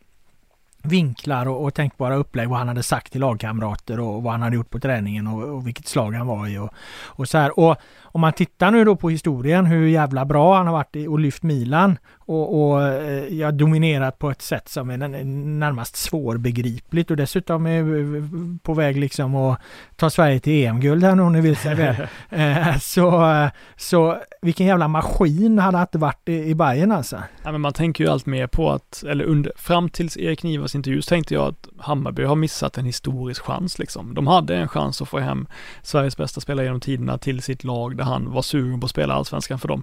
vinklar 0.85 1.49
och, 1.49 1.65
och 1.65 1.75
tänkbara 1.75 2.15
upplägg 2.15 2.49
vad 2.49 2.59
han 2.59 2.69
hade 2.69 2.83
sagt 2.83 3.13
till 3.13 3.21
lagkamrater 3.21 4.01
och 4.01 4.23
vad 4.23 4.33
han 4.33 4.43
hade 4.43 4.57
gjort 4.57 4.71
på 4.71 4.81
träningen 4.81 5.27
och, 5.27 5.43
och 5.43 5.67
vilket 5.67 5.87
slag 5.87 6.13
han 6.13 6.27
var 6.27 6.47
i 6.49 6.59
och, 6.59 6.71
och 7.07 7.29
så 7.29 7.39
här. 7.39 7.59
Och 7.59 7.77
om 8.15 8.21
man 8.21 8.33
tittar 8.33 8.71
nu 8.71 8.85
då 8.85 8.97
på 8.97 9.11
historien 9.11 9.67
hur 9.67 9.87
jävla 9.87 10.25
bra 10.25 10.57
han 10.57 10.67
har 10.67 10.73
varit 10.73 10.97
i 10.97 11.07
och 11.07 11.19
lyft 11.19 11.43
Milan 11.43 11.99
och, 12.27 12.73
och 12.73 12.83
eh, 12.83 13.39
ja, 13.39 13.51
dominerat 13.51 14.19
på 14.19 14.31
ett 14.31 14.43
sätt 14.43 14.69
som 14.69 14.91
är 14.91 14.97
närmast 15.25 15.97
svårbegripligt 15.97 17.11
och 17.11 17.17
dessutom 17.17 17.67
är 17.67 18.59
på 18.59 18.75
väg 18.75 18.97
liksom 18.97 19.35
att 19.35 19.61
ta 19.97 20.11
Sverige 20.11 20.41
till 20.41 20.67
EM-guld 20.67 21.05
här 21.05 21.15
nu 21.15 21.23
om 21.23 21.33
ni 21.33 21.41
vill 21.41 21.57
säga 21.57 21.75
det. 21.75 22.09
Eh, 22.35 22.79
så, 22.79 23.49
så 23.77 24.19
vilken 24.43 24.67
jävla 24.67 24.89
maskin 24.89 25.59
hade 25.59 25.77
han 25.77 25.85
inte 25.85 25.99
varit 25.99 26.29
i, 26.29 26.33
i 26.33 26.55
Bayern 26.55 26.93
alltså. 26.93 27.23
Ja, 27.43 27.53
men 27.53 27.61
man 27.61 27.73
tänker 27.73 28.05
ju 28.05 28.11
allt 28.11 28.27
mer 28.27 28.47
på 28.47 28.71
att, 28.71 29.05
eller 29.09 29.25
under, 29.25 29.53
fram 29.57 29.89
tills 29.89 30.17
Erik 30.17 30.43
Nivas 30.43 30.75
intervju 30.75 31.03
så 31.03 31.09
tänkte 31.09 31.35
jag 31.35 31.45
att 31.45 31.69
Hammarby 31.79 32.25
har 32.25 32.37
missat 32.37 32.79
en 32.79 32.85
historisk 32.85 33.43
chans 33.43 33.79
liksom. 33.79 34.15
De 34.15 34.27
hade 34.27 34.57
en 34.57 34.69
chans 34.69 35.03
att 35.03 35.09
få 35.09 35.19
hem 35.19 35.47
Sveriges 35.83 36.17
bästa 36.17 36.41
spelare 36.41 36.67
genom 36.67 36.81
tiderna 36.81 37.19
till 37.19 37.43
sitt 37.43 37.65
lag 37.65 37.97
borde 38.05 38.15
han 38.15 38.33
var 38.33 38.43
sugen 38.43 38.81
på 38.81 38.85
att 38.85 38.91
spela 38.91 39.15
allsvenskan 39.15 39.59
för 39.59 39.69
dem. 39.69 39.83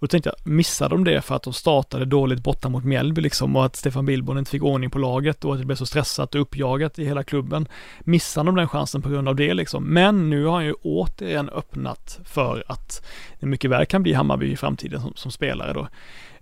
Och 0.00 0.06
då 0.06 0.06
tänkte 0.06 0.30
jag, 0.30 0.52
missade 0.52 0.94
de 0.94 1.04
det 1.04 1.22
för 1.22 1.34
att 1.34 1.42
de 1.42 1.52
startade 1.52 2.04
dåligt 2.04 2.42
borta 2.42 2.68
mot 2.68 2.84
Mjällby 2.84 3.20
liksom 3.20 3.56
och 3.56 3.64
att 3.64 3.76
Stefan 3.76 4.06
Billborn 4.06 4.38
inte 4.38 4.50
fick 4.50 4.62
ordning 4.62 4.90
på 4.90 4.98
laget 4.98 5.44
och 5.44 5.52
att 5.52 5.60
det 5.60 5.66
blev 5.66 5.76
så 5.76 5.86
stressat 5.86 6.34
och 6.34 6.40
uppjagat 6.40 6.98
i 6.98 7.04
hela 7.04 7.24
klubben. 7.24 7.68
Missade 8.00 8.48
de 8.48 8.56
den 8.56 8.68
chansen 8.68 9.02
på 9.02 9.08
grund 9.08 9.28
av 9.28 9.36
det 9.36 9.54
liksom. 9.54 9.84
Men 9.84 10.30
nu 10.30 10.44
har 10.44 10.52
han 10.52 10.64
ju 10.64 10.74
återigen 10.82 11.48
öppnat 11.48 12.20
för 12.24 12.64
att 12.68 13.06
det 13.40 13.46
mycket 13.46 13.70
väl 13.70 13.86
kan 13.86 14.02
bli 14.02 14.12
Hammarby 14.12 14.52
i 14.52 14.56
framtiden 14.56 15.00
som, 15.00 15.12
som 15.14 15.30
spelare 15.30 15.72
då. 15.72 15.88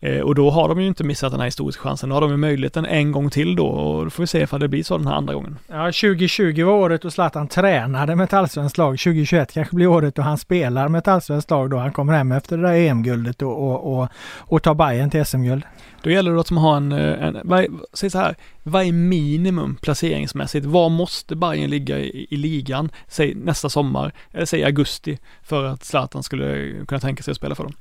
Eh, 0.07 0.21
och 0.21 0.35
då 0.35 0.51
har 0.51 0.69
de 0.69 0.81
ju 0.81 0.87
inte 0.87 1.05
missat 1.05 1.31
den 1.31 1.41
här 1.41 1.45
historiska 1.45 1.83
chansen. 1.83 2.09
Då 2.09 2.17
har 2.17 2.21
de 2.21 2.31
ju 2.31 2.37
möjligheten 2.37 2.87
en 2.87 3.13
gång 3.13 3.31
till 3.31 3.57
då 3.57 3.67
och 3.67 4.05
då 4.05 4.11
får 4.11 4.23
vi 4.23 4.27
se 4.27 4.43
ifall 4.43 4.61
det 4.61 4.69
blir 4.69 4.83
så 4.83 4.99
den 4.99 5.07
här 5.07 5.15
andra 5.15 5.35
gången. 5.35 5.59
Ja, 5.69 5.85
2020 5.85 6.65
var 6.65 6.73
året 6.73 7.03
då 7.03 7.11
Zlatan 7.11 7.49
tränade 7.49 8.17
med 8.17 8.25
ett 8.25 8.33
allsvenskt 8.33 8.79
lag. 8.79 8.99
2021 8.99 9.53
kanske 9.53 9.75
blir 9.75 9.87
året 9.87 10.15
då 10.15 10.23
han 10.23 10.39
spelar 10.39 10.89
med 10.89 10.99
ett 10.99 11.09
allsvenskt 11.09 11.51
lag 11.51 11.71
då 11.71 11.77
han 11.77 11.93
kommer 11.93 12.13
hem 12.13 12.33
efter 12.33 12.57
det 12.57 12.63
där 12.63 12.75
EM-guldet 12.75 13.43
och, 13.43 13.71
och, 13.71 13.99
och, 13.99 14.09
och 14.39 14.63
tar 14.63 14.75
Bayern 14.75 15.11
till 15.11 15.25
SM-guld. 15.25 15.63
Då 16.03 16.11
gäller 16.11 16.33
det 16.33 16.41
att 16.41 16.49
de 16.49 16.59
har 16.59 16.77
en, 16.77 16.93
en 16.93 17.39
vad, 17.45 17.67
säg 17.93 18.11
så 18.11 18.19
här, 18.19 18.37
vad 18.63 18.83
är 18.87 18.93
minimum 18.93 19.77
placeringsmässigt? 19.77 20.67
Var 20.67 20.89
måste 20.89 21.37
Bayern 21.37 21.71
ligga 21.71 21.99
i, 21.99 22.27
i 22.31 22.37
ligan, 22.37 22.91
säg 23.09 23.35
nästa 23.35 23.69
sommar, 23.69 24.13
eller 24.33 24.47
säg 24.47 24.65
augusti, 24.65 25.19
för 25.43 25.65
att 25.65 25.85
Zlatan 25.85 26.23
skulle 26.23 26.73
kunna 26.89 27.01
tänka 27.01 27.23
sig 27.23 27.33
att 27.33 27.37
spela 27.37 27.55
för 27.55 27.63
dem? 27.63 27.73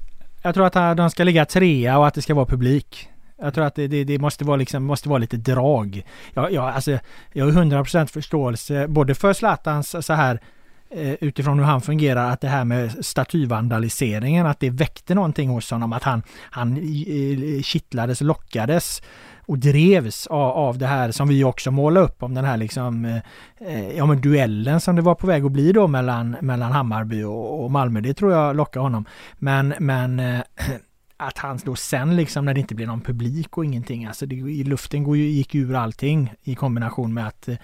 Jag 0.46 0.54
tror 0.54 0.66
att 0.66 0.98
de 0.98 1.10
ska 1.10 1.24
ligga 1.24 1.46
trea 1.46 1.98
och 1.98 2.08
att 2.08 2.14
det 2.14 2.22
ska 2.22 2.34
vara 2.34 2.46
publik. 2.46 3.10
Jag 3.42 3.54
tror 3.54 3.66
att 3.66 3.76
det, 3.76 3.88
det, 3.88 4.04
det, 4.04 4.20
måste, 4.20 4.46
vara 4.46 4.58
liksom, 4.58 4.84
måste 4.84 5.10
vara 5.10 5.18
lite 5.18 5.38
drag. 5.38 6.06
Jag, 6.34 6.52
jag, 6.52 6.66
alltså, 6.66 7.00
jag 7.34 7.46
har 7.46 7.52
100% 7.52 8.06
förståelse 8.06 8.88
både 8.88 9.16
för 9.16 9.34
Zlatans 9.34 10.06
så 10.06 10.14
här 10.14 10.40
eh, 10.92 11.14
utifrån 11.14 11.60
hur 11.60 11.66
han 11.66 11.82
fungerar, 11.82 12.32
att 12.32 12.42
det 12.42 12.48
här 12.48 12.66
med 12.66 13.06
statyvandaliseringen, 13.06 14.46
att 14.46 14.60
det 14.60 14.70
väckte 14.70 15.16
någonting 15.16 15.50
hos 15.50 15.72
honom, 15.72 15.94
att 15.94 16.04
han, 16.04 16.24
han 16.52 16.78
eh, 16.78 17.62
kittlades, 17.62 18.22
lockades 18.22 19.02
och 19.46 19.60
drevs 19.60 20.28
av, 20.28 20.52
av 20.52 20.78
det 20.78 20.88
här 20.88 21.12
som 21.12 21.28
vi 21.28 21.44
också 21.44 21.72
målade 21.72 22.06
upp 22.06 22.24
om 22.24 22.34
den 22.34 22.46
här 22.46 22.58
liksom 22.58 23.06
eh, 23.06 23.18
eh, 23.58 23.98
ja 23.98 24.06
men 24.06 24.22
duellen 24.22 24.82
som 24.82 24.96
det 24.96 25.02
var 25.02 25.16
på 25.16 25.28
väg 25.28 25.46
att 25.46 25.52
bli 25.52 25.72
då 25.72 25.88
mellan, 25.88 26.36
mellan 26.42 26.72
Hammarby 26.72 27.24
och, 27.24 27.64
och 27.64 27.72
Malmö. 27.72 28.02
Det 28.02 28.14
tror 28.14 28.32
jag 28.32 28.56
lockar 28.56 28.80
honom. 28.80 29.06
Men, 29.34 29.74
men 29.80 30.20
eh, 30.20 30.42
att 31.18 31.38
han 31.38 31.60
då 31.64 31.76
sen 31.76 32.16
liksom 32.16 32.46
när 32.46 32.54
det 32.54 32.60
inte 32.60 32.76
blir 32.76 32.88
någon 32.88 33.02
publik 33.02 33.58
och 33.58 33.66
ingenting, 33.66 34.06
alltså 34.06 34.26
det, 34.26 34.36
i 34.36 34.64
luften 34.64 35.04
går 35.04 35.18
ju, 35.18 35.24
gick 35.24 35.56
ur 35.56 35.76
allting 35.76 36.34
i 36.44 36.56
kombination 36.56 37.14
med 37.14 37.28
att, 37.28 37.48
eh, 37.48 37.56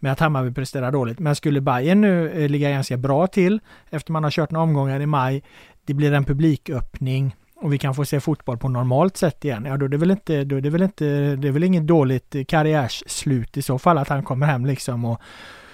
med 0.00 0.12
att 0.12 0.20
Hammarby 0.20 0.54
presterar 0.54 0.92
dåligt. 0.92 1.18
Men 1.18 1.36
skulle 1.36 1.60
Bayern 1.60 2.00
nu 2.00 2.30
eh, 2.30 2.48
ligga 2.48 2.70
ganska 2.70 2.96
bra 2.96 3.26
till 3.26 3.60
efter 3.90 4.12
man 4.12 4.24
har 4.24 4.30
kört 4.30 4.50
några 4.50 4.64
omgångar 4.64 5.00
i 5.00 5.06
maj, 5.06 5.42
det 5.84 5.94
blir 5.94 6.12
en 6.12 6.24
publiköppning, 6.24 7.36
och 7.60 7.72
vi 7.72 7.78
kan 7.78 7.94
få 7.94 8.04
se 8.04 8.20
fotboll 8.20 8.58
på 8.58 8.68
normalt 8.68 9.16
sätt 9.16 9.44
igen, 9.44 9.64
ja 9.64 9.76
då 9.76 9.84
är 9.84 9.88
det 9.88 9.96
väl 9.96 10.10
inte, 10.10 10.44
då 10.44 10.56
är 10.56 10.60
det 10.60 10.70
väl 10.70 10.82
inte, 10.82 11.36
det 11.36 11.48
är 11.48 11.52
väl 11.52 11.64
inget 11.64 11.86
dåligt 11.86 12.36
karriärsslut 12.48 13.56
i 13.56 13.62
så 13.62 13.78
fall 13.78 13.98
att 13.98 14.08
han 14.08 14.22
kommer 14.22 14.46
hem 14.46 14.66
liksom 14.66 15.04
och, 15.04 15.20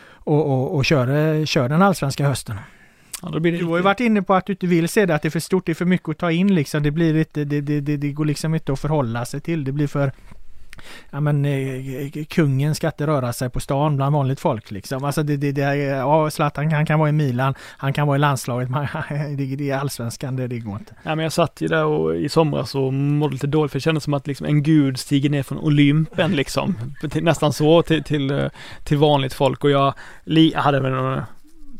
och, 0.08 0.46
och, 0.46 0.76
och 0.76 0.84
kör, 0.84 1.46
kör 1.46 1.68
den 1.68 1.82
allsvenska 1.82 2.28
hösten. 2.28 2.56
Ja. 3.22 3.38
Du 3.38 3.64
har 3.64 3.76
ju 3.76 3.82
varit 3.82 4.00
inne 4.00 4.22
på 4.22 4.34
att 4.34 4.46
du 4.46 4.52
inte 4.52 4.66
vill 4.66 4.88
se 4.88 5.06
det, 5.06 5.14
att 5.14 5.22
det 5.22 5.28
är 5.28 5.30
för 5.30 5.40
stort, 5.40 5.66
det 5.66 5.72
är 5.72 5.74
för 5.74 5.84
mycket 5.84 6.08
att 6.08 6.18
ta 6.18 6.30
in 6.30 6.54
liksom. 6.54 6.82
Det 6.82 6.90
blir 6.90 7.16
inte, 7.16 7.44
det, 7.44 7.60
det, 7.60 7.80
det, 7.80 7.96
det 7.96 8.12
går 8.12 8.24
liksom 8.24 8.54
inte 8.54 8.72
att 8.72 8.80
förhålla 8.80 9.24
sig 9.24 9.40
till. 9.40 9.64
Det 9.64 9.72
blir 9.72 9.86
för 9.86 10.12
ja 11.10 11.20
men 11.20 11.44
eh, 11.44 12.24
kungen 12.28 12.74
ska 12.74 12.86
inte 12.86 13.06
röra 13.06 13.32
sig 13.32 13.50
på 13.50 13.60
stan 13.60 13.96
bland 13.96 14.14
vanligt 14.14 14.40
folk 14.40 14.70
liksom. 14.70 15.04
Alltså 15.04 15.22
det, 15.22 15.36
det, 15.36 15.52
det 15.52 15.76
ja 15.76 16.30
Zlatan 16.30 16.72
han 16.72 16.86
kan 16.86 16.98
vara 16.98 17.08
i 17.08 17.12
Milan, 17.12 17.54
han 17.60 17.92
kan 17.92 18.06
vara 18.06 18.16
i 18.16 18.20
landslaget, 18.20 18.70
men 18.70 18.86
det, 19.36 19.56
det 19.56 19.70
är 19.70 19.78
allsvenskan, 19.78 20.36
det, 20.36 20.46
det 20.46 20.58
går 20.58 20.78
inte. 20.78 20.94
Ja 21.02 21.14
men 21.14 21.22
jag 21.22 21.32
satt 21.32 21.60
ju 21.60 21.66
där 21.66 21.84
och, 21.84 22.16
i 22.16 22.28
somras 22.28 22.74
och 22.74 22.92
mådde 22.92 23.32
lite 23.32 23.46
dåligt 23.46 23.72
för 23.72 23.78
det 23.78 23.82
kändes 23.82 24.04
som 24.04 24.14
att 24.14 24.26
liksom 24.26 24.46
en 24.46 24.62
gud 24.62 24.98
stiger 24.98 25.30
ner 25.30 25.42
från 25.42 25.58
Olympen 25.58 26.32
liksom. 26.32 26.74
nästan 27.14 27.52
så 27.52 27.82
till, 27.82 28.04
till, 28.04 28.30
eh, 28.30 28.46
till 28.84 28.96
vanligt 28.96 29.34
folk 29.34 29.64
och 29.64 29.70
jag, 29.70 29.94
li, 30.24 30.52
hade 30.56 30.80
väl 30.80 30.92
någon 30.92 31.22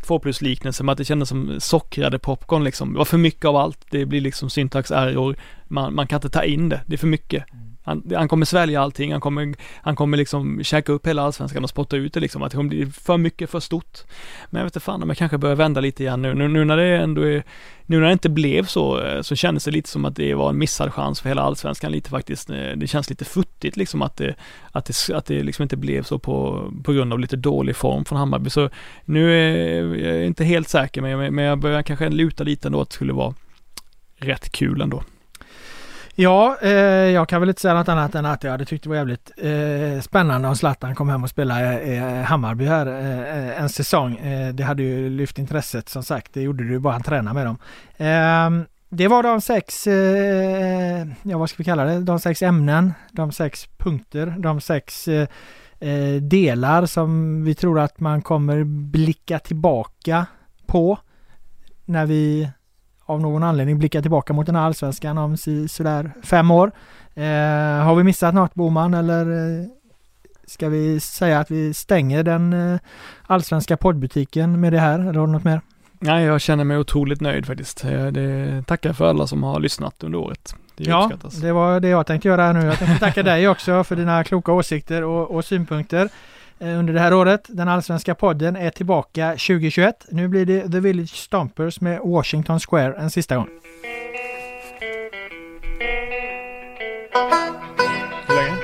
två 0.07 0.19
plus 0.19 0.43
liknelse 0.43 0.85
med 0.85 0.93
att 0.93 0.99
det 0.99 1.05
kändes 1.05 1.29
som 1.29 1.61
sockrade 1.61 2.19
popcorn 2.19 2.65
liksom. 2.65 2.93
Det 2.93 2.99
var 2.99 3.05
för 3.05 3.19
mycket 3.19 3.45
av 3.45 3.57
allt. 3.57 3.87
Det 3.91 4.07
blir 4.07 4.21
liksom 4.21 4.51
syntax 4.51 4.91
error. 4.91 5.37
Man, 5.69 5.95
man 5.95 6.07
kan 6.07 6.17
inte 6.17 6.29
ta 6.29 6.45
in 6.45 6.69
det. 6.69 6.81
Det 6.87 6.95
är 6.95 6.99
för 6.99 7.07
mycket. 7.07 7.45
Han, 7.87 8.03
han, 8.17 8.29
kommer 8.29 8.47
svälja 8.47 8.81
allting, 8.81 9.13
han 9.13 9.21
kommer, 9.21 9.55
han 9.83 9.97
kommer 9.97 10.17
liksom 10.17 10.65
käka 10.65 10.93
upp 10.93 11.07
hela 11.07 11.23
allsvenskan 11.23 11.65
och 11.65 11.71
spotta 11.71 11.97
ut 11.97 12.13
det 12.13 12.21
liksom, 12.21 12.43
att 12.43 12.51
det 12.51 12.57
kommer 12.57 12.71
bli 12.71 12.87
för 12.87 13.17
mycket, 13.17 13.51
för 13.51 13.61
stort. 13.61 13.99
Men 14.51 14.59
jag 14.59 14.65
vet 14.65 14.77
inte 14.77 14.85
fan 14.85 15.03
om 15.03 15.09
jag 15.09 15.19
kanske 15.19 15.39
börjar 15.39 15.57
vända 15.57 15.81
lite 15.81 16.03
igen 16.03 16.23
nu, 16.23 16.35
nu, 16.35 16.49
nu 16.49 16.65
när 16.65 16.77
det 16.77 16.97
ändå 16.97 17.23
är, 17.23 17.45
nu 17.83 18.01
när 18.01 18.07
det 18.07 18.13
inte 18.13 18.29
blev 18.29 18.65
så, 18.65 19.01
eh, 19.01 19.23
så 19.23 19.37
kändes 19.37 19.65
det 19.65 19.71
lite 19.71 19.89
som 19.89 20.05
att 20.05 20.17
det 20.17 20.35
var 20.35 20.51
en 20.51 20.59
missad 20.59 20.95
chans 20.95 21.21
för 21.21 21.29
hela 21.29 21.43
allsvenskan 21.43 21.93
lite 21.93 22.11
faktiskt. 22.11 22.51
Eh, 22.51 22.71
det 22.77 22.87
känns 22.87 23.11
lite 23.11 23.25
futtigt 23.25 23.77
liksom 23.77 24.03
att 24.03 24.17
det, 24.17 24.35
att 24.73 24.85
det, 24.85 25.15
att 25.15 25.27
det 25.27 25.43
liksom 25.43 25.63
inte 25.63 25.77
blev 25.77 26.03
så 26.03 26.19
på, 26.19 26.71
på 26.85 26.93
grund 26.93 27.13
av 27.13 27.19
lite 27.19 27.37
dålig 27.37 27.77
form 27.77 28.05
från 28.05 28.19
Hammarby. 28.19 28.51
Så 28.51 28.71
nu 29.05 29.33
är 29.33 30.15
jag 30.17 30.27
inte 30.27 30.45
helt 30.45 30.69
säker, 30.69 31.03
men, 31.03 31.35
men 31.35 31.45
jag 31.45 31.59
börjar 31.59 31.83
kanske 31.83 32.09
luta 32.09 32.45
lite 32.45 32.69
ändå 32.69 32.81
att 32.81 32.89
det 32.89 32.95
skulle 32.95 33.13
vara 33.13 33.35
rätt 34.19 34.53
kul 34.53 34.81
ändå. 34.81 35.03
Ja, 36.19 36.57
eh, 36.63 36.71
jag 36.71 37.29
kan 37.29 37.41
väl 37.41 37.49
inte 37.49 37.61
säga 37.61 37.75
något 37.75 37.89
annat 37.89 38.15
än 38.15 38.27
att 38.27 38.45
jag 38.45 38.51
hade 38.51 38.65
tyckt 38.65 38.85
det 38.85 38.89
var 38.89 38.97
jävligt 38.97 39.31
eh, 39.37 40.01
spännande 40.01 40.49
om 40.49 40.57
Zlatan 40.57 40.95
kom 40.95 41.09
hem 41.09 41.23
och 41.23 41.31
spelade 41.31 41.81
eh, 41.81 42.23
Hammarby 42.23 42.65
här 42.65 42.87
eh, 42.87 43.61
en 43.61 43.69
säsong. 43.69 44.17
Eh, 44.17 44.55
det 44.55 44.63
hade 44.65 44.83
ju 44.83 45.11
lyft 45.11 45.39
intresset 45.39 45.89
som 45.89 46.03
sagt. 46.03 46.35
Det 46.35 46.43
gjorde 46.43 46.65
det 46.65 46.71
ju 46.71 46.79
bara 46.79 46.93
han 46.93 47.03
tränade 47.03 47.35
med 47.35 47.47
dem. 47.47 47.59
Ehm, 47.97 48.65
det 48.89 49.09
var 49.09 49.23
de 49.23 49.41
sex, 49.41 49.87
eh, 49.87 51.07
ja 51.23 51.39
vad 51.39 51.51
ska 51.51 51.59
vi 51.59 51.65
kalla 51.65 51.85
det, 51.85 52.01
de 52.01 52.21
sex 52.21 52.43
ämnen, 52.43 52.95
de 53.13 53.33
sex 53.33 53.69
punkter, 53.77 54.35
de 54.39 54.61
sex 54.61 55.09
eh, 55.09 55.29
eh, 55.81 56.23
delar 56.23 56.87
som 56.87 57.45
vi 57.45 57.55
tror 57.55 57.81
att 57.81 58.01
man 58.01 58.23
kommer 58.23 58.65
blicka 58.65 59.39
tillbaka 59.39 60.27
på 60.67 60.99
när 61.85 62.07
vi 62.07 62.49
av 63.07 63.21
någon 63.21 63.43
anledning 63.43 63.79
blicka 63.79 64.03
tillbaka 64.03 64.33
mot 64.33 64.47
den 64.47 64.55
här 64.57 64.63
allsvenskan 64.63 65.19
om 65.19 65.37
sådär 65.69 66.13
fem 66.23 66.51
år. 66.51 66.73
Eh, 67.15 67.25
har 67.85 67.95
vi 67.95 68.05
missat 68.05 68.35
något 68.35 68.55
Boman 68.55 68.95
eller 68.95 69.61
eh, 69.61 69.67
ska 70.47 70.69
vi 70.69 71.01
säga 71.01 71.41
att 71.41 71.51
vi 71.51 71.75
stänger 71.75 72.23
den 72.23 72.53
eh, 72.53 72.81
allsvenska 73.27 73.77
poddbutiken 73.77 74.61
med 74.61 74.73
det 74.73 74.79
här 74.79 74.99
eller 74.99 75.21
har 75.21 75.27
du 75.27 75.33
något 75.33 75.45
mer? 75.45 75.61
Nej, 75.99 76.25
jag 76.25 76.41
känner 76.41 76.65
mig 76.65 76.79
otroligt 76.79 77.21
nöjd 77.21 77.47
faktiskt. 77.47 77.85
Eh, 77.85 78.07
det 78.07 78.63
tackar 78.67 78.93
för 78.93 79.09
alla 79.09 79.27
som 79.27 79.43
har 79.43 79.61
lyssnat 79.61 80.05
under 80.05 80.19
året. 80.19 80.55
Det 80.77 80.85
ja, 80.85 81.05
uppskattas. 81.05 81.35
det 81.35 81.53
var 81.53 81.81
det 81.81 81.89
jag 81.89 82.07
tänkte 82.07 82.29
göra 82.29 82.53
nu. 82.53 82.67
Jag 82.67 82.79
tänkte 82.79 82.99
tacka 82.99 83.23
dig 83.23 83.49
också 83.49 83.85
för 83.85 83.97
dina 83.97 84.25
kloka 84.25 84.53
åsikter 84.53 85.05
och, 85.05 85.31
och 85.31 85.45
synpunkter. 85.45 86.09
Eh, 86.59 86.79
under 86.79 86.93
det 86.93 87.01
här 87.01 87.15
året. 87.15 87.47
Den 87.49 87.69
allsvenska 87.69 88.15
podden 88.15 88.57
är 88.57 88.71
tillbaka 88.71 89.31
2021. 89.31 90.07
Nu 90.09 90.29
blir 90.29 90.47
det 90.47 90.71
The 90.73 90.81
Village 90.81 91.17
Stompers 91.17 91.81
med 91.81 92.01
Washington 92.01 92.61
Square 92.61 92.95
en 92.99 93.11
sista 93.11 93.37
gång. 93.37 93.49
Hur 98.27 98.35
länge? 98.35 98.57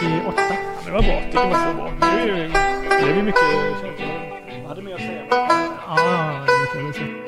48. 0.00 0.34
Ja, 0.36 0.52
det 0.86 0.90
var 0.92 1.02
bra. 1.02 1.22
Tycker 1.24 1.38
var 1.38 1.74
bra. 1.74 1.90
Nu 2.00 3.10
är 3.10 3.14
vi 3.14 3.22
mycket... 3.22 3.40
Jag 4.62 4.68
hade 4.68 4.82
mer 4.82 4.94
att 4.94 5.00
säga. 5.00 5.22
Ja, 5.30 6.46
det 6.72 6.78
är 6.78 6.82
mycket 6.82 7.02
att 7.02 7.06
säga. 7.06 7.20